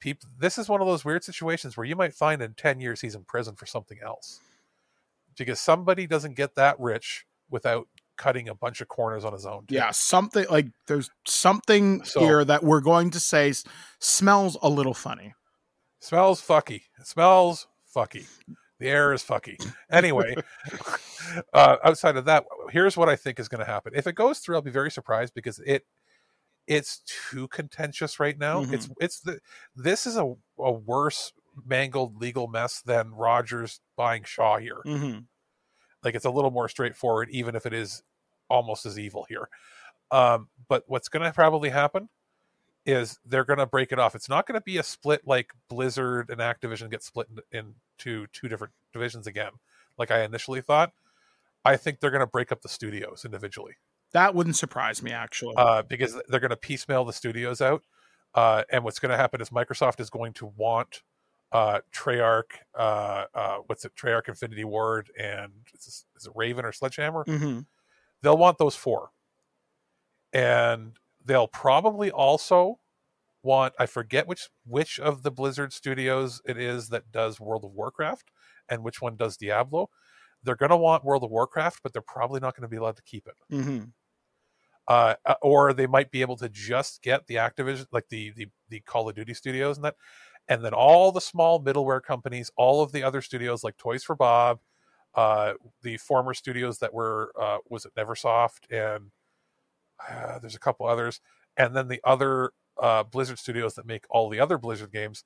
[0.00, 3.00] People, this is one of those weird situations where you might find in ten years
[3.00, 4.40] he's in prison for something else,
[5.38, 7.86] because somebody doesn't get that rich without
[8.16, 9.66] cutting a bunch of corners on his own.
[9.66, 9.74] too.
[9.76, 13.52] Yeah, something like there's something So- here that we're going to say
[14.00, 15.34] smells a little funny.
[16.00, 16.82] Smells fucky.
[16.98, 18.26] It smells fucky.
[18.80, 19.64] The air is fucky.
[19.92, 20.34] Anyway,
[21.52, 23.92] uh, outside of that, here's what I think is going to happen.
[23.94, 25.84] If it goes through, I'll be very surprised because it
[26.66, 28.62] it's too contentious right now.
[28.62, 29.40] It's it's the
[29.76, 31.32] this is a, a worse
[31.66, 34.80] mangled legal mess than Rogers buying Shaw here.
[34.86, 35.20] Mm-hmm.
[36.02, 38.02] Like it's a little more straightforward, even if it is
[38.48, 39.48] almost as evil here.
[40.10, 42.08] Um, but what's going to probably happen
[42.92, 44.14] is they're going to break it off.
[44.14, 47.62] It's not going to be a split like Blizzard and Activision get split in-
[48.04, 49.52] into two different divisions again,
[49.98, 50.92] like I initially thought.
[51.64, 53.74] I think they're going to break up the studios individually
[54.12, 55.54] That wouldn't surprise me actually.
[55.56, 57.82] uh, because they're going to piecemeal the studios out.
[58.34, 61.02] Uh, and what's going to happen is Microsoft is going to want
[61.52, 66.64] uh, Treyarch, uh, uh, what's it, Treyarch Infinity Ward, and is, this, is it Raven
[66.64, 67.24] or Sledgehammer?
[67.24, 67.66] Mhm.
[68.22, 69.10] They'll want those four,
[70.32, 70.92] and
[71.24, 72.78] they'll probably also
[73.42, 77.72] want I forget which which of the Blizzard studios it is that does World of
[77.72, 78.30] Warcraft
[78.68, 79.88] and which one does Diablo.
[80.42, 82.96] They're going to want World of Warcraft, but they're probably not going to be allowed
[82.96, 83.84] to keep it Mm-hmm.
[84.88, 88.48] uh, uh, or they might be able to just get the Activision, like the, the
[88.68, 89.96] the Call of Duty studios and that,
[90.48, 94.16] and then all the small middleware companies, all of the other studios like Toys for
[94.16, 94.60] Bob,
[95.14, 99.10] uh, the former studios that were uh, was it Neversoft and
[100.08, 101.20] uh, there's a couple others,
[101.56, 102.50] and then the other
[102.80, 105.24] uh, Blizzard studios that make all the other Blizzard games,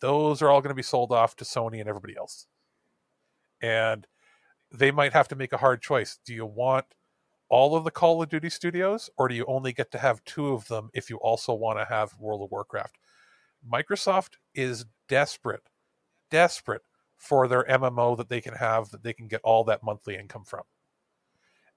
[0.00, 2.46] those are all going to be sold off to Sony and everybody else,
[3.62, 4.06] and
[4.72, 6.18] they might have to make a hard choice.
[6.24, 6.86] Do you want
[7.48, 10.52] all of the Call of Duty studios, or do you only get to have two
[10.52, 12.98] of them if you also want to have World of Warcraft?
[13.70, 15.68] Microsoft is desperate,
[16.30, 16.82] desperate
[17.16, 20.44] for their MMO that they can have that they can get all that monthly income
[20.44, 20.62] from.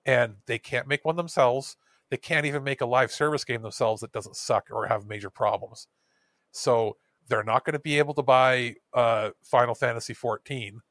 [0.05, 1.77] And they can't make one themselves.
[2.09, 5.29] They can't even make a live service game themselves that doesn't suck or have major
[5.29, 5.87] problems.
[6.51, 6.97] So
[7.27, 10.81] they're not going to be able to buy uh, Final Fantasy 14,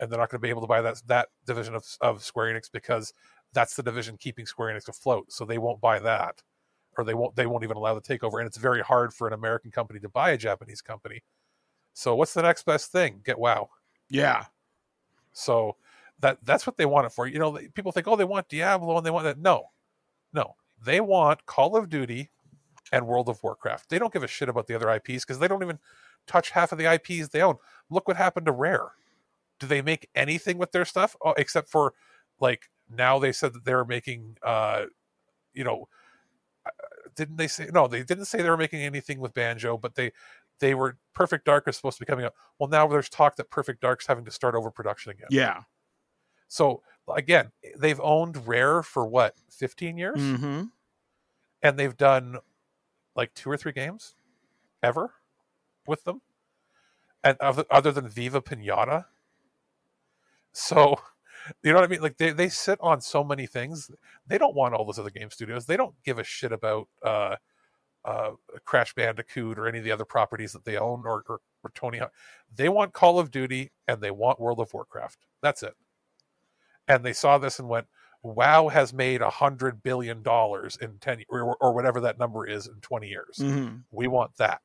[0.00, 2.54] and they're not going to be able to buy that that division of, of Square
[2.54, 3.12] Enix because
[3.52, 5.30] that's the division keeping Square Enix afloat.
[5.30, 6.42] So they won't buy that,
[6.96, 8.38] or they won't they won't even allow the takeover.
[8.38, 11.22] And it's very hard for an American company to buy a Japanese company.
[11.92, 13.20] So what's the next best thing?
[13.24, 13.68] Get WoW.
[14.08, 14.46] Yeah.
[15.32, 15.76] So
[16.20, 17.26] that that's what they want it for.
[17.26, 19.38] You know, people think, oh, they want Diablo and they want that.
[19.38, 19.66] No,
[20.34, 22.30] no, they want Call of Duty
[22.92, 23.88] and World of Warcraft.
[23.88, 25.78] They don't give a shit about the other IPs because they don't even
[26.26, 27.56] touch half of the IPs they own.
[27.90, 28.88] Look what happened to Rare.
[29.60, 31.94] Do they make anything with their stuff oh, except for
[32.40, 34.84] like now they said that they were making uh
[35.54, 35.88] you know
[36.66, 36.70] uh,
[37.14, 40.10] didn't they say no they didn't say they were making anything with banjo but they
[40.58, 43.48] they were perfect dark is supposed to be coming up well now there's talk that
[43.50, 45.62] perfect dark's having to start over production again Yeah.
[46.48, 46.82] so
[47.16, 50.18] again they've owned rare for what 15 years?
[50.18, 50.64] Mm-hmm.
[51.62, 52.38] and they've done
[53.16, 54.14] like two or three games
[54.82, 55.14] ever
[55.86, 56.22] with them?
[57.22, 59.06] And other, other than viva pinata?
[60.52, 60.96] So
[61.62, 62.02] you know what i mean?
[62.02, 63.90] Like they, they sit on so many things.
[64.26, 65.66] They don't want all those other game studios.
[65.66, 67.36] They don't give a shit about uh
[68.04, 68.32] uh
[68.64, 71.98] crash bandicoot or any of the other properties that they own or, or, or tony
[71.98, 72.12] hawk.
[72.54, 75.26] They want call of duty and they want world of warcraft.
[75.42, 75.74] That's it
[76.88, 77.86] and they saw this and went
[78.22, 82.66] wow has made a hundred billion dollars in 10 or, or whatever that number is
[82.66, 83.36] in 20 years.
[83.38, 83.84] Mhm.
[83.90, 84.62] we want that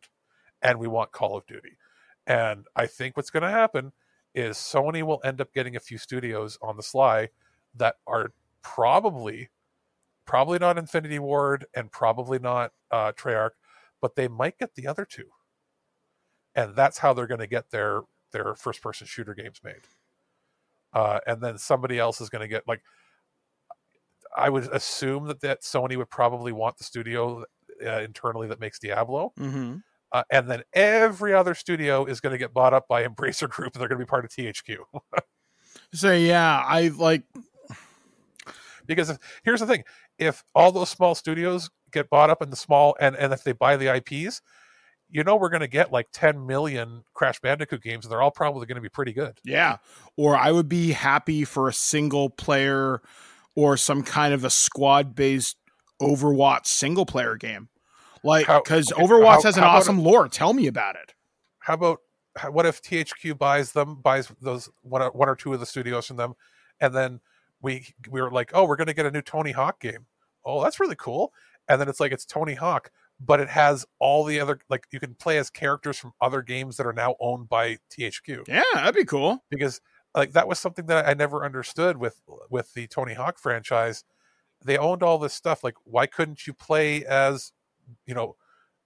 [0.61, 1.77] and we want call of duty.
[2.25, 3.91] And i think what's going to happen
[4.33, 7.29] is sony will end up getting a few studios on the sly
[7.75, 8.31] that are
[8.61, 9.49] probably
[10.25, 13.51] probably not infinity ward and probably not uh treyarch
[14.01, 15.29] but they might get the other two.
[16.55, 18.01] And that's how they're going to get their
[18.31, 19.81] their first person shooter games made
[20.93, 22.81] uh, and then somebody else is going to get like
[24.37, 27.43] i would assume that that sony would probably want the studio
[27.85, 29.77] uh, internally that makes diablo Mm-hmm.
[30.11, 33.73] uh, and then every other studio is going to get bought up by embracer group
[33.73, 34.77] and they're going to be part of thq
[35.93, 37.23] So yeah, I like
[38.85, 39.83] because if, here's the thing
[40.17, 43.51] if all those small studios get bought up in the small and and if they
[43.53, 44.41] buy the ips
[45.09, 48.31] you know we're going to get like 10 million crash bandicoot games and they're all
[48.31, 49.77] probably going to be pretty good Yeah.
[50.15, 53.01] Or I would be happy for a single player
[53.55, 55.57] or some kind of a squad based
[56.01, 57.69] Overwatch single player game.
[58.23, 60.27] Like, because okay, Overwatch how- has an awesome lore.
[60.27, 61.13] Tell me about it.
[61.59, 61.99] how about
[62.51, 66.07] what if THQ buys them, buys those one or, one or two of the studios
[66.07, 66.35] from them,
[66.79, 67.19] and then
[67.61, 70.05] we we were like, oh, we're going to get a new Tony Hawk game.
[70.45, 71.33] Oh, that's really cool.
[71.67, 74.99] And then it's like it's Tony Hawk, but it has all the other like you
[74.99, 78.47] can play as characters from other games that are now owned by THQ.
[78.47, 79.43] Yeah, that'd be cool.
[79.49, 79.81] Because
[80.15, 84.03] like that was something that I never understood with with the Tony Hawk franchise.
[84.63, 85.63] They owned all this stuff.
[85.63, 87.51] Like, why couldn't you play as
[88.05, 88.35] you know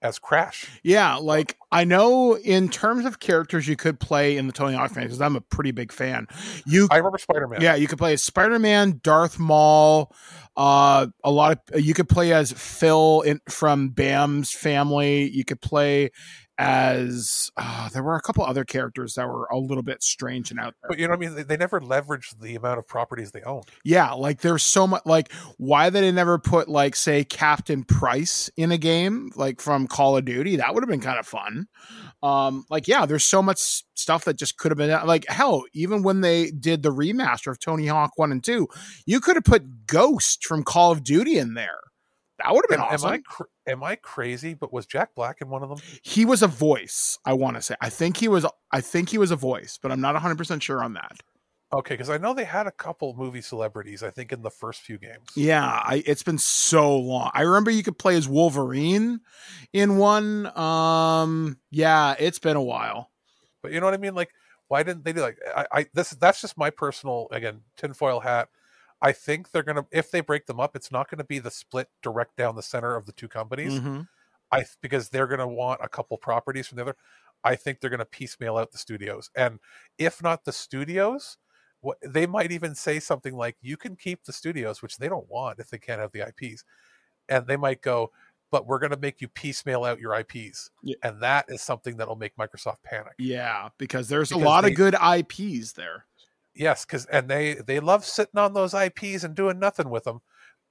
[0.04, 0.70] as Crash?
[0.84, 4.92] Yeah, like I know in terms of characters you could play in the Tony Hawk
[4.92, 6.28] franchise, because I'm a pretty big fan.
[6.66, 7.62] You I remember Spider Man.
[7.62, 10.14] Yeah, you could play as Spider Man, Darth Maul.
[10.56, 15.30] Uh, a lot of you could play as Phil in, from Bam's family.
[15.30, 16.12] You could play
[16.58, 20.60] as uh, there were a couple other characters that were a little bit strange and
[20.60, 20.90] out there.
[20.90, 21.36] But you know what I mean?
[21.36, 23.64] They, they never leveraged the amount of properties they own.
[23.84, 25.02] Yeah, like there's so much.
[25.06, 29.88] Like, why did they never put like say Captain Price in a game like from
[29.88, 30.58] Call of Duty?
[30.58, 31.68] That would have been kind of fun.
[32.22, 35.64] Um, like yeah, there's so much stuff that just could have been like hell.
[35.74, 38.68] Even when they did the remaster of Tony Hawk One and Two,
[39.06, 41.80] you could have put Ghost from Call of Duty in there.
[42.44, 43.07] That would have been Am, awesome.
[43.07, 44.53] am I cr- am I crazy?
[44.53, 45.80] But was Jack Black in one of them?
[46.03, 47.18] he was a voice.
[47.26, 47.76] I want to say.
[47.82, 48.45] I think he was.
[48.72, 51.22] I think he was a voice, but I'm not 100 percent sure on that.
[51.72, 54.03] Okay, because I know they had a couple movie celebrities.
[54.03, 55.30] I think in the first few games.
[55.36, 57.32] Yeah, I, it's been so long.
[57.34, 59.22] I remember you could play as Wolverine
[59.72, 60.56] in one.
[60.56, 63.10] Um, yeah, it's been a while.
[63.64, 64.14] But you know what I mean?
[64.14, 64.30] Like,
[64.68, 68.49] why didn't they do like I, I this that's just my personal again tinfoil hat.
[69.04, 71.90] I think they're gonna if they break them up, it's not gonna be the split
[72.02, 73.82] direct down the center of the two companies.
[73.82, 74.08] Mhm.
[74.52, 76.98] I because they're gonna want a couple properties from the other.
[77.44, 79.60] I think they're gonna piecemeal out the studios, and
[80.00, 81.38] if not the studios,
[81.82, 85.28] what they might even say something like, "You can keep the studios," which they don't
[85.30, 86.64] want if they can't have the IPs,
[87.30, 88.14] and they might go,
[88.52, 90.96] "But we're gonna make you piecemeal out your IPs," Yeah.
[91.04, 93.16] and that is something that'll make Microsoft panic.
[93.20, 96.06] Yeah, because there's a lot they- of good IPs there.
[96.56, 100.22] Yes, because and they they love sitting on those IPs and doing nothing with them,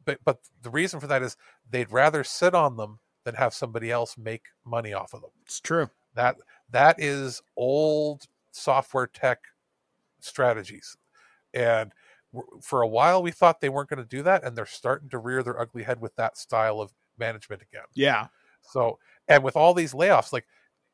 [0.04, 1.36] but but the reason for that is
[1.70, 5.30] they'd rather sit on them than have somebody else make money off of them.
[5.44, 5.90] It's true.
[6.14, 6.36] That
[6.70, 9.40] that is old software tech
[10.20, 10.96] strategies,
[11.52, 11.92] and
[12.62, 15.18] for a while we thought they weren't going to do that, and they're starting to
[15.18, 17.84] rear their ugly head with that style of management again.
[17.94, 18.28] Yeah.
[18.62, 18.98] So,
[19.28, 20.46] and with all these layoffs, like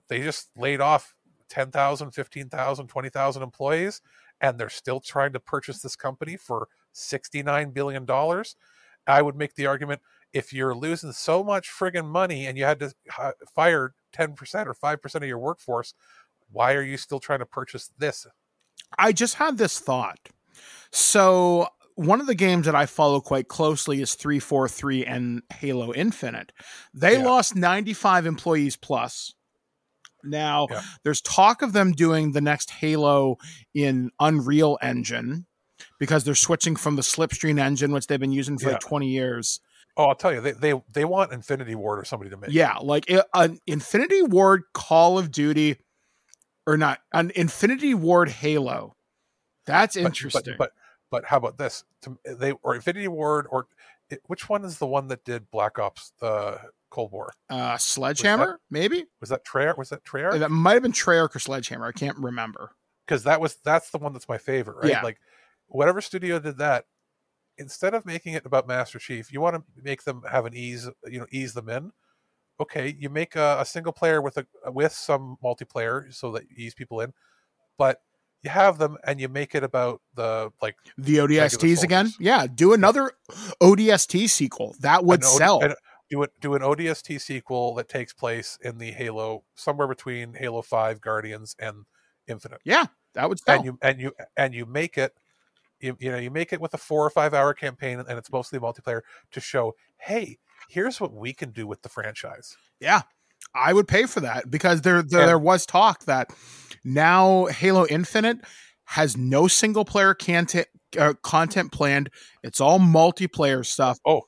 [0.08, 1.14] they just laid off
[1.48, 4.00] 10,000, 15,000, 20,000 employees,
[4.40, 8.06] and they're still trying to purchase this company for $69 billion.
[9.06, 10.02] I would make the argument
[10.32, 14.74] if you're losing so much friggin' money and you had to uh, fire 10% or
[14.74, 15.94] 5% of your workforce,
[16.50, 18.26] why are you still trying to purchase this?
[18.98, 20.18] I just had this thought.
[20.90, 26.52] So one of the games that I follow quite closely is 343 and Halo Infinite.
[26.94, 29.34] They lost 95 employees plus.
[30.24, 30.66] Now,
[31.04, 33.36] there's talk of them doing the next Halo
[33.74, 35.46] in Unreal Engine
[35.98, 38.72] because they're switching from the Slipstream engine, which they've been using for Yeah.
[38.72, 39.60] like 20 years.
[39.96, 42.50] Oh, I'll tell you, they they, they want Infinity Ward or somebody to make.
[42.52, 45.76] Yeah, like an Infinity Ward Call of Duty,
[46.66, 48.94] or not an Infinity Ward Halo.
[49.66, 50.54] That's But- interesting.
[50.56, 50.72] But, but
[51.10, 51.84] but how about this?
[52.24, 53.66] They or Infinity Ward or
[54.10, 56.60] it, which one is the one that did Black Ops the
[56.90, 57.32] Cold War?
[57.50, 59.76] uh, Sledgehammer, maybe Was that Treyarch?
[59.78, 60.38] Was that Treyarch?
[60.38, 61.86] that might have been Treyarch or Sledgehammer.
[61.86, 62.72] I can't remember.
[63.06, 64.90] because that was that's the one that's my favorite, right?
[64.90, 65.02] Yeah.
[65.02, 65.18] Like
[65.66, 66.84] whatever studio did that,
[67.58, 70.88] instead of making it about Master Chief, you want to make them have an ease,
[71.06, 71.92] you know, ease them in.
[72.60, 76.56] Okay, you make a, a single player with a with some multiplayer so that you
[76.66, 77.12] ease people in,
[77.76, 78.00] but
[78.42, 82.46] you have them and you make it about the like The ODSTs again, yeah.
[82.52, 83.12] Do another
[83.60, 84.74] ODST sequel.
[84.80, 85.60] That would An O- sell.
[85.62, 85.74] an-
[86.10, 86.32] do it.
[86.40, 91.54] Do an ODST sequel that takes place in the Halo somewhere between Halo Five, Guardians,
[91.58, 91.84] and
[92.26, 92.60] Infinite.
[92.64, 93.56] yeah, that would sell.
[93.56, 95.14] and you and you and you make it
[95.80, 98.30] you, you know you make it with a four or five hour campaign and it's
[98.32, 103.02] mostly multiplayer to show hey here's what we can do with the franchise Yeah,
[103.54, 106.30] I would pay for that because there there, And- there was talk that
[106.84, 108.38] now Halo Infinite
[108.84, 110.66] has no single player content
[110.98, 112.10] uh, content planned.
[112.42, 113.98] It's all multiplayer stuff.
[114.04, 114.22] oh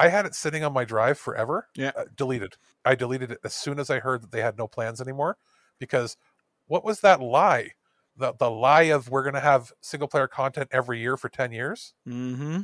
[0.00, 1.92] i had it sitting on my drive forever Yeah.
[1.96, 5.00] uh, deleted i deleted it as soon as i heard that they had no plans
[5.00, 5.36] anymore
[5.78, 6.16] because
[6.66, 7.70] what was that lie
[8.16, 11.52] the, the lie of we're going to have single player content every year for 10
[11.52, 12.60] years Mm-hmm.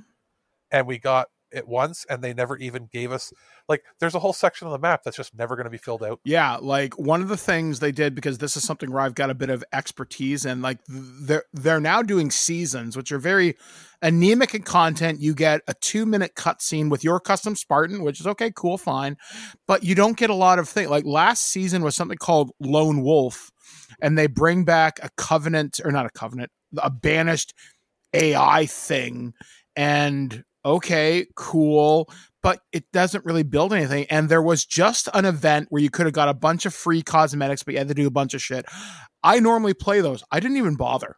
[0.70, 3.32] and we got it once and they never even gave us
[3.68, 6.02] like there's a whole section of the map that's just never going to be filled
[6.02, 9.14] out Yeah, like one of the things they did because this is something where I've
[9.14, 13.56] got a bit of expertise and like they're they're now doing seasons, which are very
[14.02, 15.20] anemic in content.
[15.20, 19.16] You get a two minute cutscene with your custom Spartan, which is okay, cool, fine,
[19.66, 20.90] but you don't get a lot of things.
[20.90, 23.50] Like last season was something called Lone Wolf,
[24.00, 27.54] and they bring back a covenant or not a covenant, a banished
[28.12, 29.34] AI thing,
[29.74, 32.10] and okay, cool
[32.46, 34.06] but it doesn't really build anything.
[34.08, 37.02] And there was just an event where you could have got a bunch of free
[37.02, 38.66] cosmetics, but you had to do a bunch of shit.
[39.24, 40.22] I normally play those.
[40.30, 41.16] I didn't even bother.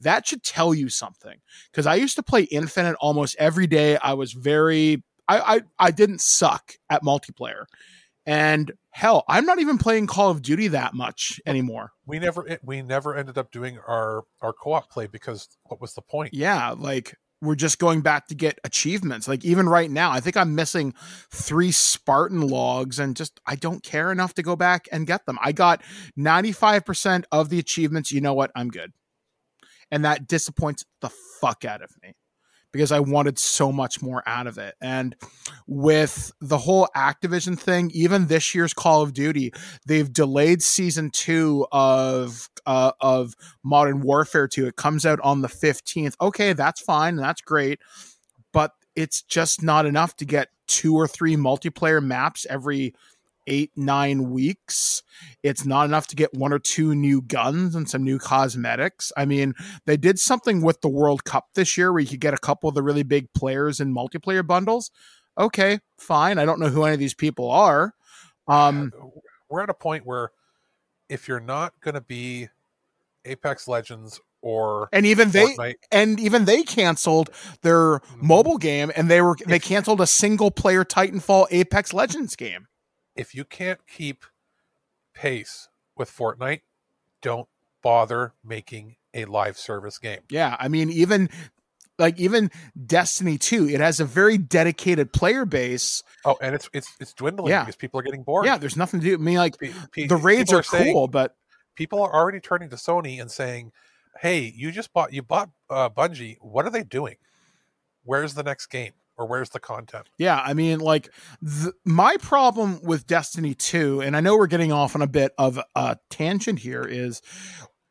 [0.00, 1.36] That should tell you something.
[1.70, 3.98] Because I used to play Infinite almost every day.
[3.98, 7.64] I was very I, I I didn't suck at multiplayer.
[8.24, 11.92] And hell, I'm not even playing Call of Duty that much anymore.
[12.06, 16.02] we never we never ended up doing our our co-op play because what was the
[16.02, 19.28] point Yeah, like we're just going back to get achievements.
[19.28, 20.94] Like even right now, I think I'm missing
[21.30, 25.38] three Spartan logs and just I don't care enough to go back and get them.
[25.42, 25.82] I got
[26.18, 28.10] 95% of the achievements.
[28.10, 28.50] You know what?
[28.54, 28.92] I'm good.
[29.90, 31.10] And that disappoints the
[31.40, 32.14] fuck out of me
[32.76, 34.74] because I wanted so much more out of it.
[34.80, 35.16] And
[35.66, 39.52] with the whole Activision thing, even this year's Call of Duty,
[39.86, 44.66] they've delayed season two of uh, of Modern Warfare 2.
[44.66, 46.14] It comes out on the 15th.
[46.20, 47.16] Okay, that's fine.
[47.16, 47.80] That's great.
[48.52, 52.94] But it's just not enough to get two or three multiplayer maps every
[53.46, 55.02] eight, nine weeks.
[55.42, 59.12] It's not enough to get one or two new guns and some new cosmetics.
[59.16, 59.54] I mean,
[59.86, 62.68] they did something with the World Cup this year where you could get a couple
[62.68, 64.90] of the really big players in multiplayer bundles.
[65.38, 66.38] Okay, fine.
[66.38, 67.94] I don't know who any of these people are.
[68.48, 68.92] Um,
[69.50, 70.30] we're at a point where
[71.08, 72.48] if you're not going to be
[73.24, 77.30] apex legends or and even they Fortnite, and even they canceled
[77.62, 82.68] their mobile game and they were they canceled a single player Titanfall Apex Legends game.
[83.16, 84.24] If you can't keep
[85.14, 86.60] pace with fortnite
[87.22, 87.48] don't
[87.82, 91.28] bother making a live service game Yeah, I mean even
[91.98, 92.50] like even
[92.86, 96.02] Destiny 2, it has a very dedicated player base.
[96.26, 97.62] oh and it's it's it's dwindling Yeah.
[97.62, 99.14] because people are getting bored Yeah, there's nothing to do.
[99.14, 99.56] I mean like
[99.92, 101.34] pe- the raids are, are saying- cool, but
[101.74, 103.72] people are already turning to sony and saying
[104.20, 107.16] hey you just bought you bought uh, bungie what are they doing
[108.04, 111.12] where's the next game or where's the content Yeah, I mean, like
[111.42, 115.32] th- my problem with Destiny 2, and I know we're getting off on a bit
[115.38, 117.22] of a tangent here, is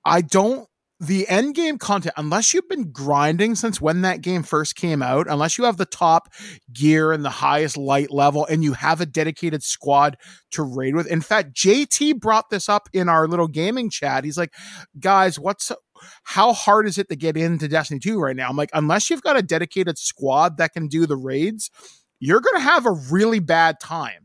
[0.04, 0.68] I don't
[1.00, 5.28] the end game content, unless you've been grinding since when that game first came out,
[5.30, 6.30] unless you have the top
[6.72, 10.18] gear and the highest light level and you have a dedicated squad
[10.52, 11.08] to raid with.
[11.08, 14.24] In fact, JT brought this up in our little gaming chat.
[14.24, 14.54] He's like,
[14.98, 15.72] guys, what's
[16.24, 18.50] how hard is it to get into Destiny 2 right now?
[18.50, 21.72] I'm like, unless you've got a dedicated squad that can do the raids,
[22.20, 24.25] you're going to have a really bad time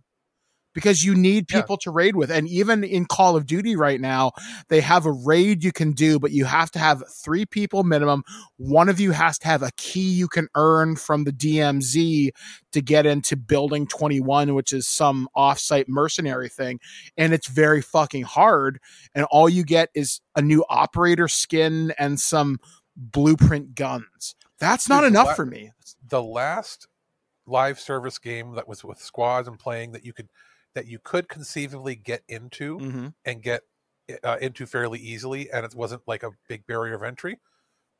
[0.74, 1.84] because you need people yeah.
[1.84, 2.30] to raid with.
[2.30, 4.32] And even in Call of Duty right now,
[4.68, 8.22] they have a raid you can do, but you have to have three people minimum.
[8.56, 12.30] One of you has to have a key you can earn from the DMZ
[12.72, 16.80] to get into Building 21, which is some offsite mercenary thing.
[17.16, 18.80] And it's very fucking hard.
[19.14, 22.58] And all you get is a new operator skin and some
[22.96, 24.34] blueprint guns.
[24.58, 25.72] That's not Dude, enough la- for me.
[26.08, 26.86] The last
[27.46, 30.28] live service game that was with squads and playing that you could
[30.74, 33.08] that you could conceivably get into mm-hmm.
[33.24, 33.62] and get
[34.24, 37.38] uh, into fairly easily, and it wasn't like a big barrier of entry,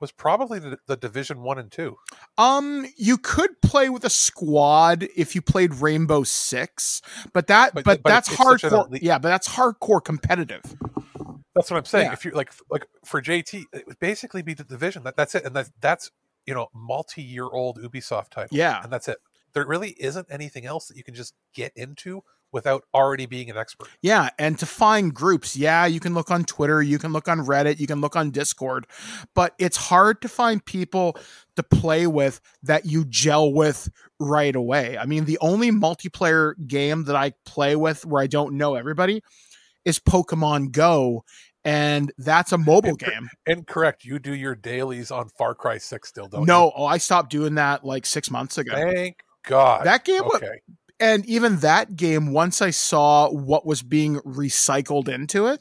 [0.00, 1.96] was probably the, the, Division One and Two.
[2.38, 7.02] Um, you could play with a squad if you played Rainbow Six,
[7.32, 8.86] but that but, but, but that's hardcore.
[8.86, 9.02] Elite...
[9.02, 10.62] Yeah, but that's hardcore competitive.
[11.54, 12.06] That's what I'm saying.
[12.06, 12.12] Yeah.
[12.12, 15.04] If you're like like for JT, it would basically be the division.
[15.04, 16.10] That that's it, and that's that's
[16.46, 18.56] you know multi-year old Ubisoft title.
[18.56, 19.18] Yeah, and that's it.
[19.52, 22.22] There really isn't anything else that you can just get into
[22.52, 23.88] without already being an expert.
[24.02, 27.40] Yeah, and to find groups, yeah, you can look on Twitter, you can look on
[27.40, 28.86] Reddit, you can look on Discord,
[29.34, 31.16] but it's hard to find people
[31.56, 34.98] to play with that you gel with right away.
[34.98, 39.22] I mean, the only multiplayer game that I play with where I don't know everybody
[39.84, 41.24] is Pokemon Go.
[41.62, 43.28] And that's a mobile game.
[43.44, 44.02] Incorrect.
[44.02, 46.72] You do your dailies on Far Cry 6 still, don't no, you?
[46.74, 48.72] oh, I stopped doing that like six months ago.
[48.72, 49.84] Thank God.
[49.84, 50.60] That game okay
[51.00, 55.60] and even that game once i saw what was being recycled into it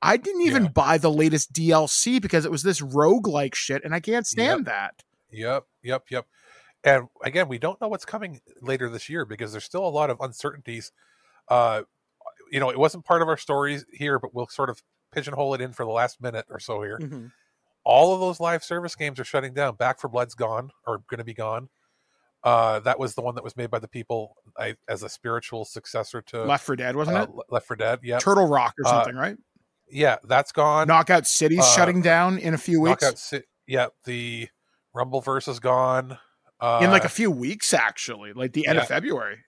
[0.00, 0.70] i didn't even yeah.
[0.70, 4.60] buy the latest dlc because it was this rogue like shit and i can't stand
[4.60, 4.66] yep.
[4.66, 6.26] that yep yep yep
[6.84, 10.08] and again we don't know what's coming later this year because there's still a lot
[10.08, 10.92] of uncertainties
[11.48, 11.82] uh
[12.50, 14.82] you know it wasn't part of our stories here but we'll sort of
[15.12, 17.26] pigeonhole it in for the last minute or so here mm-hmm.
[17.84, 21.18] all of those live service games are shutting down back 4 blood's gone or going
[21.18, 21.68] to be gone
[22.42, 25.64] uh, that was the one that was made by the people I, as a spiritual
[25.64, 27.30] successor to Left 4 Dead, wasn't uh, it?
[27.50, 28.18] Left 4 Dead, yeah.
[28.18, 29.36] Turtle Rock or uh, something, uh, right?
[29.90, 30.88] Yeah, that's gone.
[30.88, 33.02] Knockout City's uh, shutting down in a few weeks.
[33.02, 34.48] Knockout Ci- yeah, the
[34.94, 36.18] Rumbleverse is gone.
[36.80, 39.38] in like a few weeks, actually, like the end yeah, of February.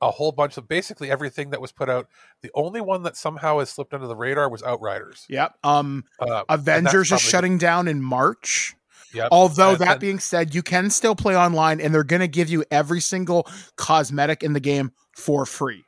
[0.00, 2.08] A whole bunch of basically everything that was put out.
[2.42, 5.24] The only one that somehow has slipped under the radar was Outriders.
[5.28, 5.54] Yep.
[5.62, 6.04] Um,
[6.48, 8.74] Avengers is shutting down in March.
[9.12, 9.28] Yep.
[9.30, 12.48] Although that and, being said, you can still play online, and they're going to give
[12.48, 15.84] you every single cosmetic in the game for free,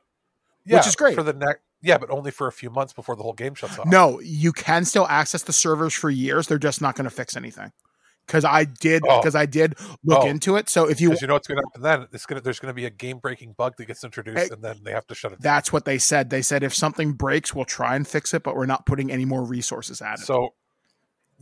[0.67, 1.61] yeah, which is great for the next.
[1.83, 3.87] Yeah, but only for a few months before the whole game shuts off.
[3.87, 6.47] No, you can still access the servers for years.
[6.47, 7.73] They're just not going to fix anything.
[8.27, 9.41] Because I did, because oh.
[9.41, 10.27] I did look oh.
[10.27, 10.71] into it.
[10.71, 12.71] So if you, you know what's going to happen then, it's going to there's going
[12.71, 15.33] to be a game breaking bug that gets introduced, and then they have to shut
[15.33, 15.43] it.
[15.43, 16.31] That's what they said.
[16.31, 19.27] They said if something breaks, we'll try and fix it, but we're not putting any
[19.27, 20.25] more resources at it.
[20.25, 20.55] So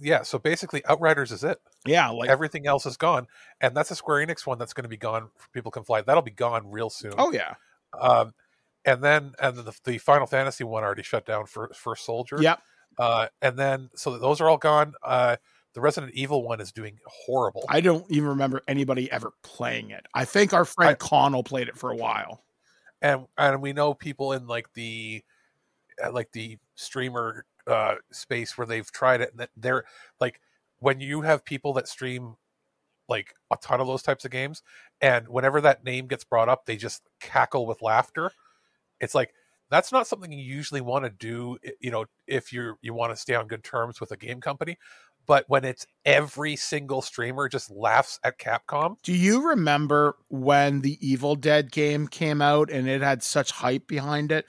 [0.03, 1.61] yeah, so basically Outriders is it.
[1.87, 3.27] Yeah, like everything else is gone,
[3.61, 5.31] and that's a Square Enix one that's going to be gone.
[5.53, 6.03] People can fly.
[6.03, 7.15] That'll be gone real soon.
[7.19, 7.55] Oh yeah.
[7.99, 8.35] Um,
[8.85, 12.37] and then and the, the Final Fantasy one already shut down for for Soldier.
[12.41, 12.61] Yep.
[12.99, 14.95] Uh, and then so those are all gone.
[15.03, 15.37] Uh,
[15.75, 17.65] the Resident Evil one is doing horrible.
[17.69, 20.05] I don't even remember anybody ever playing it.
[20.15, 22.45] I think our friend I, Connell played it for a while.
[23.01, 25.23] And and we know people in like the
[26.03, 29.33] uh, like the streamer uh, space where they've tried it.
[29.57, 29.85] They're
[30.21, 30.41] like
[30.81, 32.35] when you have people that stream
[33.09, 34.63] like a ton of those types of games,
[35.01, 38.33] and whenever that name gets brought up, they just cackle with laughter.
[39.01, 39.35] It's like
[39.71, 41.59] that's not something you usually want to do.
[41.81, 44.79] You know, if you you want to stay on good terms with a game company.
[45.25, 48.97] But when it's every single streamer just laughs at Capcom.
[49.03, 53.87] Do you remember when the Evil Dead game came out and it had such hype
[53.87, 54.47] behind it?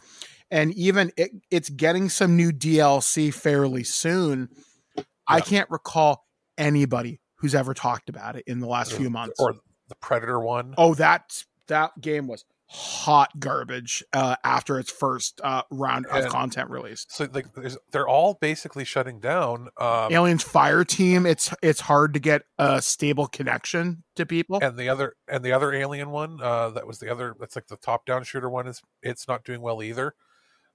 [0.53, 4.49] And even it, it's getting some new DLC fairly soon.
[4.95, 5.03] Yeah.
[5.27, 6.25] I can't recall
[6.57, 9.39] anybody who's ever talked about it in the last few months.
[9.39, 9.55] Or
[9.89, 10.75] the Predator one.
[10.77, 16.31] Oh, that that game was hot garbage uh, after its first uh, round of and
[16.31, 17.05] content release.
[17.09, 17.47] So like,
[17.91, 19.69] they're all basically shutting down.
[19.77, 21.25] Um, Aliens Fire Team.
[21.25, 24.59] It's it's hard to get a stable connection to people.
[24.61, 27.35] And the other and the other Alien one uh, that was the other.
[27.39, 28.67] That's like the top down shooter one.
[28.67, 30.13] Is it's not doing well either.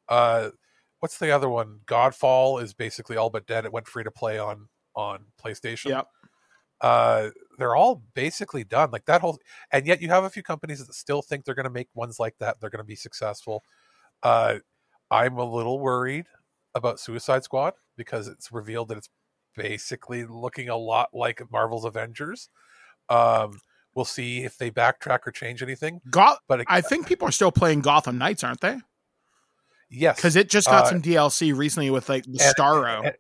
[0.09, 0.51] Uh,
[1.01, 1.80] what's the other one?
[1.86, 3.64] Godfall is basically all but dead.
[3.64, 5.90] It went free to play on on PlayStation.
[5.90, 6.06] Yep.
[6.80, 8.90] Uh, they're all basically done.
[8.90, 9.39] Like that whole,
[9.72, 12.18] and yet you have a few companies that still think they're going to make ones
[12.18, 12.60] like that.
[12.60, 13.64] They're going to be successful.
[14.22, 14.56] Uh,
[15.10, 16.26] I'm a little worried
[16.74, 19.09] about Suicide Squad because it's revealed that it's
[19.56, 22.48] basically looking a lot like Marvel's Avengers.
[23.09, 23.60] Um,
[23.94, 26.01] we'll see if they backtrack or change anything.
[26.10, 28.78] Goth- but I think people are still playing Gotham Knights, aren't they?
[29.90, 33.06] Yes, Because it just got Uh, some DLC recently with like the and- Starro.
[33.06, 33.16] and-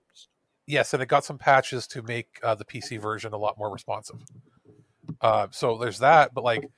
[0.66, 3.70] yes, and it got some patches to make uh, the PC version a lot more
[3.70, 4.16] responsive.
[5.20, 6.68] Uh, so there's that, but like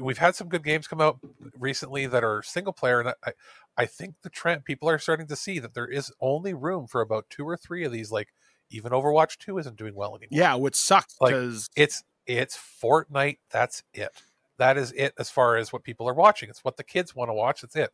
[0.00, 1.18] we've had some good games come out
[1.58, 3.32] recently that are single player, and I,
[3.76, 7.00] I think the trend people are starting to see that there is only room for
[7.00, 8.10] about two or three of these.
[8.10, 8.28] Like
[8.70, 10.28] even Overwatch Two isn't doing well anymore.
[10.32, 13.38] yeah, which sucks like because it's it's Fortnite.
[13.50, 14.10] That's it.
[14.58, 16.48] That is it as far as what people are watching.
[16.48, 17.60] It's what the kids want to watch.
[17.60, 17.90] That's it.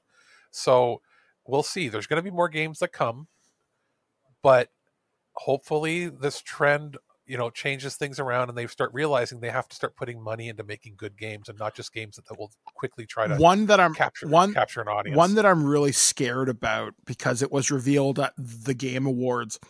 [0.51, 1.02] So
[1.46, 1.88] we'll see.
[1.88, 3.28] There's going to be more games that come,
[4.42, 4.68] but
[5.34, 6.96] hopefully this trend,
[7.26, 10.48] you know, changes things around and they start realizing they have to start putting money
[10.48, 13.66] into making good games and not just games that, that will quickly try to one
[13.66, 15.16] that I'm capture one capture an audience.
[15.16, 19.60] One that I'm really scared about because it was revealed at the Game Awards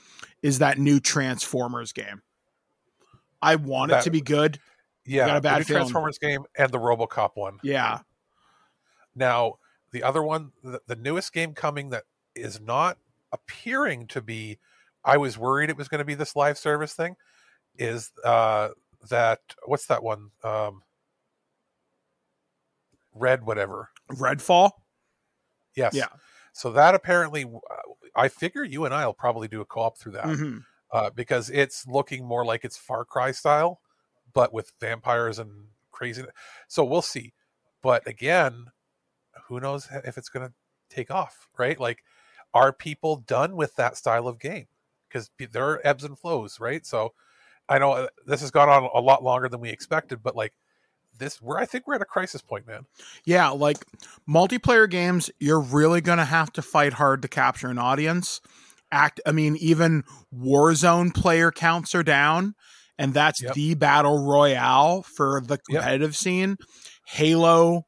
[0.42, 2.22] is that new Transformers game.
[3.42, 4.58] I want it to be good.
[5.06, 5.64] yeah, got a the bad new.
[5.64, 7.58] Transformers game and the RoboCop one.
[7.62, 8.00] Yeah.
[9.14, 9.54] Now,
[9.92, 12.04] the other one, the, the newest game coming that
[12.34, 12.98] is not
[13.32, 14.58] appearing to be,
[15.04, 17.16] I was worried it was going to be this live service thing,
[17.78, 18.70] is uh
[19.08, 20.30] that what's that one?
[20.44, 20.82] Um
[23.14, 23.90] Red whatever.
[24.12, 24.70] Redfall.
[25.74, 25.94] Yes.
[25.94, 26.08] Yeah.
[26.52, 27.46] So that apparently,
[28.14, 30.64] I figure you and I will probably do a co-op through that Mhm.
[30.92, 33.80] uh, because it's looking more like it's Far Cry style,
[34.32, 36.24] but with vampires and crazy.
[36.68, 37.34] So we'll see.
[37.82, 38.66] But again,
[39.50, 40.54] who knows if it's going to
[40.88, 41.78] take off, right?
[41.78, 42.02] Like,
[42.54, 44.66] are people done with that style of game?
[45.08, 46.86] Because there are ebbs and flows, right?
[46.86, 47.12] So
[47.68, 50.52] I know uh, this has gone on a lot longer than we expected, but like
[51.18, 52.86] this, we're I think we're at a crisis point, man.
[53.24, 53.84] Yeah, like
[54.28, 58.40] multiplayer games, you're really going to have to fight hard to capture an audience.
[58.92, 60.04] Act, I mean, even
[60.34, 62.54] Warzone player counts are down,
[62.98, 63.54] and that's Yep.
[63.54, 66.56] the battle royale for the competitive scene.
[67.06, 67.86] Halo,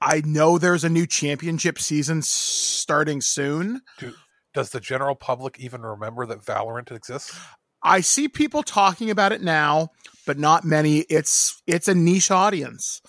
[0.00, 3.80] I know there's a new championship season starting soon.
[3.98, 4.12] Do,
[4.54, 7.38] does the general public even remember that Valorant exists?
[7.82, 9.90] I see people talking about it now,
[10.26, 11.00] but not many.
[11.08, 13.00] It's it's a niche audience.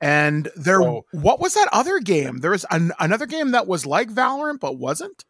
[0.00, 2.38] And there, So- what was that other game?
[2.38, 5.24] There was an, another game that was like Valorant but wasn't.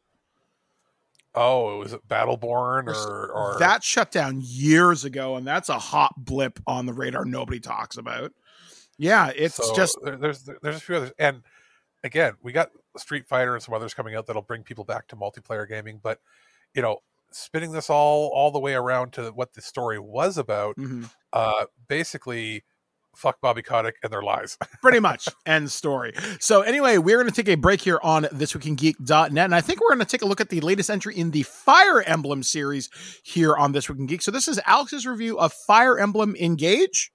[1.34, 5.78] Oh, it was it Battleborn or or that shut down years ago, and that's a
[5.78, 8.32] hot blip on the radar nobody talks about.
[8.98, 11.42] Yeah, it's So just there- there's there's a few others, and
[12.04, 15.16] again, we got Street Fighter and some others coming out that'll bring people back to
[15.16, 16.00] multiplayer gaming.
[16.02, 16.20] But
[16.74, 16.98] you know,
[17.32, 21.10] spinning this all all the way around to what the story was about, Mhm.
[21.32, 22.64] uh, basically,
[23.14, 24.56] fuck Bobby Kotick and their lies.
[24.82, 26.12] pretty much end story.
[26.38, 29.88] So anyway, we're going to take a break here on thisweekingeek.net, and I think we're
[29.88, 32.90] going to take a look at the latest entry in the Fire Emblem series
[33.24, 34.22] here on This Week in Geek.
[34.22, 37.10] So this is Alex's review of Fire Emblem Engage.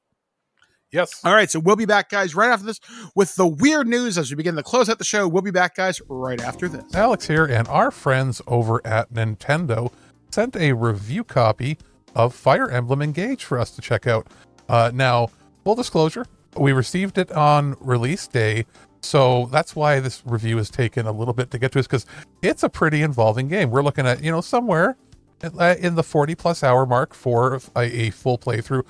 [0.92, 1.22] Yes.
[1.24, 2.82] All right, so we'll be back, guys, right after this
[3.16, 5.28] with the weird news as we begin to close out the show.
[5.28, 6.84] We'll be back, guys, right after this.
[6.94, 9.92] Alex here, and our friends over at Nintendo
[10.32, 11.78] sent a review copy
[12.14, 14.28] of Fire Emblem Engage for us to check out.
[14.68, 15.30] Uh, now,
[15.64, 16.26] full disclosure,
[16.58, 18.66] we received it on release day,
[19.02, 22.06] so that's why this review has taken a little bit to get to us because
[22.42, 23.72] it's a pretty involving game.
[23.72, 24.98] We're looking at, you know, somewhere
[25.42, 28.86] uh, in the 40 plus hour mark for a, a full playthrough,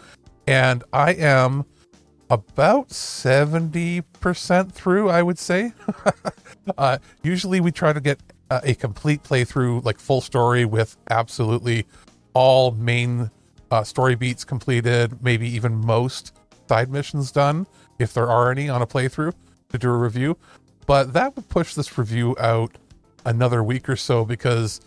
[0.48, 1.64] and I am
[2.32, 5.74] about 70% through, I would say.
[6.78, 11.86] uh, usually we try to get uh, a complete playthrough, like full story with absolutely
[12.34, 13.30] all main
[13.70, 16.34] uh, story beats completed, maybe even most
[16.70, 17.68] side missions done,
[18.00, 19.34] if there are any on a playthrough,
[19.68, 20.38] to do a review.
[20.88, 22.78] But that would push this review out
[23.26, 24.80] another week or so because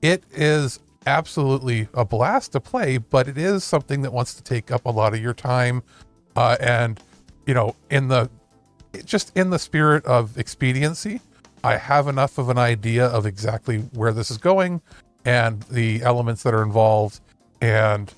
[0.00, 4.70] it is absolutely a blast to play, but it is something that wants to take
[4.70, 5.82] up a lot of your time.
[6.36, 7.00] Uh, and,
[7.46, 8.30] you know, in the
[9.04, 11.20] just in the spirit of expediency,
[11.64, 14.80] I have enough of an idea of exactly where this is going
[15.24, 17.20] and the elements that are involved.
[17.60, 18.12] And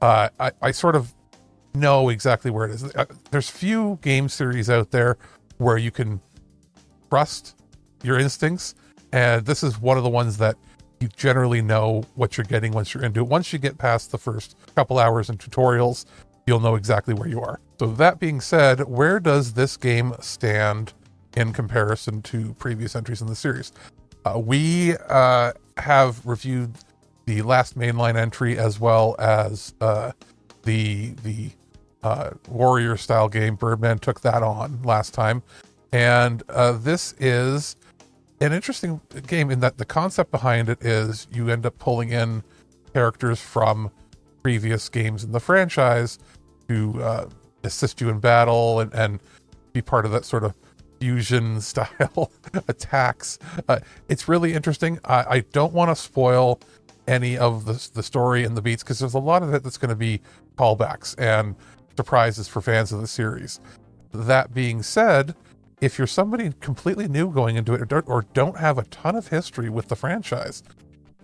[0.00, 1.12] uh, I, I sort of
[1.74, 2.84] know exactly where it is.
[2.94, 5.18] Uh, There's few game series out there
[5.58, 6.20] where you can
[7.10, 7.56] trust
[8.02, 8.74] your instincts.
[9.12, 10.56] And this is one of the ones that
[11.00, 13.26] you generally know what you're getting once you're into it.
[13.26, 16.06] Once you get past the first couple hours and tutorials,
[16.46, 17.60] you'll know exactly where you are.
[17.78, 20.92] So, that being said, where does this game stand
[21.36, 23.72] in comparison to previous entries in the series?
[24.24, 26.72] Uh, we uh, have reviewed
[27.26, 30.12] the last mainline entry as well as uh,
[30.62, 31.50] the the
[32.02, 33.56] uh, warrior style game.
[33.56, 35.42] Birdman took that on last time,
[35.92, 37.76] and uh, this is
[38.40, 42.42] an interesting game in that the concept behind it is you end up pulling in
[42.92, 43.90] characters from
[44.42, 46.18] previous games in the franchise
[46.68, 47.28] to uh,
[47.62, 49.20] assist you in battle and, and
[49.72, 50.54] be part of that sort of
[51.00, 52.32] fusion style
[52.68, 53.38] attacks.
[53.68, 54.98] Uh, it's really interesting.
[55.04, 56.60] I, I don't want to spoil
[57.06, 59.76] any of the, the story and the beats because there's a lot of it that's
[59.76, 60.20] going to be
[60.56, 61.54] callbacks and
[61.96, 63.60] surprises for fans of the series.
[64.12, 65.34] That being said,
[65.80, 69.28] if you're somebody completely new going into it or or don't have a ton of
[69.28, 70.62] history with the franchise,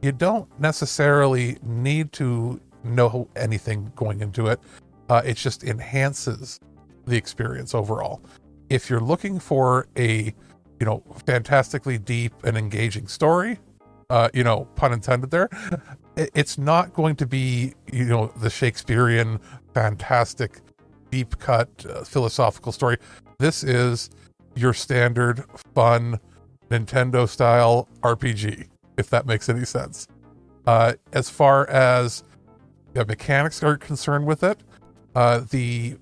[0.02, 4.60] you don't necessarily need to know anything going into it.
[5.10, 6.60] Uh, it just enhances
[7.04, 8.22] the experience overall.
[8.70, 10.32] If you're looking for a,
[10.78, 13.58] you know, fantastically deep and engaging story,
[14.08, 15.48] uh, you know, pun intended there,
[16.16, 19.40] it's not going to be, you know, the Shakespearean,
[19.74, 20.60] fantastic,
[21.10, 22.96] deep cut uh, philosophical story.
[23.38, 24.10] This is
[24.54, 26.20] your standard, fun,
[26.70, 30.06] Nintendo style RPG, if that makes any sense.
[30.68, 32.22] Uh, as far as
[32.92, 34.60] the mechanics are concerned with it,
[35.14, 35.96] uh, the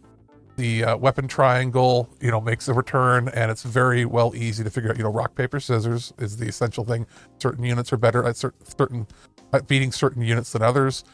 [0.56, 4.70] the uh, weapon triangle, you know, makes a return, and it's very well easy to
[4.70, 4.98] figure out.
[4.98, 7.06] You know, rock paper scissors is the essential thing.
[7.38, 9.06] Certain units are better at certain
[9.52, 11.04] at beating certain units than others.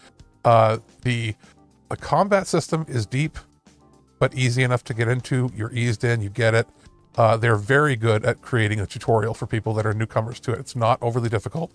[0.44, 1.34] Uh, the
[1.90, 3.38] the combat system is deep,
[4.18, 5.50] but easy enough to get into.
[5.54, 6.66] You're eased in, you get it.
[7.16, 10.58] Uh, they're very good at creating a tutorial for people that are newcomers to it.
[10.58, 11.70] It's not overly difficult.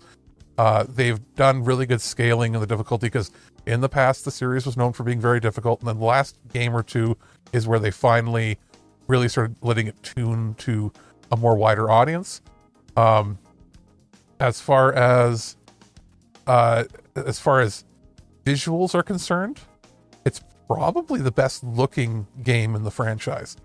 [0.60, 3.30] Uh, they've done really good scaling of the difficulty because
[3.64, 6.36] in the past the series was known for being very difficult, and then the last
[6.52, 7.16] game or two
[7.54, 8.58] is where they finally
[9.06, 10.92] really started letting it tune to
[11.32, 12.42] a more wider audience.
[12.94, 13.38] Um,
[14.38, 15.56] as far as
[16.46, 16.84] uh,
[17.16, 17.86] as far as
[18.44, 19.60] visuals are concerned,
[20.26, 23.56] it's probably the best looking game in the franchise.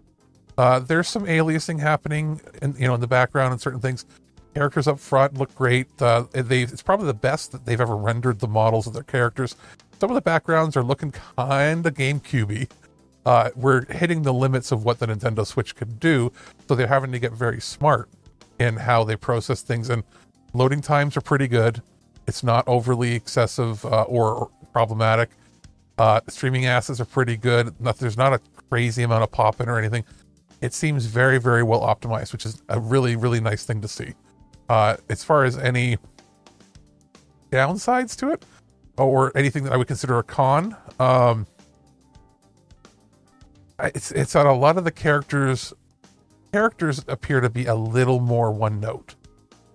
[0.57, 4.05] Uh, there's some aliasing happening, in, you know, in the background and certain things.
[4.55, 5.87] Characters up front look great.
[6.01, 9.55] Uh, they it's probably the best that they've ever rendered the models of their characters.
[9.99, 12.69] Some of the backgrounds are looking kind of GameCubey.
[13.25, 16.31] Uh, we're hitting the limits of what the Nintendo Switch could do,
[16.67, 18.07] so they're having to get very smart
[18.57, 19.89] in how they process things.
[19.89, 20.03] And
[20.53, 21.81] loading times are pretty good.
[22.25, 25.31] It's not overly excessive uh, or problematic.
[25.97, 27.73] Uh, streaming assets are pretty good.
[27.81, 30.05] Not, there's not a crazy amount of popping or anything.
[30.61, 34.13] It seems very, very well optimized, which is a really, really nice thing to see.
[34.69, 35.97] Uh, as far as any
[37.51, 38.43] downsides to it,
[38.97, 41.45] or anything that I would consider a con, um,
[43.79, 45.73] it's it's that a lot of the characters
[46.51, 49.15] characters appear to be a little more one note,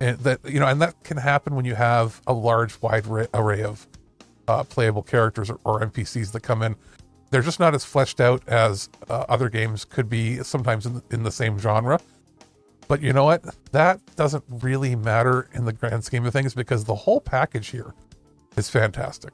[0.01, 3.63] and that you know, and that can happen when you have a large, wide array
[3.63, 3.87] of
[4.49, 6.75] uh, playable characters or, or NPCs that come in
[7.31, 11.03] they're just not as fleshed out as uh, other games could be sometimes in the,
[11.11, 12.01] in the same genre.
[12.91, 13.45] But you know what?
[13.71, 17.95] That doesn't really matter in the grand scheme of things because the whole package here
[18.57, 19.33] is fantastic.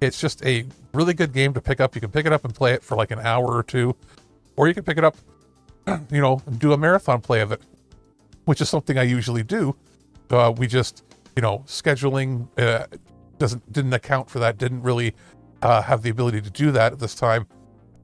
[0.00, 0.64] It's just a
[0.94, 1.96] really good game to pick up.
[1.96, 3.96] You can pick it up and play it for like an hour or two,
[4.54, 5.16] or you can pick it up,
[6.12, 7.60] you know, and do a marathon play of it,
[8.44, 9.74] which is something I usually do.
[10.30, 11.02] Uh, we just,
[11.34, 12.86] you know, scheduling uh,
[13.38, 14.58] doesn't didn't account for that.
[14.58, 15.12] Didn't really
[15.60, 17.48] uh, have the ability to do that at this time.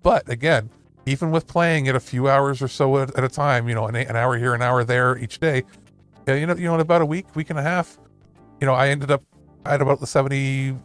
[0.02, 0.70] But again,
[1.06, 3.86] even with playing it a few hours or so at, at a time, you know,
[3.86, 5.64] an, an, hour here, an hour there each day,
[6.26, 7.98] you know, you know, in about a week, week and a half,
[8.60, 9.22] you know, I ended up
[9.66, 10.76] at about the 70,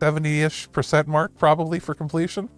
[0.00, 2.48] 70 ish percent mark probably for completion.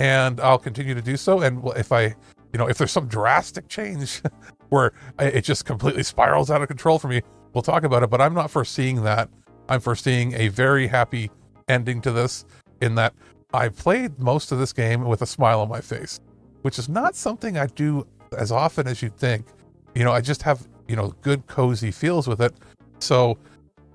[0.00, 1.40] And I'll continue to do so.
[1.40, 2.14] And if I,
[2.52, 4.22] you know, if there's some drastic change
[4.68, 7.20] where it just completely spirals out of control for me,
[7.52, 8.10] we'll talk about it.
[8.10, 9.28] But I'm not foreseeing that.
[9.68, 11.30] I'm foreseeing a very happy
[11.68, 12.44] ending to this
[12.80, 13.12] in that
[13.52, 16.20] I played most of this game with a smile on my face,
[16.62, 18.06] which is not something I do
[18.36, 19.46] as often as you'd think.
[19.94, 22.54] You know, I just have, you know, good, cozy feels with it.
[22.98, 23.38] So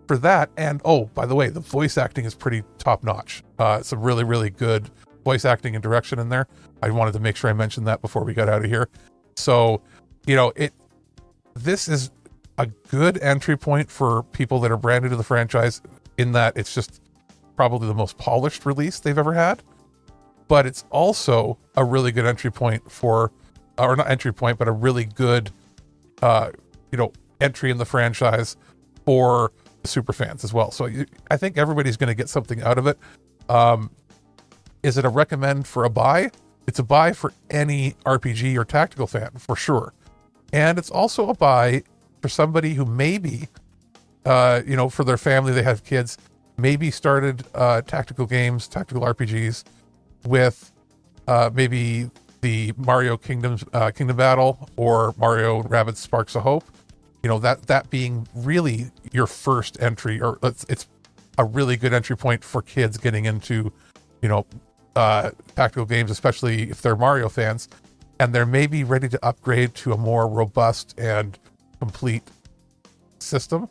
[0.08, 3.44] for that, and oh, by the way, the voice acting is pretty top notch.
[3.60, 4.90] Uh, some really, really good
[5.24, 6.48] voice acting and direction in there.
[6.82, 8.90] I wanted to make sure I mentioned that before we got out of here.
[9.36, 9.82] So,
[10.26, 10.74] you know, it,
[11.56, 12.12] this is
[12.58, 15.82] a good entry point for people that are brand new to the franchise
[16.18, 17.02] in that it's just
[17.56, 19.64] probably the most polished release they've ever had.
[20.48, 23.32] But it's also a really good entry point for,
[23.78, 25.52] or not entry point, but a really good,
[26.22, 26.52] uh,
[26.92, 27.12] you know,
[27.42, 28.56] entry in the franchise
[29.06, 29.52] for
[29.84, 30.72] super fans as well.
[30.72, 32.98] So you, I think everybody's going to get something out of it.
[33.50, 33.90] Um,
[34.82, 36.32] is it a recommend for a buy?
[36.68, 39.94] It's a buy for any RPG or tactical fan for sure,
[40.54, 41.84] and it's also a buy
[42.22, 43.50] for somebody who maybe,
[44.26, 46.18] uh, you know, for their family they have kids
[46.58, 49.64] maybe started uh, tactical games, tactical RPGs
[50.26, 50.72] with
[51.28, 52.10] uh, maybe
[52.42, 56.66] the Mario Kingdoms uh, Kingdom Battle or Mario Rabbids Sparks of Hope.
[57.24, 60.88] You know that that being really your first entry, or it's, it's
[61.38, 63.72] a really good entry point for kids getting into,
[64.22, 64.46] you know,
[64.96, 67.70] uh, tactical games, especially if they're Mario fans,
[68.20, 71.40] and they're maybe ready to upgrade to a more robust and
[71.80, 72.24] complete
[73.20, 73.70] system.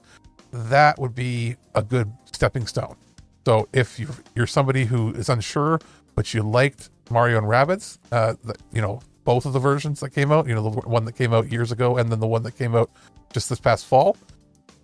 [0.53, 2.97] That would be a good stepping stone.
[3.45, 5.81] So if you're, you're somebody who is unsure,
[6.14, 10.10] but you liked Mario and Rabbids, uh, the, you know, both of the versions that
[10.10, 12.43] came out, you know, the one that came out years ago and then the one
[12.43, 12.90] that came out
[13.32, 14.16] just this past fall,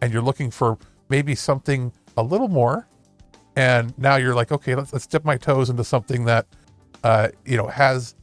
[0.00, 0.78] and you're looking for
[1.08, 2.86] maybe something a little more,
[3.56, 6.46] and now you're like, okay, let's let's dip my toes into something that,
[7.02, 8.14] uh, you know, has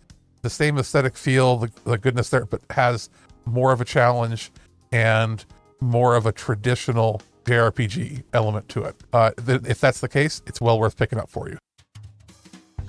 [0.41, 3.09] the same aesthetic feel, the, the goodness there, but has
[3.45, 4.51] more of a challenge
[4.91, 5.45] and
[5.81, 8.95] more of a traditional JRPG element to it.
[9.13, 11.57] Uh, th- if that's the case, it's well worth picking up for you.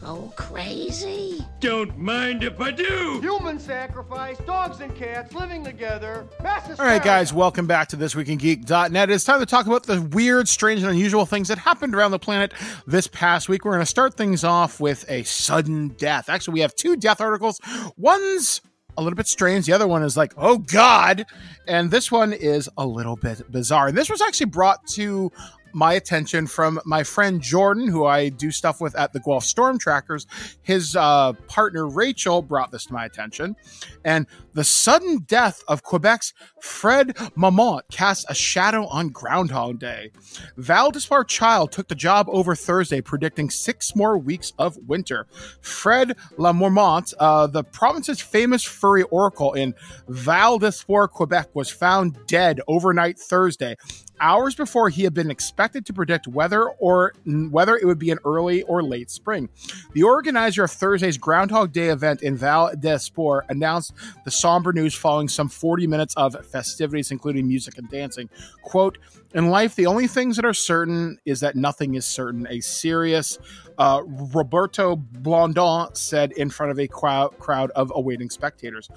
[0.07, 1.45] Go crazy?
[1.59, 3.19] Don't mind if I do.
[3.21, 8.15] Human sacrifice, dogs and cats living together, mass All right, guys, welcome back to This
[8.15, 9.11] Week in Geek.net.
[9.11, 12.21] It's time to talk about the weird, strange, and unusual things that happened around the
[12.21, 12.55] planet
[12.87, 13.65] this past week.
[13.65, 16.29] We're going to start things off with a sudden death.
[16.29, 17.61] Actually, we have two death articles.
[17.97, 18.61] One's
[18.97, 19.67] a little bit strange.
[19.67, 21.27] The other one is like, oh God.
[21.67, 23.89] And this one is a little bit bizarre.
[23.89, 25.33] And this was actually brought to
[25.77, 29.79] my attention from my friend Jordan, who I do stuff with at the Guelph Storm
[29.79, 30.27] Trackers.
[30.63, 33.55] His uh, partner Rachel brought this to my attention.
[34.03, 34.27] And
[34.57, 40.11] the sudden death of Quebec's Fred Mamont casts a shadow on Groundhog Day.
[40.57, 45.27] Val d'Espoir Child took the job over Thursday, predicting six more weeks of winter.
[45.61, 49.75] Fred Lamormont, uh, the province's famous furry oracle in
[50.09, 53.77] Val d'Espoir, Quebec, was found dead overnight Thursday
[54.21, 57.13] hours before he had been expected to predict whether or
[57.51, 59.49] whether it would be an early or late spring.
[59.93, 63.93] The organizer of Thursday's Groundhog Day event in Val d'Espoir announced
[64.25, 68.29] the somber news following some 40 minutes of festivities, including music and dancing.
[68.63, 68.97] Quote,
[69.35, 72.47] in life, the only things that are certain is that nothing is certain.
[72.49, 73.41] A serious
[73.77, 78.89] uh, Roberto Blondin said in front of a crowd, crowd of awaiting spectators.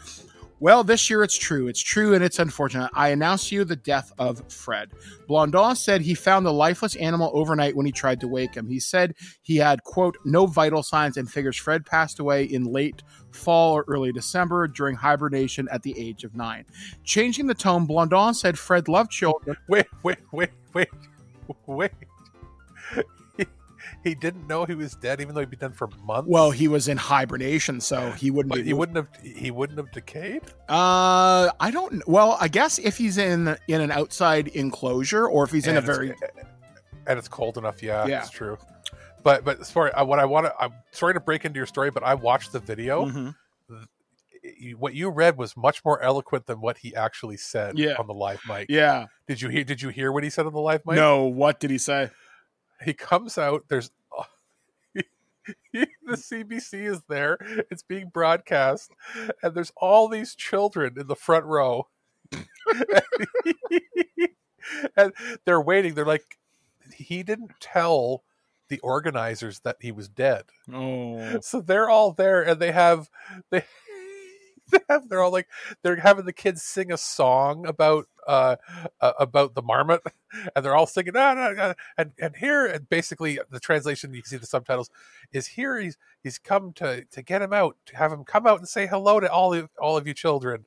[0.61, 1.67] Well, this year it's true.
[1.67, 2.91] It's true and it's unfortunate.
[2.93, 4.91] I announce to you the death of Fred.
[5.27, 8.67] Blondin said he found the lifeless animal overnight when he tried to wake him.
[8.67, 13.03] He said he had, quote, no vital signs and figures Fred passed away in late
[13.31, 16.65] fall or early December during hibernation at the age of nine.
[17.05, 19.55] Changing the tone, Blondin said Fred loved children.
[19.69, 20.89] Wait, wait, wait, wait,
[21.67, 21.91] wait
[24.03, 26.29] he didn't know he was dead, even though he'd been dead for months.
[26.29, 28.49] Well, he was in hibernation, so he wouldn't.
[28.55, 29.07] But he wouldn't have.
[29.23, 30.41] He wouldn't have decayed.
[30.69, 32.07] Uh, I don't.
[32.07, 35.83] Well, I guess if he's in in an outside enclosure, or if he's and in
[35.83, 36.13] a very
[37.07, 38.19] and it's cold enough, yeah, Yeah.
[38.21, 38.57] it's true.
[39.23, 40.53] But but sorry, I, what I want to.
[40.59, 43.05] I'm sorry to break into your story, but I watched the video.
[43.05, 43.35] Mhm.
[44.77, 47.95] What you read was much more eloquent than what he actually said Yeah.
[47.99, 48.67] on the live mic.
[48.69, 49.07] Yeah.
[49.27, 49.65] Did you hear?
[49.65, 50.95] Did you hear what he said on the live mic?
[50.95, 51.25] no.
[51.25, 52.09] What did he say?
[52.83, 54.25] He comes out there's oh,
[55.73, 57.37] the cbc is there
[57.71, 58.91] it's being broadcast
[59.43, 61.87] and there's all these children in the front row
[64.97, 65.13] and
[65.45, 66.37] they're waiting they're like
[66.95, 68.23] he didn't tell
[68.67, 71.39] the organizers that he was dead Oh.
[71.41, 73.09] so they're all there and they have
[73.49, 73.63] they
[75.09, 75.47] they're all like
[75.83, 78.55] they're having the kids sing a song about uh,
[79.01, 80.01] uh about the marmot
[80.55, 84.21] and they're all singing ah, nah, nah," and and here and basically the translation you
[84.21, 84.89] can see the subtitles
[85.31, 88.59] is here he's he's come to to get him out to have him come out
[88.59, 90.65] and say hello to all of all of you children.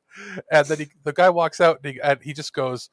[0.50, 2.90] And then he, the guy walks out and he, and he just goes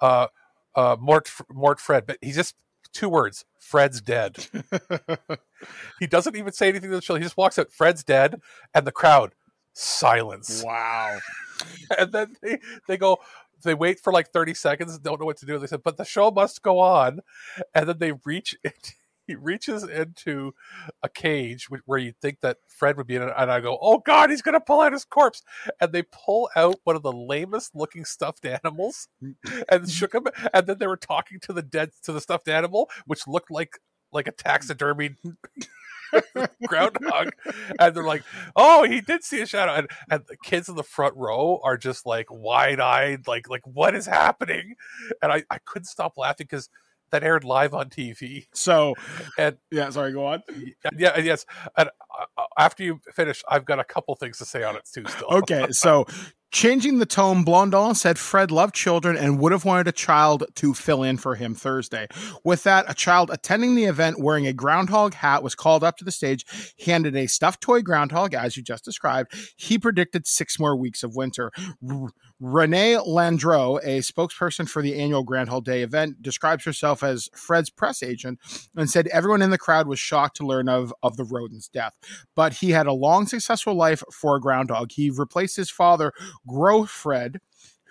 [0.00, 0.28] uh
[0.74, 2.54] uh mort mort fred but he just
[2.92, 4.46] two words fred's dead.
[5.98, 7.22] He doesn't even say anything to the children.
[7.22, 8.40] He just walks out fred's dead
[8.74, 9.32] and the crowd
[9.76, 10.62] silence.
[10.64, 11.18] Wow.
[11.98, 12.58] and then they,
[12.88, 13.18] they go
[13.62, 15.58] they wait for like 30 seconds don't know what to do.
[15.58, 17.20] They said but the show must go on.
[17.74, 18.94] And then they reach it
[19.26, 20.54] he reaches into
[21.02, 23.98] a cage where you'd think that fred would be in it and i go oh
[23.98, 25.42] god he's gonna pull out his corpse.
[25.80, 29.08] And they pull out one of the lamest looking stuffed animals
[29.68, 32.88] and shook him and then they were talking to the dead to the stuffed animal
[33.06, 33.78] which looked like
[34.12, 35.16] like a taxidermied
[36.66, 37.30] groundhog.
[37.78, 38.22] And they're like
[38.54, 39.72] oh he did see a shadow.
[39.74, 43.94] And, and the kids in the front row are just like wide-eyed like like what
[43.94, 44.74] is happening?
[45.22, 46.68] And i i couldn't stop laughing because
[47.10, 48.94] that aired live on tv So
[49.38, 50.42] and yeah, sorry, go on.
[50.98, 51.46] yeah yes
[51.76, 51.88] and
[52.36, 55.28] uh, after you finish i've got a couple things to say on it too still.
[55.28, 56.04] Okay, so
[56.56, 60.72] changing the tone, Blondin said Fred loved children and would have wanted a child to
[60.72, 62.06] fill in for him Thursday.
[62.44, 66.04] With that, a child attending the event wearing a groundhog hat was called up to
[66.04, 66.46] the stage,
[66.82, 69.34] handed a stuffed toy groundhog, as you just described.
[69.58, 71.52] He predicted six more weeks of winter.
[72.38, 78.02] Renee Landreau, a spokesperson for the annual Groundhog Day event, describes herself as Fred's press
[78.02, 78.38] agent
[78.76, 81.94] and said everyone in the crowd was shocked to learn of, of the rodent's death.
[82.34, 84.92] But he had a long, successful life for a groundhog.
[84.92, 86.12] He replaced his father,
[86.46, 87.38] Grow Fred,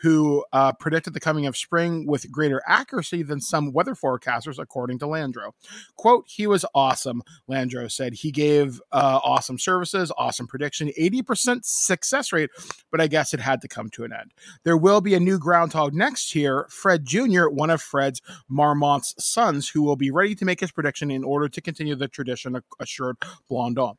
[0.06, 5.00] who uh, predicted the coming of spring with greater accuracy than some weather forecasters, according
[5.00, 5.50] to Landro.
[5.96, 8.14] Quote, he was awesome, Landro said.
[8.14, 12.52] He gave uh, awesome services, awesome prediction, 80% success rate,
[12.92, 14.32] but I guess it had to come to an end.
[14.64, 19.70] There will be a new groundhog next year, Fred Jr., one of Fred's Marmont's sons,
[19.70, 23.18] who will be ready to make his prediction in order to continue the tradition, assured
[23.50, 23.96] Blondin.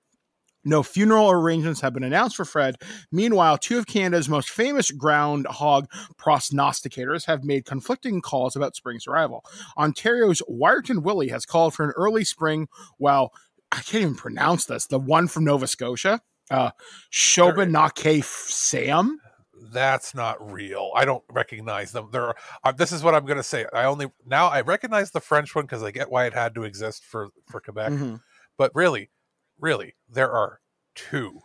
[0.67, 2.75] No funeral arrangements have been announced for Fred.
[3.13, 5.87] Meanwhile, two of Canada's most famous groundhog
[6.19, 9.45] prognosticators have made conflicting calls about spring's arrival.
[9.79, 12.69] Ontario's Wiarton Willie has called for an early spring,
[12.99, 13.33] while
[13.71, 16.21] I can't even pronounce this, the one from Nova Scotia,
[16.51, 16.73] uh,
[17.13, 19.21] Shobanake Sam.
[19.73, 20.91] That's not real.
[20.95, 22.09] I don't recognize them.
[22.13, 22.37] There are.
[22.65, 23.67] Uh, this is what I'm going to say.
[23.73, 26.65] I only now I recognize the French one because I get why it had to
[26.65, 27.93] exist for for Quebec.
[27.93, 28.17] Mm-hmm.
[28.59, 29.11] But really,
[29.61, 30.61] really, there are
[30.95, 31.41] two.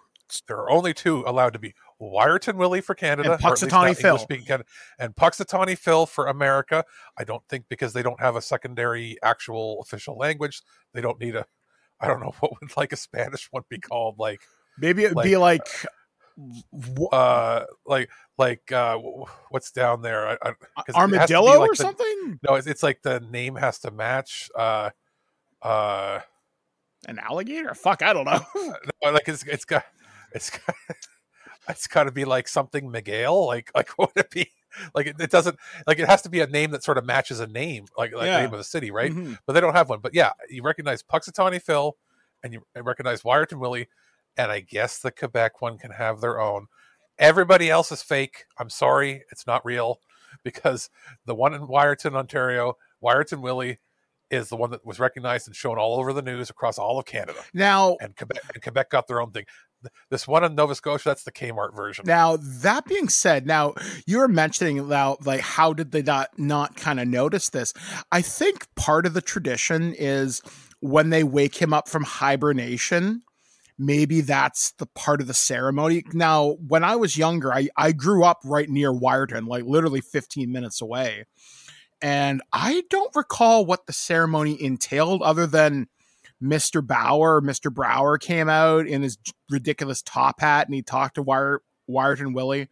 [0.48, 4.18] There are only two allowed to be Wiarton Willie for Canada, And Punxsutawney Phil.
[4.18, 4.64] Canada,
[4.98, 6.86] and Punxsutawney Phil for America.
[7.18, 10.62] I don't think because they don't have a secondary actual official language,
[10.94, 11.46] they don't need a.
[12.00, 14.20] I don't know what would like a Spanish one be called.
[14.20, 14.40] Like
[14.80, 15.68] Maybe it'd be like
[17.12, 18.98] uh like like uh
[19.50, 20.56] what's down there I, I, 'cause
[20.88, 22.40] it has to be Armadillo like or the- something?
[22.42, 24.90] no it's, it's like the name has to match uh
[25.62, 26.20] uh
[27.08, 27.74] An alligator?
[27.74, 28.42] Fuck, I don't know.
[29.04, 29.84] no, like it's it's got
[30.34, 30.76] it's got
[31.70, 34.50] it's got to be like something Miguel like like what would it be
[34.96, 35.58] like it, it doesn't
[35.88, 38.26] like it has to be a name that sort of matches a name like like
[38.26, 38.38] Yeah.
[38.38, 39.38] the name of a city right Mhm.
[39.46, 41.98] but they don't have one but yeah you recognize Punxsutawney Phil
[42.44, 43.88] and you recognize Wiarton Willie
[44.38, 46.68] and I guess the Quebec one can have their own
[47.20, 50.00] everybody else is fake I'm sorry it's not real
[50.44, 50.90] because
[51.26, 53.80] the one in Wiarton Ontario Wiarton Willie
[54.32, 57.06] is the one that was recognized and shown all over the news across all of
[57.06, 59.46] Canada Now, and Quebec and Quebec got their own thing.
[60.10, 62.06] This one in Nova Scotia, that's the Kmart version.
[62.08, 63.74] Now that being said, now
[64.06, 67.74] you were mentioning about like how did they not not kind of notice this?
[68.12, 70.42] I think part of the tradition is
[70.80, 73.24] when they wake him up from hibernation.
[73.78, 76.04] Maybe that's the part of the ceremony.
[76.14, 80.52] Now, when I was younger, I, I grew up right near Wiarton, like literally 15
[80.52, 81.26] minutes away.
[82.02, 85.88] And I don't recall what the ceremony entailed other than
[86.42, 86.86] Mr.
[86.86, 87.72] Bauer, Mr.
[87.72, 89.18] Brower came out in his
[89.50, 92.68] ridiculous top hat and he talked to Wire, Wiarton Willie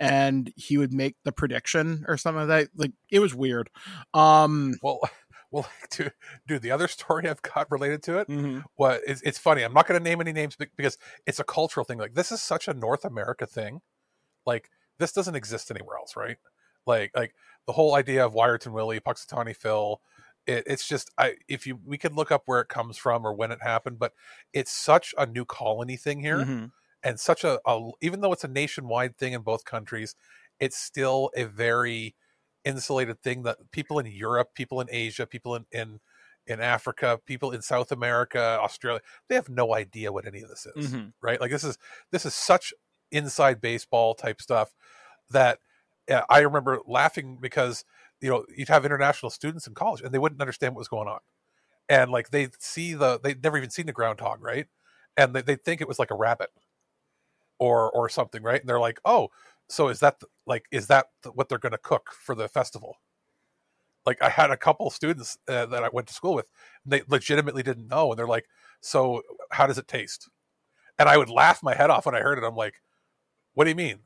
[0.00, 2.68] and he would make the prediction or something like that.
[2.76, 3.70] Like it was weird.
[4.12, 4.98] Um, well,
[5.52, 6.10] well, to
[6.48, 8.28] do the other story I've got related to it.
[8.28, 8.60] Mm-hmm.
[8.74, 9.62] What it's, it's funny.
[9.62, 11.98] I'm not going to name any names because it's a cultural thing.
[11.98, 13.80] Like this is such a North America thing.
[14.44, 16.38] Like this doesn't exist anywhere else, right?
[16.86, 17.34] Like like
[17.66, 20.00] the whole idea of Wiarton Willie, Punxsutawney Phil.
[20.46, 23.32] It, it's just I if you we could look up where it comes from or
[23.34, 24.12] when it happened, but
[24.52, 26.44] it's such a new colony thing here.
[26.44, 26.72] Mhm.
[27.02, 30.14] and such a, a even though it's a nationwide thing in both countries
[30.60, 32.14] it's still a very
[32.64, 36.00] insulated thing that people in europe people in asia people in in,
[36.46, 40.66] in africa people in south america australia they have no idea what any of this
[40.66, 41.12] is Mhm.
[41.20, 41.76] right like this is
[42.12, 42.72] this is such
[43.10, 44.74] inside baseball type stuff
[45.30, 45.58] that
[46.28, 47.84] i remember laughing because
[48.22, 51.08] you know you'd have international students in college and they wouldn't understand what was going
[51.08, 51.18] on.
[51.88, 54.66] And like they see the they'd never even seen the groundhog right?
[55.16, 56.50] And they, they think it was like a rabbit
[57.58, 58.60] or or something right?
[58.60, 59.28] And they're like oh
[59.68, 62.96] so is that like is that what they're going to cook for the festival?
[64.06, 66.50] Like i had a couple students uh, that i went to school with
[66.86, 68.46] they legitimately didn't know and they're like
[68.80, 70.28] so how does it taste?
[70.98, 72.44] And i would laugh my head off when i heard it.
[72.44, 72.74] I'm like
[73.54, 74.00] what do you mean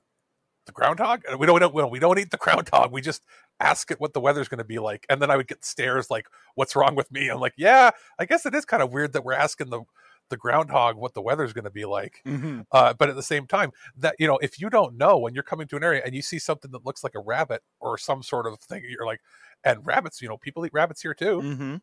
[0.66, 1.22] the groundhog?
[1.38, 2.92] We don't, we don't we don't eat the groundhog.
[2.92, 3.22] We just
[3.60, 5.06] ask it what the weather's going to be like.
[5.08, 7.28] And then i would get stares like what's wrong with me?
[7.28, 9.82] I'm like yeah i guess it is kind of weird that we're asking the
[10.28, 12.20] the groundhog what the weather's going to be like.
[12.26, 12.66] Mhm.
[12.72, 15.42] uh, but at the same time that you know if you don't know when you're
[15.44, 18.22] coming to an area and you see something that looks like a rabbit or some
[18.24, 19.20] sort of thing you're like
[19.64, 21.40] and rabbits you know people eat rabbits here too.
[21.40, 21.80] Mhm.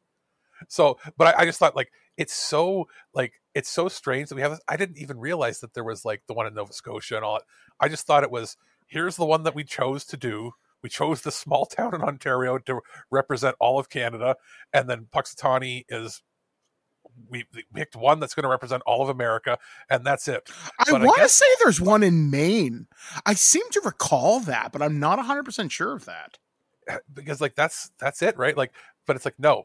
[0.67, 4.41] so but I, I just thought like it's so like it's so strange that we
[4.41, 4.61] have this.
[4.67, 7.35] I didn't even realize that there was like the one in nova scotia and all
[7.35, 7.43] that.
[7.79, 8.55] I just thought it was
[8.93, 10.51] here's the one that we chose to do
[10.83, 12.79] we chose the small town in ontario to
[13.11, 14.35] represent all of canada
[14.71, 16.21] and then punxsutawney is
[17.29, 17.45] we
[17.75, 19.57] picked one that's going to represent all of america
[19.89, 20.49] and that's it
[20.79, 22.87] I want to guess- say there's one in Maine.
[23.25, 26.37] I seem to recall that, but I'm not 100% sure of that.
[26.87, 28.71] Eh, because like that's that's it right like
[29.07, 29.63] but it's like no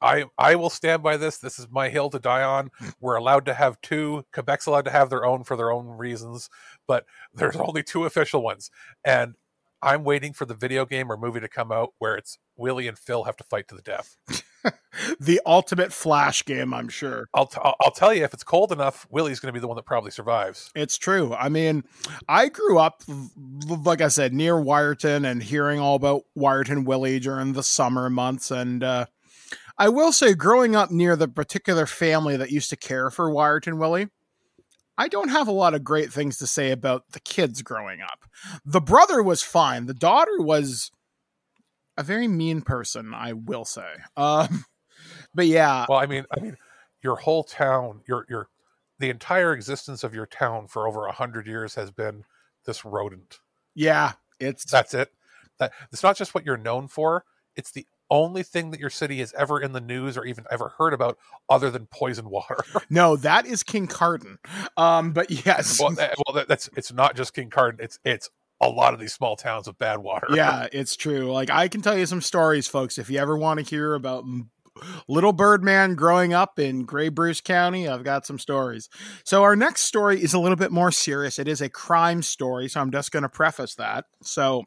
[0.00, 2.70] i i will stand by this this is my hill to die on
[3.00, 6.48] we're allowed to have two quebec's allowed to have their own for their own reasons
[6.86, 7.04] but
[7.34, 8.70] there's only two official ones
[9.04, 9.34] and
[9.82, 12.98] I'm waiting for the video game or movie to come out where it's Willie and
[12.98, 14.16] Phil have to fight to the death.
[15.20, 17.28] the ultimate flash game, I'm sure.
[17.32, 19.68] I'll t- I'll I'll tell you if it's cold enough, Willie's going to be the
[19.68, 20.70] one that probably survives.
[20.74, 21.34] It's true.
[21.34, 21.84] I mean,
[22.28, 23.02] I grew up,
[23.66, 28.50] like I said, near Wiarton and hearing all about Wiarton Willie during the summer months.
[28.50, 29.06] And uh,
[29.80, 33.78] I will say, growing up near the particular family that used to care for Wiarton
[33.78, 34.08] Willie,
[34.98, 38.26] I don't have a lot of great things to say about the kids growing up.
[38.62, 39.86] The brother was fine.
[39.86, 40.90] The daughter was
[41.96, 43.88] a very mean person, I will say.
[44.18, 44.66] Um,
[45.34, 45.86] but yeah.
[45.88, 46.58] Well, I mean, I mean,
[47.02, 48.48] your whole town, your your
[48.98, 52.24] the entire existence of your town for over a hundred years has been
[52.66, 53.38] this rodent.
[53.74, 55.08] Yeah, it's that's it.
[55.58, 57.24] That it's not just what you're known for;
[57.56, 60.72] it's the only thing that your city has ever in the news or even ever
[60.78, 61.18] heard about
[61.48, 62.58] other than poison water.
[62.90, 64.36] no, that is Kincardine.
[64.76, 67.80] Um, but yes, well, that, well, that, that's it's not just Kincardine.
[67.80, 68.30] It's it's
[68.60, 70.26] a lot of these small towns with bad water.
[70.30, 71.32] yeah, it's true.
[71.32, 72.98] Like I can tell you some stories, folks.
[72.98, 74.24] If you ever want to hear about
[75.08, 77.88] Little Birdman growing up in Grey Bruce County.
[77.88, 78.88] I've got some stories.
[79.24, 81.38] So, our next story is a little bit more serious.
[81.38, 82.68] It is a crime story.
[82.68, 84.06] So, I'm just going to preface that.
[84.22, 84.64] So,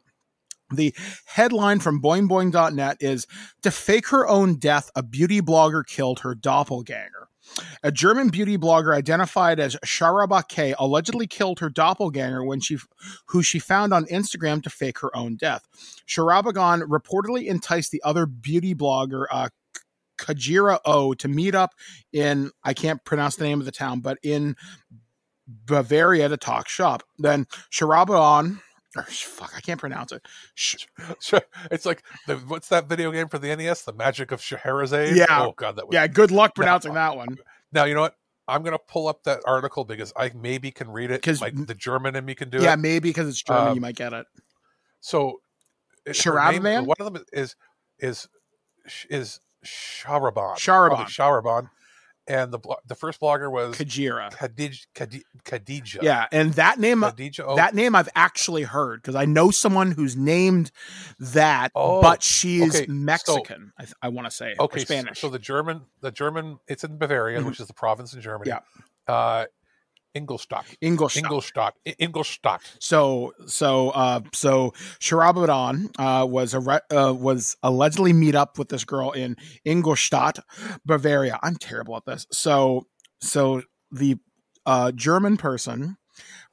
[0.70, 0.94] the
[1.26, 3.26] headline from boingboing.net is
[3.62, 7.28] To fake her own death, a beauty blogger killed her doppelganger.
[7.82, 12.78] A German beauty blogger identified as Sharaba K allegedly killed her doppelganger when she,
[13.28, 15.66] who she found on Instagram to fake her own death.
[16.08, 19.50] Sharabagan reportedly enticed the other beauty blogger, uh,
[20.16, 21.72] Kajira O, to meet up
[22.12, 24.56] in I can't pronounce the name of the town, but in
[25.46, 27.02] Bavaria to talk shop.
[27.18, 28.60] Then Sharabagan
[29.02, 30.26] fuck, I can't pronounce it.
[30.54, 30.86] Sh-
[31.70, 33.82] it's like the, what's that video game for the NES?
[33.82, 35.16] The Magic of Scheherazade.
[35.16, 35.26] Yeah.
[35.30, 36.06] Oh god, that was yeah.
[36.06, 37.38] Good luck pronouncing now, that one.
[37.72, 38.16] Now you know what.
[38.46, 41.74] I'm gonna pull up that article because I maybe can read it because like the
[41.74, 42.66] German in me can do yeah, it.
[42.66, 44.26] Yeah, maybe because it's German, um, you might get it.
[45.00, 45.40] So,
[46.06, 46.84] Sharab man.
[46.84, 47.56] One of them is
[47.98, 48.28] is
[49.08, 50.56] is Sharaban.
[50.56, 51.06] Sharaban.
[51.06, 51.70] Sharaban.
[52.26, 54.32] And the the first blogger was Kajira.
[54.32, 54.86] Khadij,
[55.44, 56.02] Khadija.
[56.02, 57.56] Yeah, and that name Khadija, oh.
[57.56, 60.70] that name I've actually heard because I know someone who's named
[61.18, 62.86] that, oh, but she's okay.
[62.90, 63.72] Mexican.
[63.78, 65.20] So, I, I want to say okay, Spanish.
[65.20, 67.46] So, so, the German, the German, it's in Bavaria, mm-hmm.
[67.46, 68.50] which is the province in Germany.
[68.50, 68.60] Yeah.
[69.12, 69.44] Uh,
[70.14, 70.64] Ingolstadt.
[70.80, 71.24] Ingolstadt.
[71.24, 71.74] Ingolstadt.
[71.98, 72.60] Ingolstadt.
[72.78, 78.84] So so uh so Sharabadan uh was a uh, was allegedly meet up with this
[78.84, 80.38] girl in Ingolstadt,
[80.84, 81.38] Bavaria.
[81.42, 82.26] I'm terrible at this.
[82.30, 82.86] So
[83.20, 84.16] so the
[84.66, 85.96] uh German person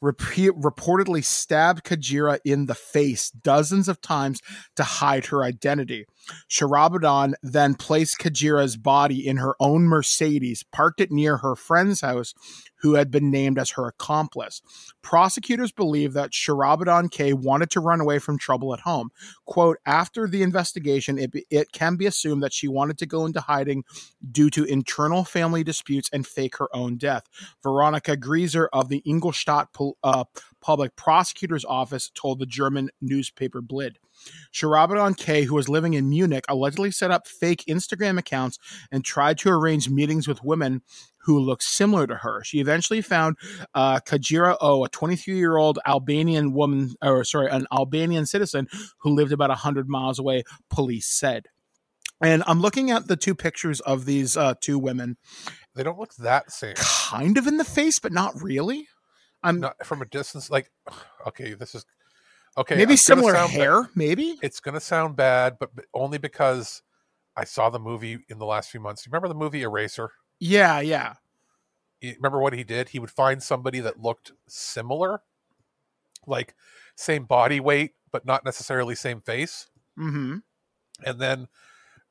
[0.02, 4.42] reportedly stabbed Kajira in the face dozens of times
[4.76, 6.06] to hide her identity.
[6.50, 12.34] Sharabadan then placed Kajira's body in her own Mercedes, parked it near her friend's house,
[12.82, 14.62] who had been named as her accomplice.
[15.02, 19.10] Prosecutors believe that Sharabadan K wanted to run away from trouble at home.
[19.45, 23.41] Quote, after the investigation, it, it can be assumed that she wanted to go into
[23.41, 23.84] hiding
[24.32, 27.24] due to internal family disputes and fake her own death.
[27.64, 29.70] Veronica Grieser of the Ingolstadt
[30.03, 30.24] uh,
[30.62, 33.99] Public Prosecutor's Office told the German newspaper Blick.
[34.53, 38.57] Sharabadan K, who was living in Munich, allegedly set up fake Instagram accounts
[38.91, 40.81] and tried to arrange meetings with women
[41.23, 42.43] who looked similar to her.
[42.43, 43.38] She eventually found
[43.73, 48.68] uh, Kajira O, a 23 year old Albanian woman, or sorry, an Albanian citizen
[48.99, 51.48] who lived about 100 miles away, police said.
[52.23, 55.18] And I'm looking at the two pictures of these uh, two women.
[55.76, 56.76] They don't look that same.
[56.76, 58.88] Kind of in the face, but not really.
[59.43, 60.49] I'm not from a distance.
[60.49, 60.69] Like,
[61.27, 61.85] okay, this is
[62.57, 62.76] okay.
[62.76, 63.84] Maybe similar hair.
[63.84, 63.91] Bad.
[63.95, 66.82] Maybe it's going to sound bad, but only because
[67.36, 69.06] I saw the movie in the last few months.
[69.06, 70.11] You remember the movie Eraser?
[70.40, 71.14] Yeah, yeah.
[72.02, 72.90] You remember what he did?
[72.90, 75.22] He would find somebody that looked similar,
[76.26, 76.56] like
[76.95, 79.68] same body weight, but not necessarily same face.
[79.99, 80.38] Mm-hmm.
[81.06, 81.48] And then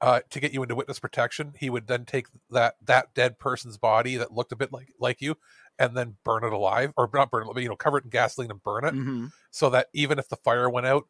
[0.01, 3.77] uh, to get you into witness protection, he would then take that that dead person's
[3.77, 5.37] body that looked a bit like like you,
[5.79, 8.11] and then burn it alive, or not burn it, but you know, cover it in
[8.11, 9.27] gasoline and burn it, mm-hmm.
[9.51, 11.07] so that even if the fire went out,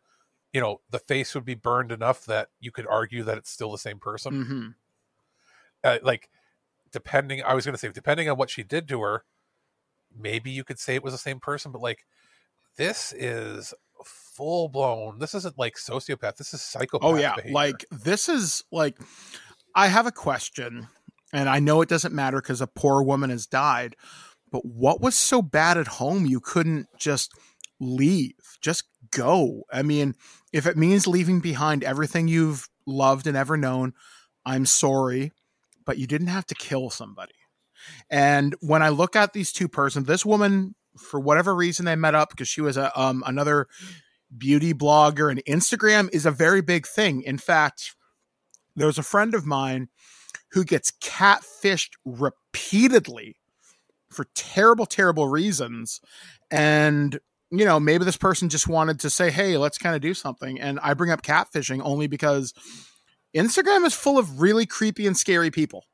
[0.52, 3.70] you know, the face would be burned enough that you could argue that it's still
[3.70, 4.32] the same person.
[4.32, 4.68] Mm-hmm.
[5.82, 6.28] Uh, like,
[6.92, 9.24] depending, I was going to say, depending on what she did to her,
[10.16, 12.04] maybe you could say it was the same person, but like,
[12.76, 13.72] this is
[14.04, 15.18] full blown.
[15.18, 16.36] This isn't like sociopath.
[16.36, 17.10] This is oh, psychopath.
[17.10, 17.54] Oh yeah, behavior.
[17.54, 18.98] like this is like.
[19.74, 20.88] I have a question,
[21.32, 23.96] and I know it doesn't matter because a poor woman has died.
[24.50, 27.32] But what was so bad at home you couldn't just
[27.78, 28.34] leave?
[28.60, 29.62] Just go.
[29.72, 30.16] I mean,
[30.52, 33.94] if it means leaving behind everything you've loved and ever known,
[34.44, 35.32] I'm sorry,
[35.86, 37.34] but you didn't have to kill somebody.
[38.10, 42.14] And when I look at these two persons, this woman, for whatever reason, they met
[42.14, 43.68] up because she was a um, another
[44.36, 47.22] beauty blogger and Instagram is a very big thing.
[47.22, 47.94] In fact,
[48.76, 49.88] there's a friend of mine
[50.52, 53.36] who gets catfished repeatedly
[54.10, 56.00] for terrible, terrible reasons.
[56.50, 57.18] And,
[57.50, 60.60] you know, maybe this person just wanted to say, hey, let's kind of do something.
[60.60, 62.52] And I bring up catfishing only because
[63.34, 65.84] Instagram is full of really creepy and scary people.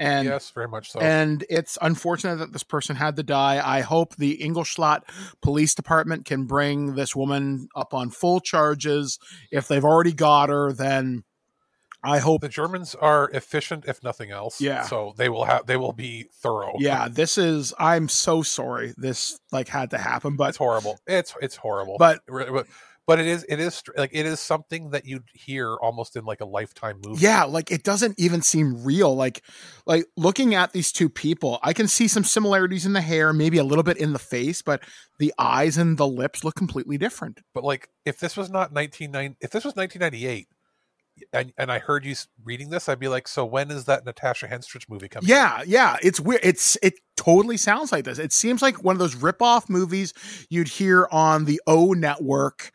[0.00, 0.98] And yes, very much so.
[0.98, 3.60] and it's unfortunate that this person had to die.
[3.62, 5.04] I hope the Ingolstadt
[5.42, 9.18] Police Department can bring this woman up on full charges.
[9.52, 11.24] If they've already got her, then
[12.02, 14.58] I hope the Germans are efficient, if nothing else.
[14.58, 14.82] Yeah.
[14.82, 16.72] So they will have they will be thorough.
[16.78, 17.74] Yeah, this is.
[17.78, 18.94] I'm so sorry.
[18.96, 20.98] This like had to happen, but it's horrible.
[21.06, 21.96] It's it's horrible.
[21.98, 22.20] But
[23.10, 26.40] but it is it is like it is something that you'd hear almost in like
[26.40, 27.20] a lifetime movie.
[27.20, 29.16] Yeah, like it doesn't even seem real.
[29.16, 29.42] Like
[29.84, 33.58] like looking at these two people, I can see some similarities in the hair, maybe
[33.58, 34.84] a little bit in the face, but
[35.18, 37.40] the eyes and the lips look completely different.
[37.52, 40.46] But like if this was not 1990 if this was 1998
[41.32, 42.14] and, and I heard you
[42.44, 45.28] reading this, I'd be like, so when is that Natasha Henstridge movie coming?
[45.28, 46.40] Yeah, yeah, it's weird.
[46.42, 48.18] It's it totally sounds like this.
[48.18, 50.12] It seems like one of those rip-off movies
[50.48, 52.72] you'd hear on the O network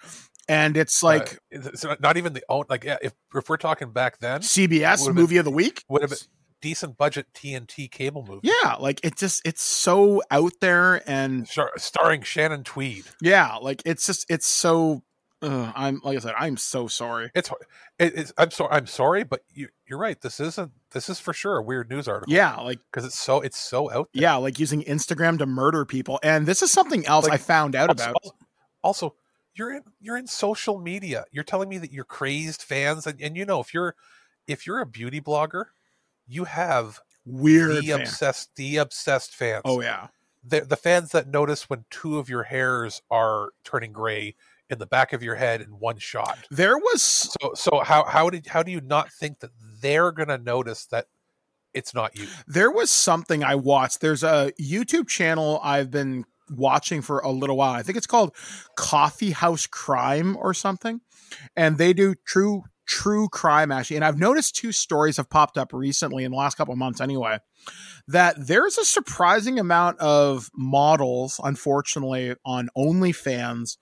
[0.47, 3.91] and it's like uh, it's not even the own like yeah, if if we're talking
[3.91, 6.19] back then CBS movie been, of the week would have been
[6.61, 8.49] decent budget TNT cable movie.
[8.63, 13.05] Yeah, like it just it's so out there and Star- starring Shannon Tweed.
[13.22, 15.03] Yeah, like it's just it's so
[15.45, 17.31] uh, I'm like I said I'm so sorry.
[17.35, 17.51] It's
[17.99, 21.57] it's I'm sorry I'm sorry but you you're right this isn't this is for sure
[21.57, 22.34] a weird news article.
[22.34, 24.23] Yeah, like cuz it's so it's so out there.
[24.23, 26.19] Yeah, like using Instagram to murder people.
[26.23, 28.15] And this is something else like, I found out also, about.
[28.23, 28.35] Also,
[28.84, 29.15] also
[29.55, 31.26] you're in you're in social media.
[31.31, 33.95] You're telling me that you're crazed fans, and, and you know if you're
[34.47, 35.65] if you're a beauty blogger,
[36.27, 38.01] you have weird the fan.
[38.01, 39.61] obsessed the obsessed fans.
[39.65, 40.07] Oh yeah,
[40.43, 44.35] the the fans that notice when two of your hairs are turning gray
[44.69, 46.39] in the back of your head in one shot.
[46.49, 49.51] There was so so how how did how do you not think that
[49.81, 51.05] they're gonna notice that
[51.73, 52.27] it's not you?
[52.47, 54.01] There was something I watched.
[54.01, 57.73] There's a YouTube channel I've been watching for a little while.
[57.73, 58.35] I think it's called
[58.75, 61.01] Coffee House Crime or something.
[61.55, 63.95] And they do true true crime actually.
[63.95, 67.01] And I've noticed two stories have popped up recently in the last couple of months
[67.01, 67.39] anyway.
[68.07, 73.77] That there's a surprising amount of models, unfortunately, on OnlyFans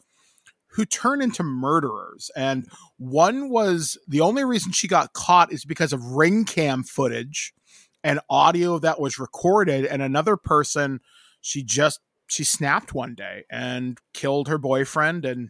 [0.74, 2.32] who turn into murderers.
[2.36, 2.68] And
[2.98, 7.54] one was the only reason she got caught is because of ring cam footage
[8.04, 9.86] and audio that was recorded.
[9.86, 11.00] And another person,
[11.42, 15.50] she just she snapped one day and killed her boyfriend and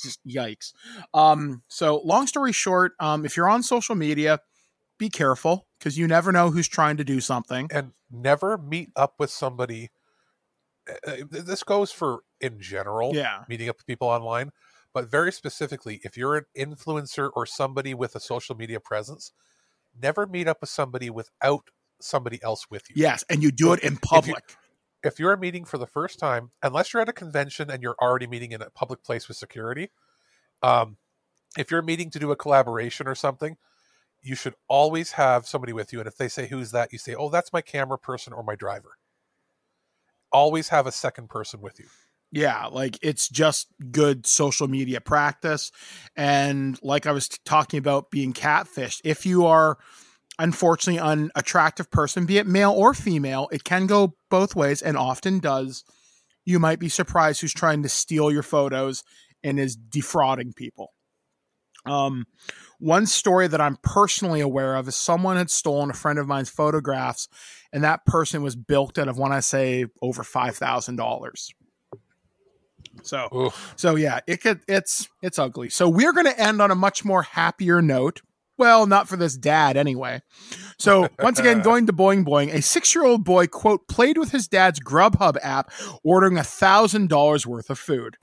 [0.00, 0.72] just yikes.
[1.12, 4.40] Um, so long story short, um, if you're on social media,
[4.98, 7.68] be careful because you never know who's trying to do something.
[7.72, 9.90] And never meet up with somebody.
[11.06, 14.50] Uh, this goes for in general, yeah, meeting up with people online,
[14.92, 19.32] but very specifically, if you're an influencer or somebody with a social media presence,
[20.00, 21.68] never meet up with somebody without
[22.00, 22.96] somebody else with you.
[22.98, 24.56] Yes, and you do so it in public
[25.02, 28.26] if you're meeting for the first time, unless you're at a convention and you're already
[28.26, 29.90] meeting in a public place with security,
[30.62, 30.98] um,
[31.58, 33.56] if you're meeting to do a collaboration or something,
[34.22, 36.00] you should always have somebody with you.
[36.00, 36.92] And if they say, Who's that?
[36.92, 38.98] you say, Oh, that's my camera person or my driver.
[40.32, 41.86] Always have a second person with you.
[42.32, 45.72] Yeah, like it's just good social media practice.
[46.16, 49.78] And like I was talking about being catfished, if you are
[50.38, 53.48] unfortunately an attractive person, be it male or female.
[53.52, 55.84] It can go both ways and often does.
[56.44, 59.02] You might be surprised who's trying to steal your photos
[59.42, 60.92] and is defrauding people.
[61.86, 62.26] Um,
[62.78, 66.50] one story that I'm personally aware of is someone had stolen a friend of mine's
[66.50, 67.28] photographs,
[67.72, 71.52] and that person was bilked out of when I say over five thousand dollars.
[73.02, 73.74] So, Oof.
[73.76, 75.68] so yeah, it could, it's it's ugly.
[75.70, 78.22] So we're going to end on a much more happier note.
[78.58, 80.20] Well, not for this dad anyway.
[80.78, 84.80] So once again, going to Boing Boing, a six-year-old boy quote played with his dad's
[84.80, 85.70] Grubhub app,
[86.04, 88.16] ordering a thousand dollars worth of food.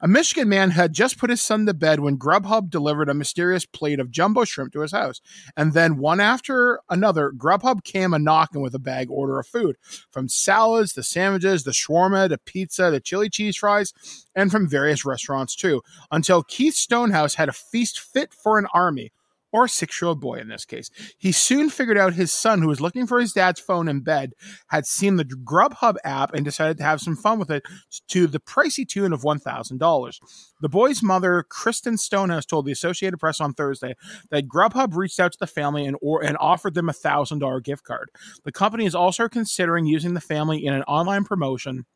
[0.00, 3.64] A Michigan man had just put his son to bed when Grubhub delivered a mysterious
[3.64, 5.20] plate of jumbo shrimp to his house.
[5.56, 9.76] And then one after another, Grubhub came a knocking with a bag order of food
[10.10, 13.92] from salads, the sandwiches, the shawarma, the pizza, the chili cheese fries,
[14.34, 19.12] and from various restaurants too, until Keith Stonehouse had a feast fit for an army
[19.54, 20.90] or six year old boy in this case.
[21.16, 24.32] He soon figured out his son, who was looking for his dad's phone in bed,
[24.66, 27.62] had seen the Grubhub app and decided to have some fun with it
[28.08, 30.18] to the pricey tune of $1,000.
[30.60, 33.94] The boy's mother, Kristen Stonehouse, told the Associated Press on Thursday
[34.30, 37.84] that Grubhub reached out to the family and, or, and offered them a $1,000 gift
[37.84, 38.10] card.
[38.42, 41.86] The company is also considering using the family in an online promotion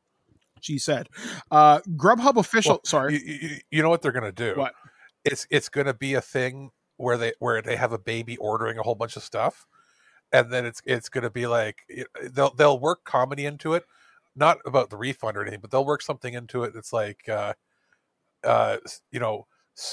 [0.60, 1.08] She said.
[1.50, 2.74] Uh, Grubhub official.
[2.74, 3.14] Well, sorry.
[3.14, 4.54] You, you, you know what they're going to do?
[4.58, 4.74] What?
[5.24, 8.78] It's it's going to be a thing where they where they have a baby ordering
[8.78, 9.66] a whole bunch of stuff,
[10.32, 11.78] and then it's it's going to be like
[12.32, 13.84] they'll they'll work comedy into it,
[14.36, 17.54] not about the refund or anything, but they'll work something into it that's like, uh,
[18.44, 18.76] uh,
[19.10, 19.46] you know.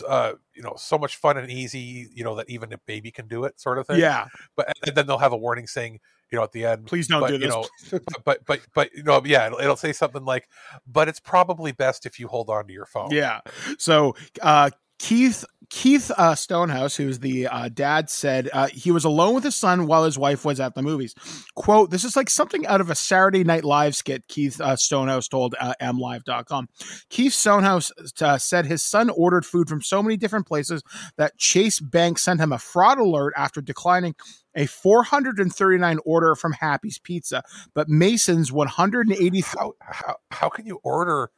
[0.07, 3.27] Uh, you know, so much fun and easy, you know, that even a baby can
[3.27, 3.99] do it, sort of thing.
[3.99, 4.25] Yeah.
[4.55, 5.99] But and then they'll have a warning saying,
[6.31, 7.49] you know, at the end, Please don't but, do you this.
[7.49, 10.49] know, but but but you know, yeah, it'll, it'll say something like,
[10.87, 13.41] "But it's probably best if you hold on to your phone." Yeah.
[13.77, 19.35] So uh, Keith Keith uh, Stonehouse, who's the uh, dad, said uh, he was alone
[19.35, 21.15] with his son while his wife was at the movies.
[21.55, 25.27] "Quote: This is like something out of a Saturday Night Live skit." Keith uh, Stonehouse
[25.27, 26.69] told uh, MLive.com.
[27.09, 30.83] Keith Stonehouse uh, said his son ordered food from so many different places
[31.17, 34.15] that Chase Bank sent him a fraud alert after declining
[34.55, 37.43] a 439 order from Happy's Pizza,
[37.73, 39.41] but Mason's 180.
[39.41, 41.29] How, how, how can you order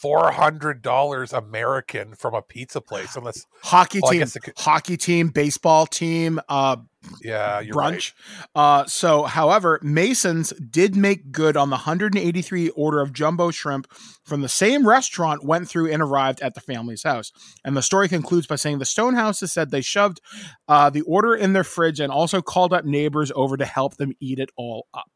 [0.00, 5.28] four hundred dollars American from a pizza place unless hockey well, team, could- hockey team,
[5.28, 6.76] baseball team, uh,
[7.22, 8.12] yeah, brunch.
[8.54, 13.86] Uh, so, however, Masons did make good on the 183 order of jumbo shrimp
[14.24, 17.32] from the same restaurant went through and arrived at the family's house.
[17.64, 20.20] And the story concludes by saying the Stonehouses said they shoved
[20.66, 24.12] uh, the order in their fridge and also called up neighbors over to help them
[24.20, 25.10] eat it all up.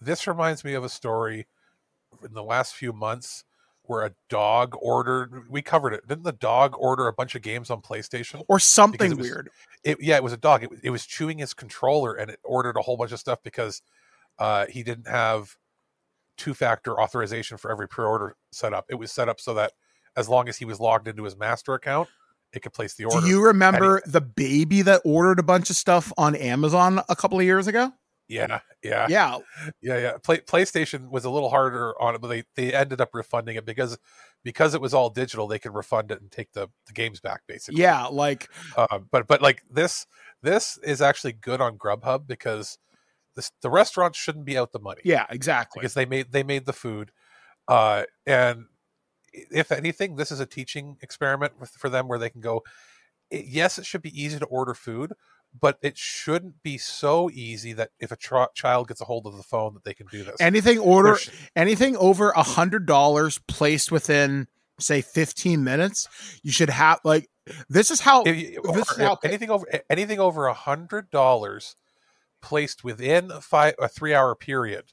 [0.00, 1.46] This reminds me of a story
[2.24, 3.44] in the last few months
[3.82, 5.50] where a dog ordered.
[5.50, 6.06] We covered it.
[6.06, 9.50] Didn't the dog order a bunch of games on PlayStation Or something it was- weird.
[9.84, 10.62] It, yeah, it was a dog.
[10.62, 13.38] It, was- it was chewing his controller and it ordered a whole bunch of stuff
[13.42, 13.80] because
[14.38, 15.56] uh, he didn't have
[16.36, 18.86] two factor authorization for every pre order set up.
[18.90, 19.72] It was set up so that
[20.16, 22.08] as long as he was logged into his master account,
[22.52, 23.20] it could place the order.
[23.20, 27.38] Do you remember the baby that ordered a bunch of stuff on Amazon a couple
[27.38, 27.92] of years ago?
[28.28, 29.38] Yeah, yeah, Yeah.
[29.80, 30.12] yeah, yeah.
[30.22, 33.64] Play, PlayStation was a little harder on it, but they, they ended up refunding it
[33.64, 33.98] because
[34.44, 35.46] because it was all digital.
[35.48, 37.80] They could refund it and take the, the games back, basically.
[37.82, 40.06] Yeah, like Uh, but but like this
[40.42, 42.78] this is actually good on Grubhub because
[43.34, 45.00] this the restaurants shouldn't be out the money.
[45.04, 45.80] yeah, exactly.
[45.80, 47.10] because they made they made the food,
[47.66, 48.66] uh, and
[49.32, 52.62] if anything, this is a teaching experiment with, for them where they can go.
[53.32, 55.12] "I- Yes, it should be easy to order food,
[55.60, 59.36] but it shouldn't be so easy that if a tr- child gets a hold of
[59.36, 60.36] the phone that they can do this.
[60.40, 64.46] anything order sh- anything over a hundred dollars placed within
[64.80, 66.08] say 15 minutes
[66.42, 67.28] you should have like
[67.68, 71.74] this is how you- this is how anything over anything over a hundred dollars
[72.40, 74.92] placed within a five a three hour period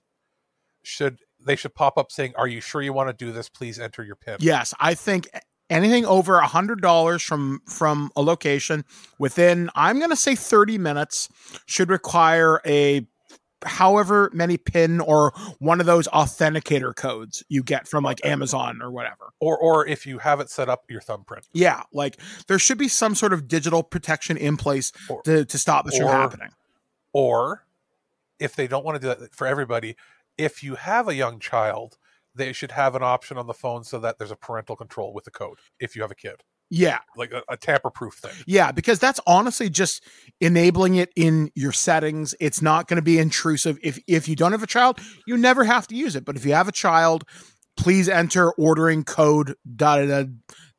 [0.84, 3.50] should they should pop up saying, "Are you sure you want to do this?
[3.50, 5.30] Please enter your pin." yes i think
[5.70, 8.86] anything over a hundred dollars from from a location
[9.20, 11.30] within i'm gonna say 30 minutes
[11.66, 13.06] should require a
[13.66, 18.92] however many pin or one of those authenticator codes you get from like amazon or
[18.92, 19.32] whatever.
[19.40, 21.48] Or or if you have it set up, your thumbprint.
[21.52, 25.58] yeah like there should be some sort of digital protection in place Or- to, to
[25.58, 26.50] stop this from happening.
[27.12, 27.66] Or
[28.40, 29.96] if they don't want to do that for everybody,
[30.38, 31.98] if you have a young child,
[32.36, 35.24] they should have an option on the phone so that there's a parental control with
[35.24, 35.60] the code.
[35.80, 38.32] If you have a kid, yeah like a, a tamper-proof thing.
[38.48, 40.04] Yeah, because that's honestly just
[40.42, 42.34] enabling it in your settings.
[42.40, 43.78] It's not going to be intrusive.
[43.84, 46.26] If if you don't have a child, you never have to use it.
[46.26, 47.24] But if you have a child,
[47.78, 50.24] please enter ordering code da da da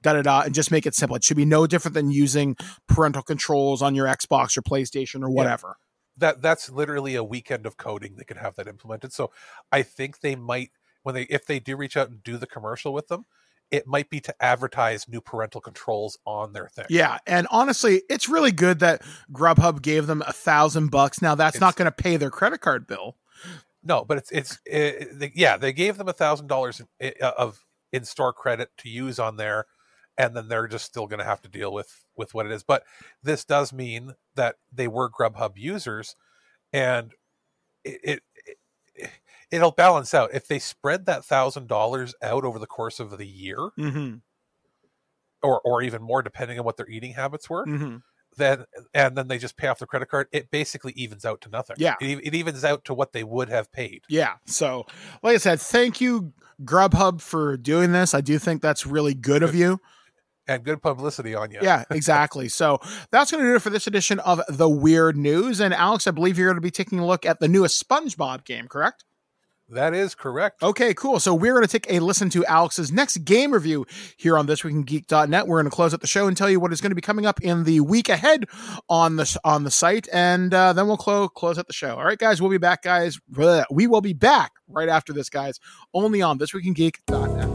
[0.03, 1.17] da da da and just make it simple.
[1.17, 2.57] It should be no different than using
[2.89, 5.77] parental controls on your Xbox or PlayStation or whatever.
[6.17, 9.31] that that's literally a weekend of coding they could have that implemented so
[9.71, 10.71] i think they might
[11.07, 13.25] when they if they do reach out and do the commercial with them
[13.71, 18.29] it might be to advertise new parental controls on their thing Yeah, and honestly, it's
[18.29, 19.03] really good that
[19.33, 21.21] Grubhub gave them a thousand bucks.
[21.21, 23.17] Now that's not going to pay their credit card bill.
[23.85, 27.65] no but it's it's it, they, yeah they gave them a thousand dollars uh, of
[27.93, 29.67] in-store credit to use on there
[30.19, 32.65] and then they're just still going to have to deal with with what it is
[32.65, 32.83] but
[33.23, 36.17] this does mean that they were grubhub users
[36.73, 37.13] and
[37.85, 38.23] it, it
[39.51, 43.27] it'll balance out if they spread that thousand dollars out over the course of the
[43.27, 44.17] year Mm-hmm.
[45.43, 47.97] or or even more depending on what their eating habits were Mm-hmm.
[48.37, 51.49] then and then they just pay off the credit card it basically evens out to
[51.49, 51.95] nothing Yeah.
[52.01, 54.35] it, it evens out to what they would have paid Yeah.
[54.47, 54.87] So,
[55.23, 56.33] like I said, thank you,
[56.65, 58.15] Grubhub, for doing this.
[58.15, 59.79] I do think that's really good of you.
[60.49, 62.49] and good publicity on you Yeah, exactly.
[62.61, 62.79] So
[63.11, 65.61] that's going to do it for this edition of the Weird News.
[65.61, 68.45] And Alex, I believe you're going to be taking a look at the newest SpongeBob
[68.45, 69.05] game, correct?
[69.69, 70.63] That is correct.
[70.63, 71.19] Okay, cool.
[71.19, 73.85] So we're going to take a listen to Alex's next game review
[74.17, 75.49] here on this week in geek.net.
[75.49, 77.01] We're going to close out the show and tell you what is going to be
[77.01, 78.45] coming up in the week ahead
[78.89, 81.97] on the on the site, and uh, then we'll close close out the show.
[81.97, 83.19] All right, guys, we'll be back, guys.
[83.71, 85.59] We will be back right after this, guys.
[85.93, 87.49] Only on this week in geek.net.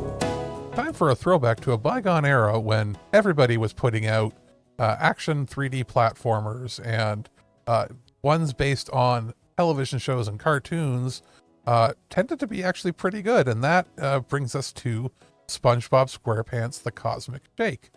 [0.76, 4.34] Time for a throwback to a bygone era when everybody was putting out
[4.80, 7.30] uh, action 3D platformers and
[7.68, 7.88] uh,
[8.22, 11.22] ones based on television shows and cartoons
[11.68, 13.48] uh, tended to be actually pretty good.
[13.48, 15.12] And that uh, brings us to
[15.48, 17.92] SpongeBob SquarePants The Cosmic Shake.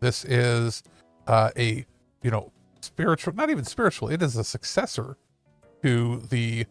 [0.00, 0.82] This is
[1.26, 1.86] uh, a,
[2.22, 5.16] you know, spiritual, not even spiritual, it is a successor
[5.82, 6.66] to the,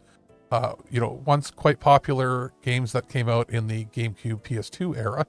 [0.50, 5.26] uh, you know, once quite popular games that came out in the GameCube PS2 era.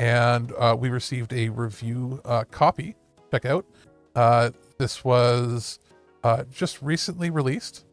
[0.00, 2.94] And uh, we received a review uh, copy.
[3.30, 3.66] Check out.
[4.14, 5.80] Uh, this was
[6.22, 7.84] uh, just recently released.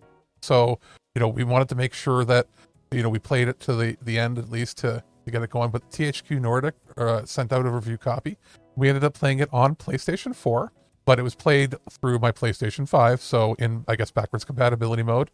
[0.41, 0.79] So
[1.15, 2.47] you know, we wanted to make sure that,
[2.91, 5.49] you know, we played it to the, the end at least to, to get it
[5.49, 5.71] going.
[5.71, 8.37] But THQ Nordic uh, sent out a review copy.
[8.75, 10.73] We ended up playing it on PlayStation 4,
[11.05, 13.21] but it was played through my PlayStation 5.
[13.21, 15.31] So in, I guess, backwards compatibility mode.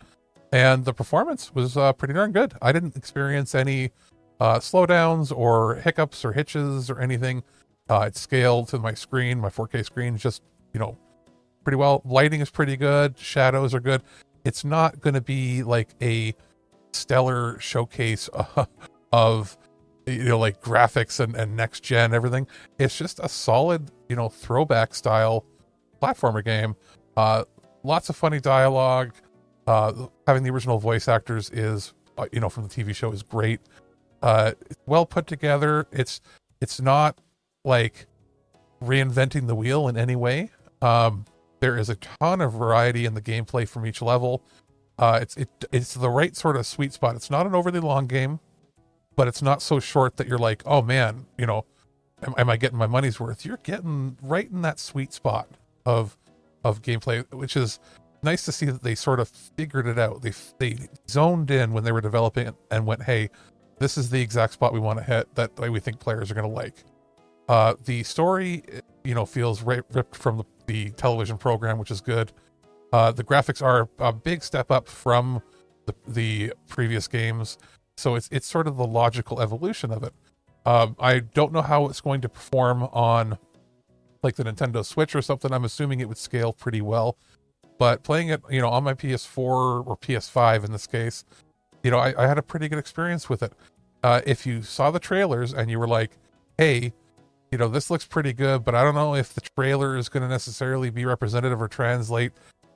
[0.53, 2.53] And the performance was uh, pretty darn good.
[2.61, 3.91] I didn't experience any
[4.39, 7.41] uh, slowdowns or hiccups or hitches or anything.
[7.89, 10.43] Uh, it scaled to my screen, my 4K screen, just,
[10.73, 10.97] you know,
[11.63, 12.01] pretty well.
[12.05, 13.17] Lighting is pretty good.
[13.17, 14.03] Shadows are good
[14.45, 16.33] it's not going to be like a
[16.93, 18.29] stellar showcase
[19.13, 19.57] of
[20.05, 22.47] you know like graphics and, and next gen everything.
[22.79, 25.45] It's just a solid you know throwback style
[26.01, 26.75] platformer game.
[27.15, 27.43] Uh
[27.83, 29.13] lots of funny dialogue.
[29.67, 33.23] Uh having the original voice actors is uh, you know from the tv show is
[33.23, 33.61] great.
[34.21, 34.53] Uh
[34.85, 35.87] well put together.
[35.91, 36.21] It's
[36.59, 37.19] it's not
[37.63, 38.07] like
[38.83, 40.49] reinventing the wheel in any way.
[40.81, 41.25] Um
[41.61, 44.43] there is a ton of variety in the gameplay from each level.
[44.99, 47.15] Uh, it's it it's the right sort of sweet spot.
[47.15, 48.39] It's not an overly long game,
[49.15, 51.65] but it's not so short that you're like, oh man, you know,
[52.23, 53.45] am, am I getting my money's worth?
[53.45, 55.47] You're getting right in that sweet spot
[55.85, 56.17] of
[56.63, 57.79] of gameplay, which is
[58.23, 60.21] nice to see that they sort of figured it out.
[60.21, 60.77] They they
[61.09, 63.29] zoned in when they were developing and went, hey,
[63.79, 66.47] this is the exact spot we want to hit that we think players are going
[66.47, 66.83] to like.
[67.47, 68.63] Uh, the story,
[69.03, 72.31] you know, feels ripped from the the television program, which is good.
[72.93, 75.41] Uh, the graphics are a big step up from
[75.85, 77.57] the, the previous games,
[77.97, 80.13] so it's it's sort of the logical evolution of it.
[80.65, 83.37] Um, I don't know how it's going to perform on
[84.23, 85.51] like the Nintendo Switch or something.
[85.51, 87.17] I'm assuming it would scale pretty well,
[87.77, 91.25] but playing it, you know, on my PS4 or PS5 in this case,
[91.83, 93.53] you know, I, I had a pretty good experience with it.
[94.03, 96.11] Uh, if you saw the trailers and you were like,
[96.57, 96.93] "Hey,
[97.51, 100.23] you know, this looks pretty good, but I don't know if the trailer is going
[100.23, 102.31] to necessarily be representative or translate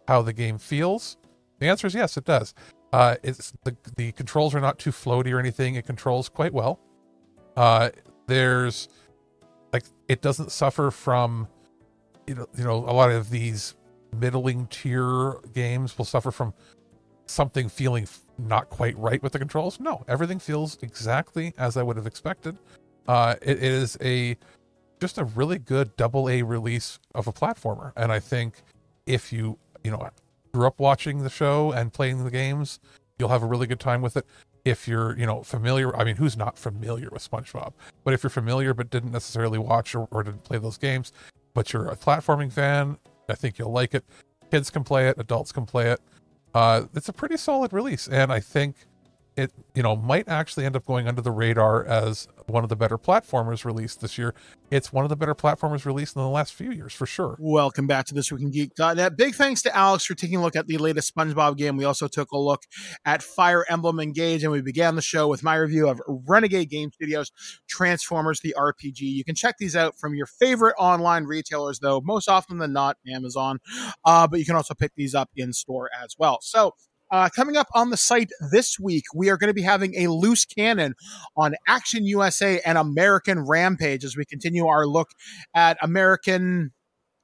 [0.08, 1.18] how the game feels.
[1.60, 2.54] The answer is yes, it does.
[2.92, 5.76] Uh, it's the the controls are not too floaty or anything.
[5.76, 6.80] It controls quite well.
[7.56, 7.90] Uh,
[8.28, 8.90] there's
[9.72, 11.48] like it doesn't suffer from
[12.28, 13.76] you know you know a lot of these
[14.14, 16.54] middling tier games will suffer from
[17.28, 19.80] something feeling not quite right with the controls.
[19.80, 22.58] No, everything feels exactly as I would have expected.
[23.08, 24.38] Uh, it is a
[24.99, 27.91] just a really good double A release of a platformer.
[27.95, 28.56] And I think
[29.06, 30.09] if you, you know,
[30.53, 32.80] grew up watching the show and playing the games,
[33.19, 34.25] you'll have a really good time with it.
[34.64, 37.74] If you're, you know, familiar, I mean, who's not familiar with SpongeBob?
[38.03, 41.14] But if you're familiar but didn't necessarily watch or, or didn't play those games,
[41.53, 42.98] but you're a platforming fan,
[43.30, 44.03] I think you'll like it.
[44.49, 46.01] Kids can play it, adults can play it.
[46.53, 48.75] Uh, it's a pretty solid release, and I think
[49.38, 52.75] it, you know, might actually end up going under the radar as one of the
[52.75, 54.33] better platformers released this year.
[54.72, 57.35] It's one of the better platformers released in the last few years for sure.
[57.39, 59.17] Welcome back to This Week in Geek.net.
[59.17, 61.75] Big thanks to Alex for taking a look at the latest SpongeBob game.
[61.75, 62.64] We also took a look
[63.03, 66.91] at Fire Emblem Engage, and we began the show with my review of Renegade Game
[66.91, 67.31] Studios
[67.67, 69.01] Transformers the RPG.
[69.01, 72.97] You can check these out from your favorite online retailers, though, most often than not,
[73.07, 73.59] Amazon.
[74.05, 76.39] Uh, but you can also pick these up in store as well.
[76.41, 76.73] So,
[77.16, 80.10] uh, coming up on the site this week, we are going to be having a
[80.10, 80.95] loose cannon
[81.38, 85.08] on Action USA and American Rampage as we continue our look
[85.53, 86.72] at American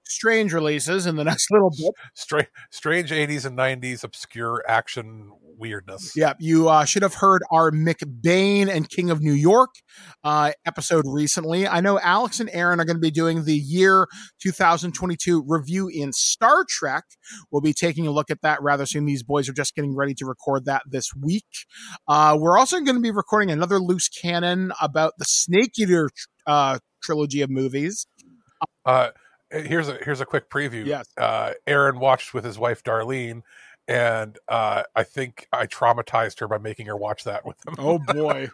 [0.05, 1.91] strange releases in the next little bit.
[2.15, 6.11] Strange, strange 80s and 90s obscure action weirdness.
[6.15, 9.69] Yeah, you uh, should have heard our McBain and King of New York
[10.23, 11.67] uh, episode recently.
[11.67, 14.07] I know Alex and Aaron are going to be doing the year
[14.41, 17.03] 2022 review in Star Trek.
[17.51, 19.05] We'll be taking a look at that rather soon.
[19.05, 21.45] These boys are just getting ready to record that this week.
[22.07, 26.09] Uh, we're also going to be recording another loose cannon about the Snake Eater
[26.47, 28.07] uh, trilogy of movies.
[28.85, 29.09] Uh,
[29.51, 30.85] here's a here's a quick preview.
[30.85, 31.05] Yes.
[31.17, 33.41] Uh, Aaron watched with his wife Darlene
[33.91, 37.75] and uh, I think I traumatized her by making her watch that with him.
[37.77, 38.49] Oh boy.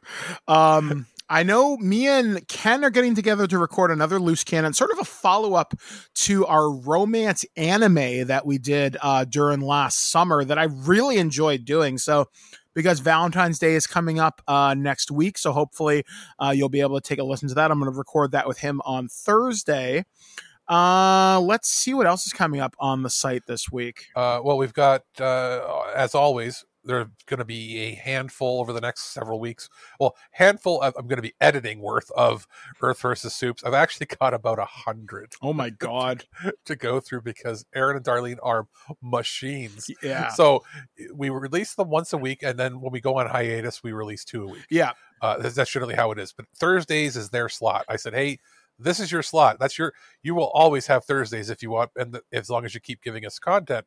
[0.47, 4.91] um I know me and Ken are getting together to record another loose cannon, sort
[4.91, 5.73] of a follow up
[6.15, 11.65] to our romance anime that we did uh, during last summer that I really enjoyed
[11.65, 11.97] doing.
[11.97, 12.29] So,
[12.73, 16.05] because Valentine's Day is coming up uh, next week, so hopefully
[16.39, 17.71] uh, you'll be able to take a listen to that.
[17.71, 20.05] I'm going to record that with him on Thursday.
[20.69, 24.07] Uh, let's see what else is coming up on the site this week.
[24.15, 28.81] Uh, well, we've got, uh, as always, there's going to be a handful over the
[28.81, 29.69] next several weeks.
[29.99, 32.47] Well, handful of, I'm going to be editing worth of
[32.81, 33.63] Earth versus Soups.
[33.63, 35.33] I've actually got about a hundred.
[35.41, 36.23] Oh my god,
[36.65, 38.67] to go through because Aaron and Darlene are
[39.01, 39.91] machines.
[40.01, 40.29] Yeah.
[40.29, 40.63] So
[41.13, 44.23] we release them once a week, and then when we go on hiatus, we release
[44.23, 44.65] two a week.
[44.69, 44.93] Yeah.
[45.21, 46.31] Uh, that's, that's generally how it is.
[46.31, 47.85] But Thursdays is their slot.
[47.89, 48.39] I said, hey,
[48.79, 49.57] this is your slot.
[49.59, 49.93] That's your.
[50.21, 53.01] You will always have Thursdays if you want, and the, as long as you keep
[53.01, 53.85] giving us content.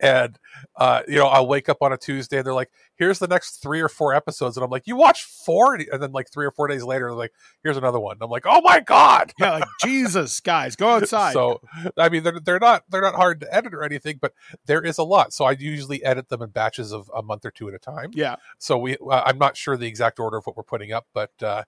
[0.00, 0.38] And
[0.76, 3.62] uh, you know, I'll wake up on a Tuesday and they're like, "Here's the next
[3.62, 5.74] three or four episodes," and I'm like, "You watched four?
[5.74, 8.30] And then like three or four days later, they're like, "Here's another one." And I'm
[8.30, 11.32] like, "Oh my god!" Yeah, like Jesus, guys, go outside.
[11.32, 11.60] So
[11.96, 14.32] I mean, they're they're not they're not hard to edit or anything, but
[14.66, 15.32] there is a lot.
[15.32, 18.10] So I usually edit them in batches of a month or two at a time.
[18.14, 18.36] Yeah.
[18.58, 21.32] So we, uh, I'm not sure the exact order of what we're putting up, but.
[21.42, 21.64] uh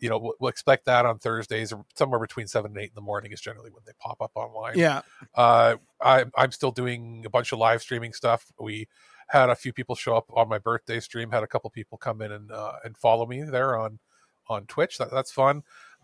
[0.00, 2.94] you know, we'll, we'll, expect that on Thursdays or somewhere between seven and eight in
[2.94, 4.78] the morning is generally when they pop up online.
[4.78, 5.02] Yeah.
[5.34, 8.46] Uh, I, I'm still doing a bunch of live streaming stuff.
[8.58, 8.88] We
[9.28, 11.30] had a few people show up on my birthday stream.
[11.30, 13.98] Had a couple people come in and uh, and follow me there on
[14.48, 14.98] on Twitch.
[14.98, 15.62] That, that's fun.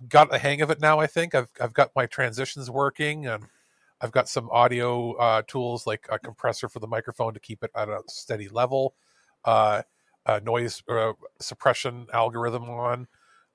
[0.09, 1.01] Got the hang of it now.
[1.01, 3.45] I think I've I've got my transitions working and.
[3.99, 7.71] I've got some audio uh, tools like a compressor for the microphone to keep it
[7.75, 8.95] at a steady level,
[9.47, 9.85] uh,
[10.43, 13.09] noise uh, suppression algorithm on,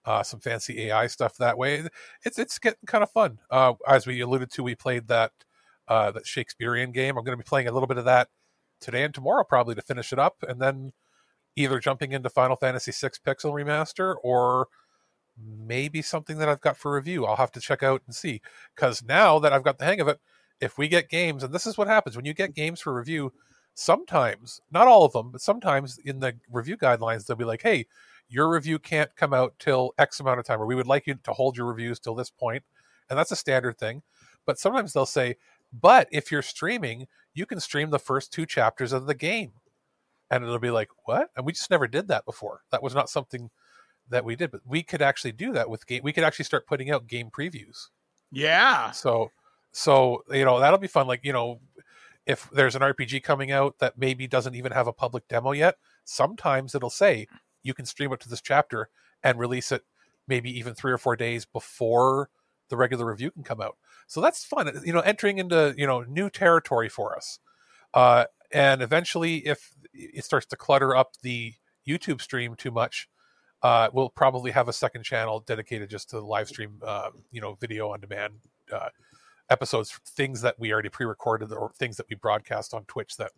[0.06, 1.84] uh, some fancy AI stuff that way.
[2.26, 3.40] It's it's getting kind of fun.
[3.50, 5.32] Uh, as we alluded to, we played that
[5.88, 7.18] uh, that Shakespearean game.
[7.18, 8.30] I'm going to be playing a little bit of that
[8.80, 10.94] today and tomorrow, probably to finish it up, and then
[11.56, 14.68] either jumping into Final Fantasy VI Pixel Remaster or
[15.38, 17.26] maybe something that I've got for review.
[17.26, 18.42] I'll have to check out and see
[18.76, 20.20] because now that I've got the hang of it,
[20.60, 23.34] if we get games, and this is what happens when you get games for review.
[23.74, 27.88] Sometimes, not all of them, but sometimes in the review guidelines, they'll be like, "Hey,
[28.32, 31.16] your review can't come out till X amount of time, or we would like you
[31.16, 32.64] to hold your reviews till this point.
[33.10, 34.04] And that's a standard thing.
[34.46, 35.36] But sometimes they'll say,
[35.74, 39.52] but if you're streaming, you can stream the first two chapters of the game.
[40.30, 41.30] And it'll be like, what?
[41.36, 42.62] And we just never did that before.
[42.72, 43.50] That was not something
[44.10, 46.02] that we did, but we could actually do that with game.
[46.04, 47.88] We could actually start putting out game previews.
[48.32, 48.92] Yeah.
[48.92, 49.30] So,
[49.74, 51.06] so, you know, that'll be fun.
[51.06, 51.60] Like, you know,
[52.26, 55.76] if there's an RPG coming out that maybe doesn't even have a public demo yet,
[56.06, 57.28] sometimes it'll say
[57.64, 58.90] you can stream up to this chapter
[59.24, 59.84] and release it
[60.28, 62.30] maybe even three or four days before
[62.70, 63.78] the regular review can come out.
[64.08, 64.72] So that's fun.
[64.86, 67.40] You know, entering into you know new territory for us.
[67.94, 71.54] Uh, and eventually, if it starts to clutter up the
[71.88, 73.10] YouTube stream too much,
[73.64, 77.42] uh, we'll probably have a second channel dedicated just to the live stream, uh, you
[77.42, 78.34] know, video on demand
[78.74, 78.90] uh,
[79.50, 83.32] episodes, things that we already pre-recorded or things that we broadcast on Twitch that,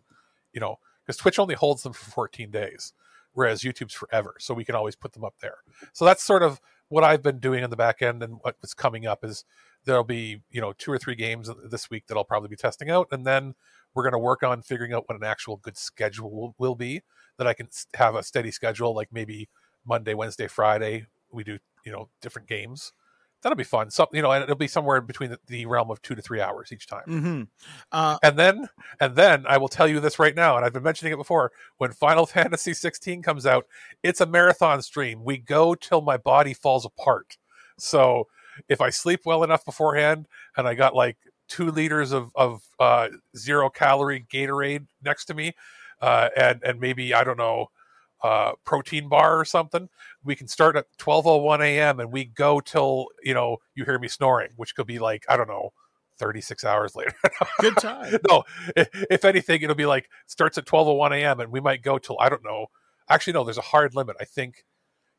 [0.52, 2.92] you know, because Twitch only holds them for 14 days
[3.34, 4.34] whereas YouTube's forever.
[4.38, 5.58] So we can always put them up there.
[5.92, 9.06] So that's sort of what I've been doing on the back end and what's coming
[9.06, 9.44] up is
[9.84, 12.90] there'll be, you know, two or three games this week that I'll probably be testing
[12.90, 13.08] out.
[13.10, 13.54] And then
[13.94, 17.02] we're going to work on figuring out what an actual good schedule will, will be
[17.38, 19.48] that I can have a steady schedule, like maybe
[19.86, 22.92] Monday, Wednesday, Friday, we do, you know, different games
[23.44, 23.90] that'll be fun.
[23.90, 26.40] So you know, and it'll be somewhere between the, the realm of two to three
[26.40, 27.04] hours each time.
[27.06, 27.42] Mm-hmm.
[27.92, 30.82] Uh, and then, and then I will tell you this right now, and I've been
[30.82, 31.52] mentioning it before.
[31.76, 33.66] When Final Fantasy 16 comes out,
[34.02, 35.22] it's a marathon stream.
[35.22, 37.36] We go till my body falls apart.
[37.78, 38.28] So
[38.68, 43.08] if I sleep well enough beforehand, and I got like two liters of of uh,
[43.36, 45.52] zero calorie Gatorade next to me,
[46.00, 47.68] uh, and and maybe I don't know
[48.24, 49.90] uh, protein bar or something.
[50.24, 52.00] We can start at 12:01 a.m.
[52.00, 55.36] and we go till you know you hear me snoring, which could be like I
[55.36, 55.74] don't know
[56.18, 57.14] 36 hours later.
[57.60, 58.16] Good time.
[58.28, 58.44] no,
[58.74, 61.40] if, if, anything, it'll be like starts at 12:01 a.m.
[61.40, 62.66] and we might go till I don't know.
[63.10, 64.16] Actually, no, there's a hard limit.
[64.18, 64.64] I think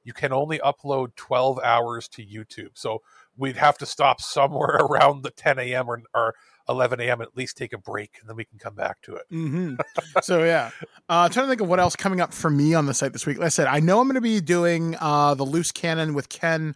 [0.03, 3.03] you can only upload 12 hours to YouTube, so
[3.37, 5.87] we'd have to stop somewhere around the 10 a.m.
[5.87, 6.33] or, or
[6.67, 7.21] 11 a.m.
[7.21, 9.23] at least take a break and then we can come back to it.
[9.31, 9.75] Mm-hmm.
[10.21, 10.71] so yeah,
[11.09, 13.25] uh, trying to think of what else coming up for me on the site this
[13.25, 13.37] week.
[13.37, 16.29] Like I said, I know I'm going to be doing uh, the loose cannon with
[16.29, 16.75] Ken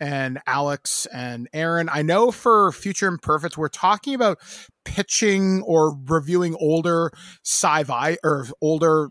[0.00, 1.88] and Alex and Aaron.
[1.90, 4.38] I know for Future Imperfect, we're talking about
[4.84, 7.10] pitching or reviewing older
[7.42, 9.08] sci-fi or older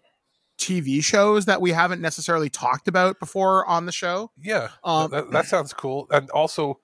[0.59, 4.31] TV shows that we haven't necessarily talked about before on the show.
[4.37, 6.07] Yeah, um, that, that sounds cool.
[6.11, 6.79] And also,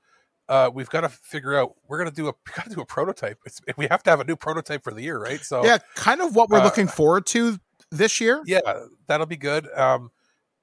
[0.52, 1.76] uh, we've got to figure out.
[1.88, 3.40] We're gonna do a got to do a prototype.
[3.46, 5.40] It's, we have to have a new prototype for the year, right?
[5.40, 7.58] So yeah, kind of what we're uh, looking forward to
[7.90, 8.42] this year.
[8.46, 8.60] Yeah,
[9.08, 9.68] that'll be good.
[9.74, 10.12] Um,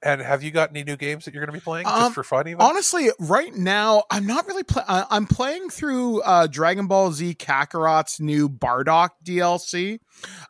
[0.01, 2.15] and have you got any new games that you're going to be playing Um, just
[2.15, 2.47] for fun?
[2.47, 4.63] Even Honestly, right now I'm not really.
[4.63, 9.99] Play- I- I'm playing through uh, Dragon Ball Z Kakarot's new Bardock DLC,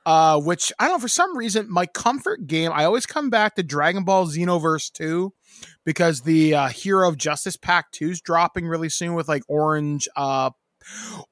[0.05, 2.73] uh, which I don't know for some reason my comfort game.
[2.75, 5.33] I always come back to Dragon Ball Xenoverse Two
[5.89, 10.07] because the uh, Hero of Justice Pack 2 is dropping really soon with like Orange.
[10.15, 10.51] Uh,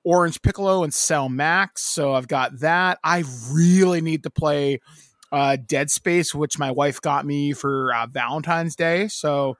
[0.03, 1.83] Orange Piccolo and Cell Max.
[1.83, 2.99] So I've got that.
[3.05, 4.81] I really need to play
[5.31, 9.09] uh Dead Space, which my wife got me for uh, Valentine's Day.
[9.09, 9.59] So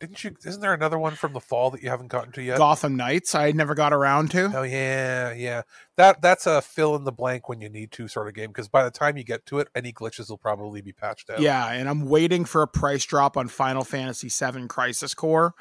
[0.00, 0.36] didn't you?
[0.44, 2.58] Isn't there another one from the fall that you haven't gotten to yet?
[2.58, 4.50] Gotham Knights, I never got around to.
[4.54, 5.62] Oh yeah, yeah.
[5.96, 8.68] That that's a fill in the blank when you need to sort of game because
[8.68, 11.40] by the time you get to it, any glitches will probably be patched out.
[11.40, 15.54] Yeah, and I'm waiting for a price drop on Final Fantasy VII Crisis Core.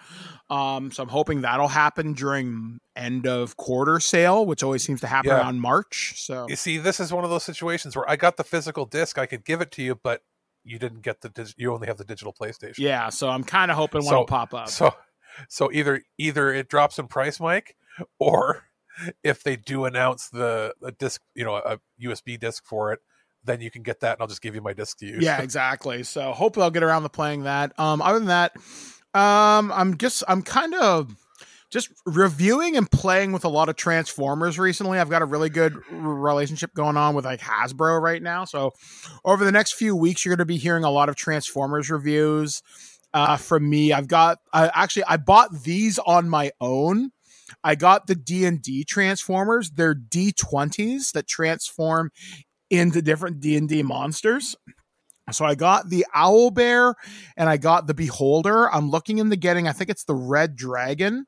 [0.49, 5.07] Um, so I'm hoping that'll happen during end of quarter sale, which always seems to
[5.07, 5.39] happen Yeah.
[5.39, 6.13] around March.
[6.17, 9.17] So You see, this is one of those situations where I got the physical disc,
[9.17, 10.21] I could give it to you, but
[10.65, 11.29] you didn't get the.
[11.29, 12.79] dig- You only have the digital PlayStation.
[12.79, 14.67] yeah, so I'm kind of hoping one so will pop up.
[14.69, 14.93] So,
[15.47, 17.75] so either either it drops in price, Mike,
[18.19, 18.63] or
[19.23, 22.99] if they do announce the a disc, you know, a USB disc for it,
[23.43, 25.23] then you can get that, and I'll just give you my disc to use.
[25.23, 26.03] Yeah, exactly.
[26.03, 27.77] So hopefully I'll get around to playing that.
[27.79, 28.53] Um, other than that,
[29.13, 31.15] um, I'm just I'm kind of
[31.75, 34.97] just reviewing and playing with a lot of Transformers recently.
[34.97, 38.45] I've got a really good relationship going on with like Hasbro right now.
[38.45, 38.71] So
[39.25, 42.63] over the next few weeks, you're going to be hearing a lot of Transformers reviews
[43.13, 43.91] uh, from me.
[43.91, 47.11] I've got actually I bought these on my own.
[47.61, 49.71] I got the D and D Transformers.
[49.71, 52.11] They're D twenties that transform
[52.69, 54.55] into different D and D monsters.
[55.29, 56.95] So I got the owl bear
[57.35, 58.73] and I got the beholder.
[58.73, 61.25] I'm looking into getting, I think it's the red dragon.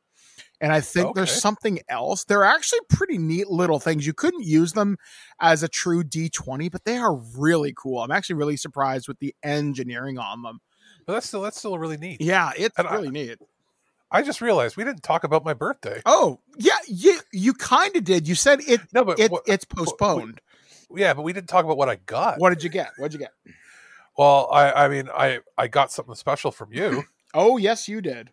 [0.60, 2.24] And I think there's something else.
[2.24, 4.08] They're actually pretty neat little things.
[4.08, 4.98] You couldn't use them
[5.40, 8.02] as a true D20, but they are really cool.
[8.02, 10.60] I'm actually really surprised with the engineering on them.
[11.06, 12.22] but that's still that's still really neat.
[12.22, 13.38] Yeah, it's And I- really neat.
[14.10, 16.02] I just realized we didn't talk about my birthday.
[16.06, 18.28] Oh, yeah, you you kind of did.
[18.28, 20.40] You said it No, but it, what- it's postponed.
[20.96, 22.40] Yeah, but we didn't talk about what I got.
[22.40, 22.92] What did you get?
[22.98, 23.34] What'd you get?
[24.18, 27.04] Well, I I mean I I got something special from you.
[27.34, 28.32] Oh, yes, you did.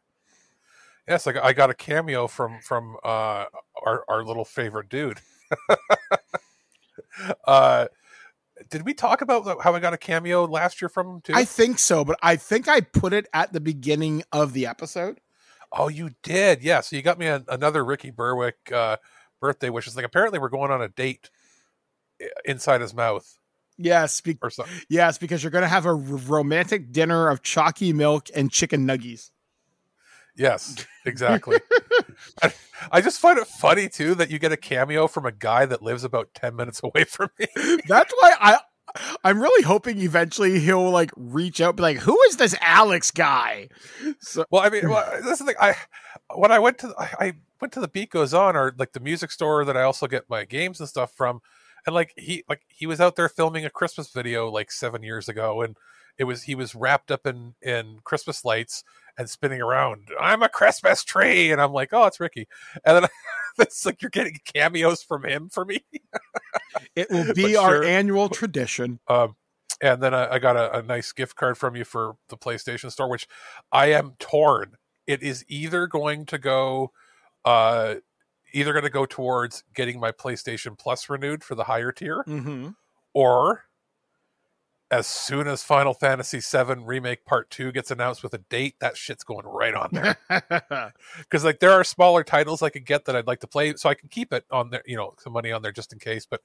[1.08, 3.44] Yes, I got, I got a cameo from from uh
[3.84, 5.20] our our little favorite dude.
[7.46, 7.86] uh
[8.70, 11.32] did we talk about how I got a cameo last year from him too?
[11.34, 15.20] I think so, but I think I put it at the beginning of the episode.
[15.72, 16.62] Oh, you did.
[16.62, 16.80] Yeah.
[16.80, 18.98] So you got me an, another Ricky Berwick uh,
[19.40, 19.88] birthday wish.
[19.88, 21.30] It's like apparently we're going on a date
[22.44, 23.38] inside his mouth
[23.76, 24.38] Yes, be-
[24.88, 29.30] yes, because you're gonna have a r- romantic dinner of chalky milk and chicken nuggies.
[30.36, 31.58] Yes, exactly.
[32.42, 32.52] I,
[32.90, 35.82] I just find it funny too that you get a cameo from a guy that
[35.82, 37.46] lives about ten minutes away from me.
[37.88, 38.58] That's why I
[39.24, 43.68] I'm really hoping eventually he'll like reach out, be like, "Who is this Alex guy?"
[44.20, 45.56] So Well, I mean, well, this is the thing.
[45.60, 45.74] I
[46.34, 49.00] when I went to I, I went to the Beat Goes On or like the
[49.00, 51.40] music store that I also get my games and stuff from,
[51.86, 55.28] and like he like he was out there filming a Christmas video like seven years
[55.28, 55.76] ago, and
[56.18, 58.84] it was he was wrapped up in in Christmas lights
[59.18, 60.08] and spinning around.
[60.20, 62.48] I'm a Christmas tree, and I'm like, oh, it's Ricky,
[62.84, 63.08] and then
[63.58, 65.84] it's like you're getting cameos from him for me.
[66.96, 67.84] it will But be our sure.
[67.84, 68.98] annual tradition.
[69.08, 69.36] Um,
[69.82, 72.90] and then I, I got a, a nice gift card from you for the PlayStation
[72.90, 73.26] Store, which
[73.72, 74.76] I am torn.
[75.06, 76.92] It is either going to go,
[77.44, 77.96] uh,
[78.52, 82.68] either going to go towards getting my PlayStation Plus renewed for the higher tier, Mm-hmm.
[83.12, 83.64] or
[84.90, 88.96] as soon as Final Fantasy VII Remake Part Two gets announced with a date, that
[88.96, 90.16] shit's going right on there.
[91.18, 93.88] Because like there are smaller titles I could get that I'd like to play, so
[93.88, 96.26] I can keep it on there, you know, some money on there just in case.
[96.26, 96.42] But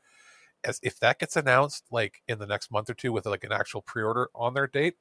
[0.63, 3.51] as if that gets announced like in the next month or two with like an
[3.51, 4.95] actual pre-order on their date,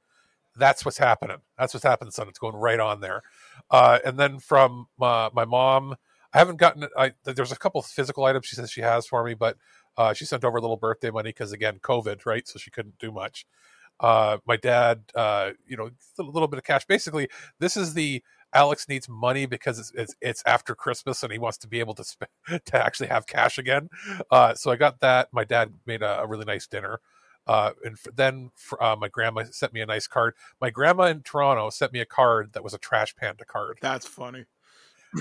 [0.57, 1.39] that's what's happening.
[1.59, 2.29] That's what's happening, son.
[2.29, 3.23] It's going right on there.
[3.71, 5.97] Uh, and then from uh, my mom,
[6.33, 6.87] I haven't gotten.
[6.97, 9.57] I there's a couple physical items she says she has for me, but
[9.99, 12.47] uh, she sent over a little birthday money because again, COVID, right?
[12.47, 13.45] So she couldn't do much.
[14.01, 16.87] Uh, my dad, uh, you know, a little bit of cash.
[16.87, 17.29] Basically,
[17.59, 18.23] this is the
[18.55, 21.95] Alex needs money because it's, it's it's after Christmas and he wants to be able
[21.95, 22.31] to spend
[22.65, 23.91] to actually have cash again.
[24.31, 25.29] Uh, so I got that.
[25.33, 27.01] My dad made a, a really nice dinner.
[27.49, 30.35] Uh, and then uh, my grandma sent me a nice card.
[30.61, 33.79] My grandma in Toronto sent me a card that was a Trash Panda card.
[33.81, 34.45] That's funny.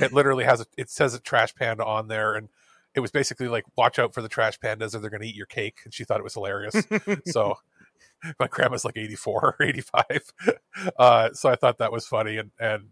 [0.02, 2.50] It literally has a, it says a Trash Panda on there, and
[2.98, 5.36] it was basically like, "Watch out for the Trash Pandas, or they're going to eat
[5.36, 6.76] your cake." And she thought it was hilarious.
[7.28, 7.56] so
[8.40, 10.34] my grandma's like 84 or 85
[10.98, 12.86] uh so i thought that was funny and and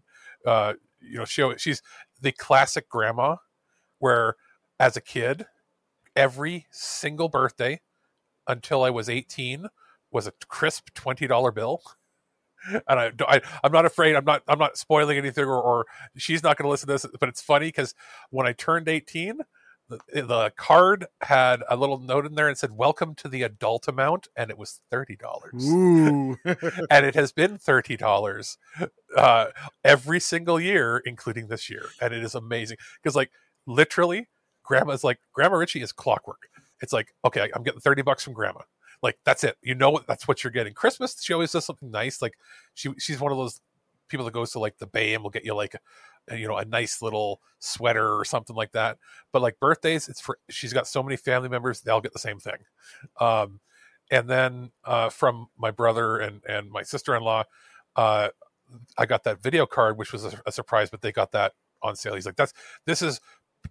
[0.46, 1.82] uh you know she she's
[2.22, 3.34] the classic grandma
[3.98, 4.36] where
[4.78, 5.46] as a kid
[6.16, 7.80] every single birthday
[8.48, 9.66] until I was 18
[10.10, 11.82] was a crisp $20 bill.
[12.88, 14.16] And I, I, I'm not afraid.
[14.16, 14.42] I'm not.
[14.48, 15.86] I'm not spoiling anything, or, or
[16.16, 17.06] she's not going to listen to this.
[17.20, 17.94] But it's funny because
[18.30, 19.38] when I turned 18,
[19.88, 23.88] the, the card had a little note in there and said "Welcome to the adult
[23.88, 25.64] amount," and it was thirty dollars.
[25.68, 26.36] Ooh.
[26.90, 28.58] and it has been thirty dollars
[29.16, 29.46] uh,
[29.84, 33.30] every single year, including this year, and it is amazing because, like,
[33.66, 34.28] literally,
[34.64, 36.48] Grandma's like Grandma Richie is clockwork.
[36.80, 38.60] It's like, okay, I'm getting thirty bucks from Grandma.
[39.02, 39.56] Like that's it.
[39.62, 40.74] You know that's what you're getting.
[40.74, 42.20] Christmas, she always does something nice.
[42.20, 42.34] Like
[42.74, 43.60] she she's one of those
[44.08, 45.76] people that goes to like the Bay and will get you like
[46.32, 48.98] you know a nice little sweater or something like that.
[49.32, 52.18] But like birthdays, it's for she's got so many family members, they all get the
[52.18, 52.58] same thing.
[53.20, 53.60] Um,
[54.10, 57.44] and then uh, from my brother and and my sister in law,
[57.96, 58.28] uh,
[58.98, 61.52] I got that video card, which was a, a surprise, but they got that
[61.82, 62.14] on sale.
[62.14, 62.52] He's like, that's
[62.86, 63.20] this is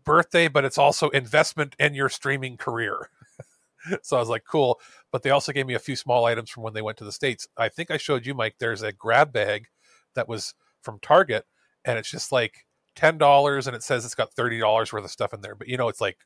[0.04, 3.10] birthday, but it's also investment in your streaming career.
[4.02, 4.80] so I was like, cool.
[5.12, 7.12] But they also gave me a few small items from when they went to the
[7.12, 7.48] States.
[7.58, 9.68] I think I showed you, Mike, there's a grab bag
[10.16, 11.46] that was from Target,
[11.84, 15.42] and it's just like $10, and it says it's got $30 worth of stuff in
[15.42, 15.56] there.
[15.56, 16.18] But you know, it's like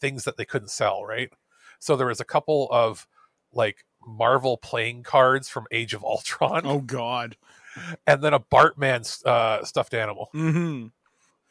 [0.00, 1.30] things that they couldn't sell, right?
[1.78, 3.06] So there was a couple of
[3.52, 6.62] like Marvel playing cards from Age of Ultron.
[6.64, 7.36] Oh, God.
[8.06, 10.30] And then a Bartman uh, stuffed animal.
[10.34, 10.86] Mm-hmm.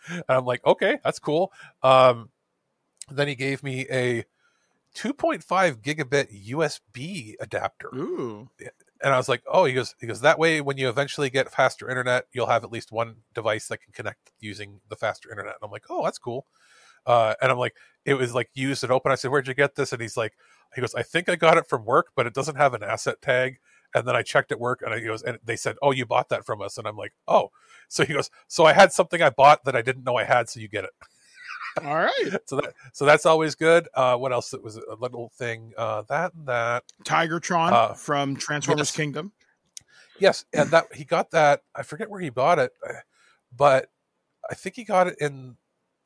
[0.10, 1.52] And I'm like, okay, that's cool.
[1.84, 2.30] Um,
[3.10, 4.26] then he gave me a
[4.96, 5.44] 2.5
[5.82, 7.90] gigabit USB adapter.
[7.96, 8.50] Ooh.
[9.06, 11.52] And I was like, oh, he goes, he goes, that way when you eventually get
[11.52, 15.54] faster internet, you'll have at least one device that can connect using the faster internet.
[15.54, 16.48] And I'm like, oh, that's cool.
[17.06, 19.12] Uh, and I'm like, it was like used and open.
[19.12, 19.94] I said, where'd you get this?
[19.94, 20.34] And he's like,
[20.74, 23.22] he goes, I think I got it from work, but it doesn't have an asset
[23.22, 23.60] tag.
[23.94, 26.30] And then I checked at work and he goes, and they said, oh, you bought
[26.30, 26.80] that from us.
[26.80, 27.52] And I'm like, oh,
[27.88, 30.50] so he goes, so I had something I bought that I didn't know I had.
[30.50, 30.90] So you get it.
[31.84, 32.12] All right.
[32.46, 33.88] so that so that's always good.
[33.94, 34.54] Uh, what else?
[34.54, 35.74] It was a little thing.
[35.78, 36.84] Uh, that and that.
[37.04, 38.96] Tigertron Uh, from Transformers yes.
[38.96, 39.32] Kingdom.
[40.20, 41.62] Yes, and that he got that.
[41.76, 42.94] I forget where he bought it, uh,
[43.56, 43.90] but
[44.50, 45.58] I think he got it in.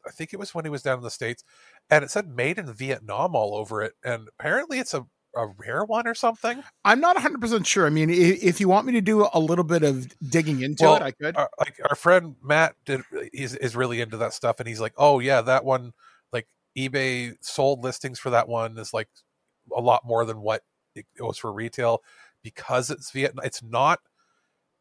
[0.06, 1.44] I think it was when he was down in the states,
[1.90, 3.94] and it said "Made in Vietnam" all over it.
[4.04, 6.64] And apparently, it's a a rare one or something.
[6.86, 7.86] I'm not 100% sure.
[7.86, 11.02] I mean, if you want me to do a little bit of digging into it,
[11.02, 11.36] I could.
[11.36, 13.02] Our, like our friend Matt did
[13.34, 15.94] is is really into that stuff, and he's like, "Oh yeah, that one."
[16.32, 19.10] Like eBay sold listings for that one is like
[19.76, 20.64] a lot more than what
[20.96, 22.02] it was for retail
[22.44, 23.46] because it's Vietnam.
[23.46, 24.00] It's not.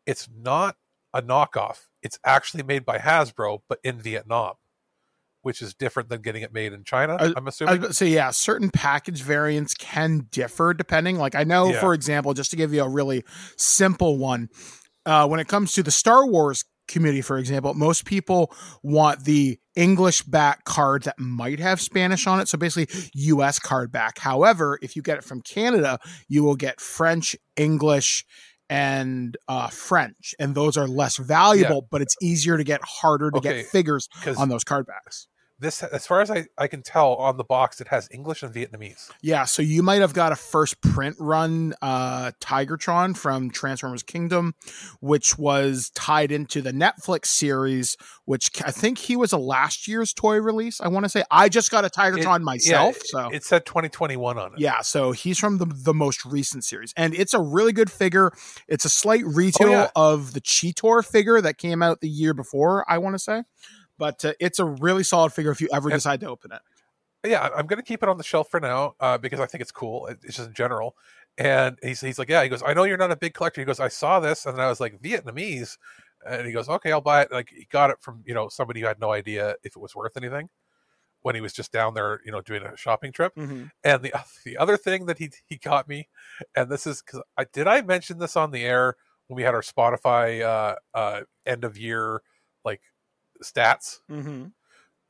[0.07, 0.77] It's not
[1.13, 1.87] a knockoff.
[2.03, 4.55] It's actually made by Hasbro, but in Vietnam,
[5.49, 7.17] which is different than getting it made in China.
[7.19, 7.91] I- I'm assuming.
[7.95, 11.17] say, yeah, certain package variants can differ depending.
[11.17, 11.81] Like, I know, Yeah.
[11.81, 13.25] for example, just to give you a really
[13.57, 14.51] simple one,
[15.07, 19.59] uh, when it comes to the Star Wars community, for example, most people want the
[19.75, 22.49] English back card that might have Spanish on it.
[22.49, 24.19] So basically, US card back.
[24.19, 28.27] However, if you get it from Canada, you will get French, English,
[28.71, 33.39] and uh, French, and those are less valuable, but it's easier to get harder to
[33.39, 35.27] Okay, get figures on those card backs.
[35.61, 38.55] This, as far as I, I can tell, on the box it has English and
[38.55, 39.11] Vietnamese.
[39.23, 44.55] Yeah, so you might have got a first print run uh Tigertron from Transformers Kingdom,
[45.01, 50.13] which was tied into the Netflix series, which I think he was a last year's
[50.13, 50.81] toy release.
[50.81, 53.67] I want to say I just got a Tigertron It- myself, yeah, so it said
[53.67, 54.61] 2021 on it.
[54.61, 58.31] yeah, so he's from the the most recent series, and it's a really good figure.
[58.69, 59.91] It's a slight retail Oh, yeah.
[59.97, 62.85] of the Cheetor figure that came out the year before.
[62.91, 63.43] I want to say,
[63.99, 66.61] but uh, it's a really solid figure if you ever decide to open it.
[67.29, 69.63] yeah, I'm going to keep it on the shelf for now uh, because I think
[69.63, 70.07] it's cool.
[70.07, 70.95] It's just in general.
[71.37, 73.61] And he's, he's like, yeah, he goes, I know you're not a big collector.
[73.61, 75.77] He goes, I saw this and I was like, Vietnamese.
[76.27, 77.33] And he goes, okay, I'll buy it.
[77.33, 79.95] Like he got it from, you know, somebody who had no idea if it was
[79.95, 80.49] worth anything
[81.23, 83.35] when he was just down there, you know, doing a shopping trip.
[83.37, 83.71] Mhm.
[83.85, 84.13] And the,
[84.45, 86.09] the other thing that he, he got me,
[86.57, 88.97] and this is because I, did I mention this on the air
[89.27, 92.23] when we had our Spotify uh, uh, end of year,
[92.65, 92.81] like
[93.43, 94.01] stats?
[94.11, 94.47] Mm-hmm.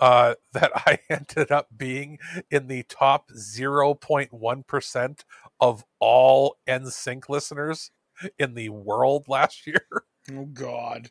[0.01, 2.19] uh, that I ended up being
[2.51, 5.21] in the top 0.1%
[5.61, 7.91] of all NSYNC listeners
[8.39, 9.87] in the world last year
[10.37, 11.11] Oh God.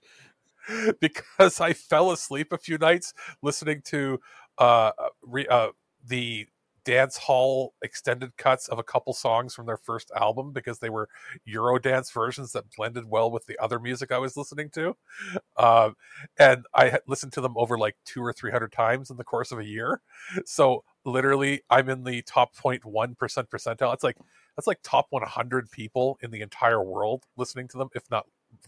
[1.00, 4.20] because I fell asleep a few nights listening to
[4.58, 4.92] uh,
[5.24, 5.70] re, uh,
[6.06, 6.48] the
[6.88, 11.10] dance hall extended cuts of a couple songs from their first album because they were
[11.48, 14.96] Eurodance versions that blended well with the other music I was listening to.
[15.58, 15.96] Um,
[16.40, 19.24] and I had listened to them over like two or three hundred times in the
[19.24, 20.02] course of a year.
[20.46, 23.94] So literally, I'm in the top 0.1 percent percentile.
[23.94, 24.18] It's like
[24.56, 28.26] that's like top 100 people in the entire world listening to them, if not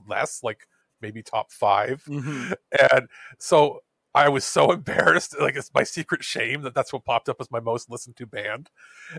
[0.08, 0.68] less, like
[1.02, 2.54] maybe top 5 Mhm.
[2.92, 3.08] And
[3.40, 3.82] so
[4.14, 5.36] I was so embarrassed.
[5.40, 8.26] Like it's my secret shame that that's what popped up as my most listened to
[8.26, 8.70] band.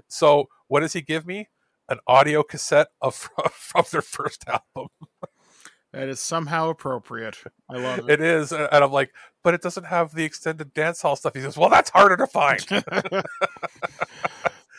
[0.09, 1.49] So what does he give me?
[1.89, 3.15] An audio cassette of
[3.52, 4.89] from their first album.
[5.93, 7.36] That is somehow appropriate.
[7.69, 8.10] I love it.
[8.10, 9.12] It is, and I'm like,
[9.43, 11.35] but it doesn't have the extended dance hall stuff.
[11.35, 12.65] He says, "Well, that's harder to find."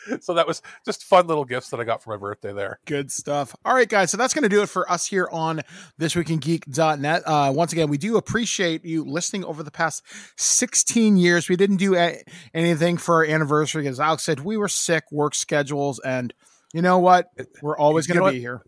[0.20, 2.78] so that was just fun little gifts that I got for my birthday there.
[2.86, 3.54] Good stuff.
[3.64, 4.10] All right, guys.
[4.10, 5.60] So that's going to do it for us here on
[5.98, 7.22] This Week in Geek.net.
[7.26, 10.02] Uh, once again, we do appreciate you listening over the past
[10.36, 11.48] 16 years.
[11.48, 12.22] We didn't do a-
[12.54, 16.32] anything for our anniversary, as Alex said, we were sick, work schedules, and
[16.72, 17.26] you know what?
[17.60, 18.62] We're always You going know to be here.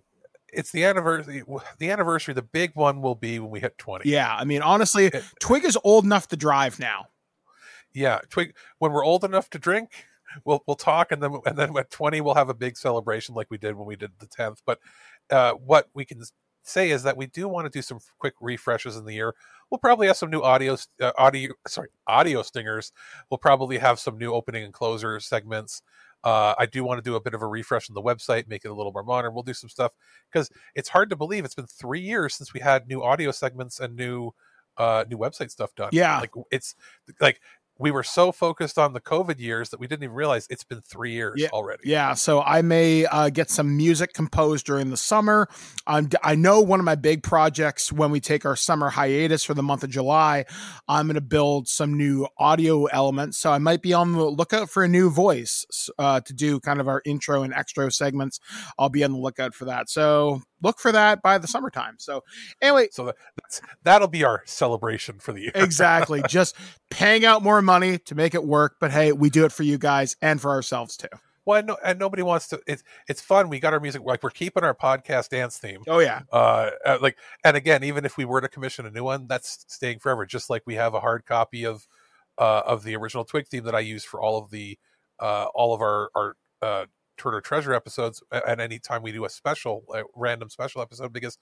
[0.52, 1.42] It's the anniversary.
[1.78, 4.08] The anniversary, the big one will be when we hit 20.
[4.08, 4.32] Yeah.
[4.32, 7.06] I mean, honestly, Twig is old enough to drive now.
[7.92, 10.06] yeah twig when we're old enough to drink
[10.44, 13.46] we'll we'll talk and then and then at 20 we'll have a big celebration like
[13.50, 14.78] we did when we did the 10th but
[15.30, 16.22] uh what we can
[16.62, 19.34] say is that we do want to do some quick refreshes in the year
[19.70, 22.92] we'll probably have some new audio uh, audio sorry audio stingers
[23.30, 25.82] we'll probably have some new opening and closer segments
[26.24, 28.64] uh, I do want to do a bit of a refresh on the website, make
[28.64, 29.34] it a little more modern.
[29.34, 29.92] We'll do some stuff
[30.32, 33.78] because it's hard to believe it's been three years since we had new audio segments
[33.78, 34.32] and new
[34.78, 35.90] uh, new website stuff done.
[35.92, 36.18] Yeah.
[36.18, 36.74] like it's
[37.20, 37.40] like
[37.78, 40.80] we were so focused on the COVID years that we didn't even realize it's been
[40.80, 41.82] three years Yeah, already.
[41.84, 45.48] Yeah, so I may uh, get some music composed during the summer.
[45.86, 49.42] Um, d- I know one of my big projects when we take our summer hiatus
[49.42, 50.44] for the month of July,
[50.86, 53.38] I'm going to build some new audio elements.
[53.38, 55.66] So I might be on the lookout for a new voice
[55.98, 58.38] uh, to do kind of our intro and extra segments.
[58.78, 59.90] I'll be on the lookout for that.
[59.90, 61.96] So look for that by the summertime.
[61.98, 62.24] So
[62.60, 63.12] anyway, so
[63.84, 65.52] that'll be our celebration for the year.
[65.54, 66.56] exactly, just
[66.90, 68.76] paying out more money to make it work.
[68.80, 71.08] But hey, we do it for you guys and for ourselves too.
[71.46, 72.60] Well, and, no, and nobody wants to.
[72.66, 73.50] It's it's fun.
[73.50, 75.82] We got our music like we're keeping our podcast dance theme.
[75.86, 79.04] Oh yeah, uh, uh, like and again, even if we were to commission a new
[79.04, 80.24] one, that's staying forever.
[80.24, 81.86] Just like we have a hard copy of
[82.38, 84.78] uh, of the original Twig theme that I use for all of the
[85.20, 86.86] uh, all of our our uh,
[87.16, 88.22] Turner Treasure episodes.
[88.32, 91.38] at any time we do a special, a random special episode, because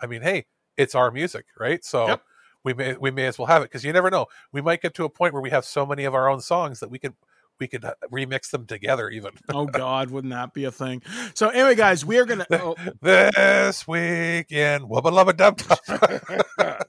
[0.00, 1.84] I mean, hey, it's our music, right?
[1.84, 2.08] So.
[2.08, 2.22] Yep.
[2.62, 4.26] We may we may as well have it because you never know.
[4.52, 6.80] We might get to a point where we have so many of our own songs
[6.80, 7.14] that we could
[7.60, 9.32] we could uh, remix them together even.
[9.54, 11.02] oh God, wouldn't that be a thing?
[11.34, 12.46] So anyway, guys, we are gonna.
[12.50, 16.86] Oh, this week in Wubba Lubba Dub Dub.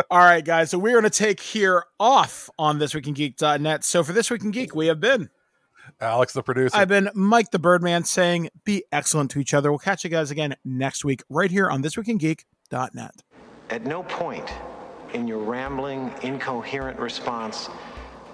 [0.10, 0.70] all right, guys.
[0.70, 3.84] So we're gonna take here off on this week in geek.net.
[3.84, 5.28] So for this week in geek, we have been
[6.00, 6.76] Alex, the producer.
[6.76, 9.70] I've been Mike the Birdman saying be excellent to each other.
[9.70, 12.18] We'll catch you guys again next week right here on this week in
[13.70, 14.52] At no point
[15.14, 17.68] in your rambling, incoherent response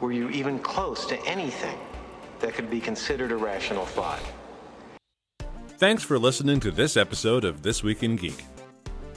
[0.00, 1.78] were you even close to anything
[2.40, 4.20] that could be considered a rational thought.
[5.78, 8.44] Thanks for listening to this episode of This Week in Geek.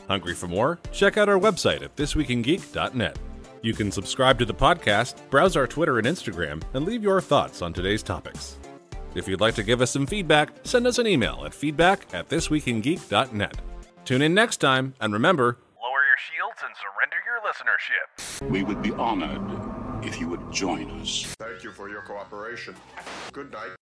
[0.07, 0.79] Hungry for more?
[0.91, 3.17] Check out our website at thisweekingeek.net.
[3.65, 7.63] You can subscribe to the podcast, browse our Twitter and Instagram, and leave your thoughts
[7.63, 8.59] on today's topics.
[9.15, 12.29] If you'd like to give us some feedback, send us an email at feedback at
[12.29, 13.57] thisweekingeek.net.
[14.05, 18.51] Tune in next time, and remember, Lower your shields and surrender your listenership.
[18.51, 21.23] We would be honored if you would join us.
[21.39, 22.75] Thank you for your cooperation.
[23.33, 23.71] Good night.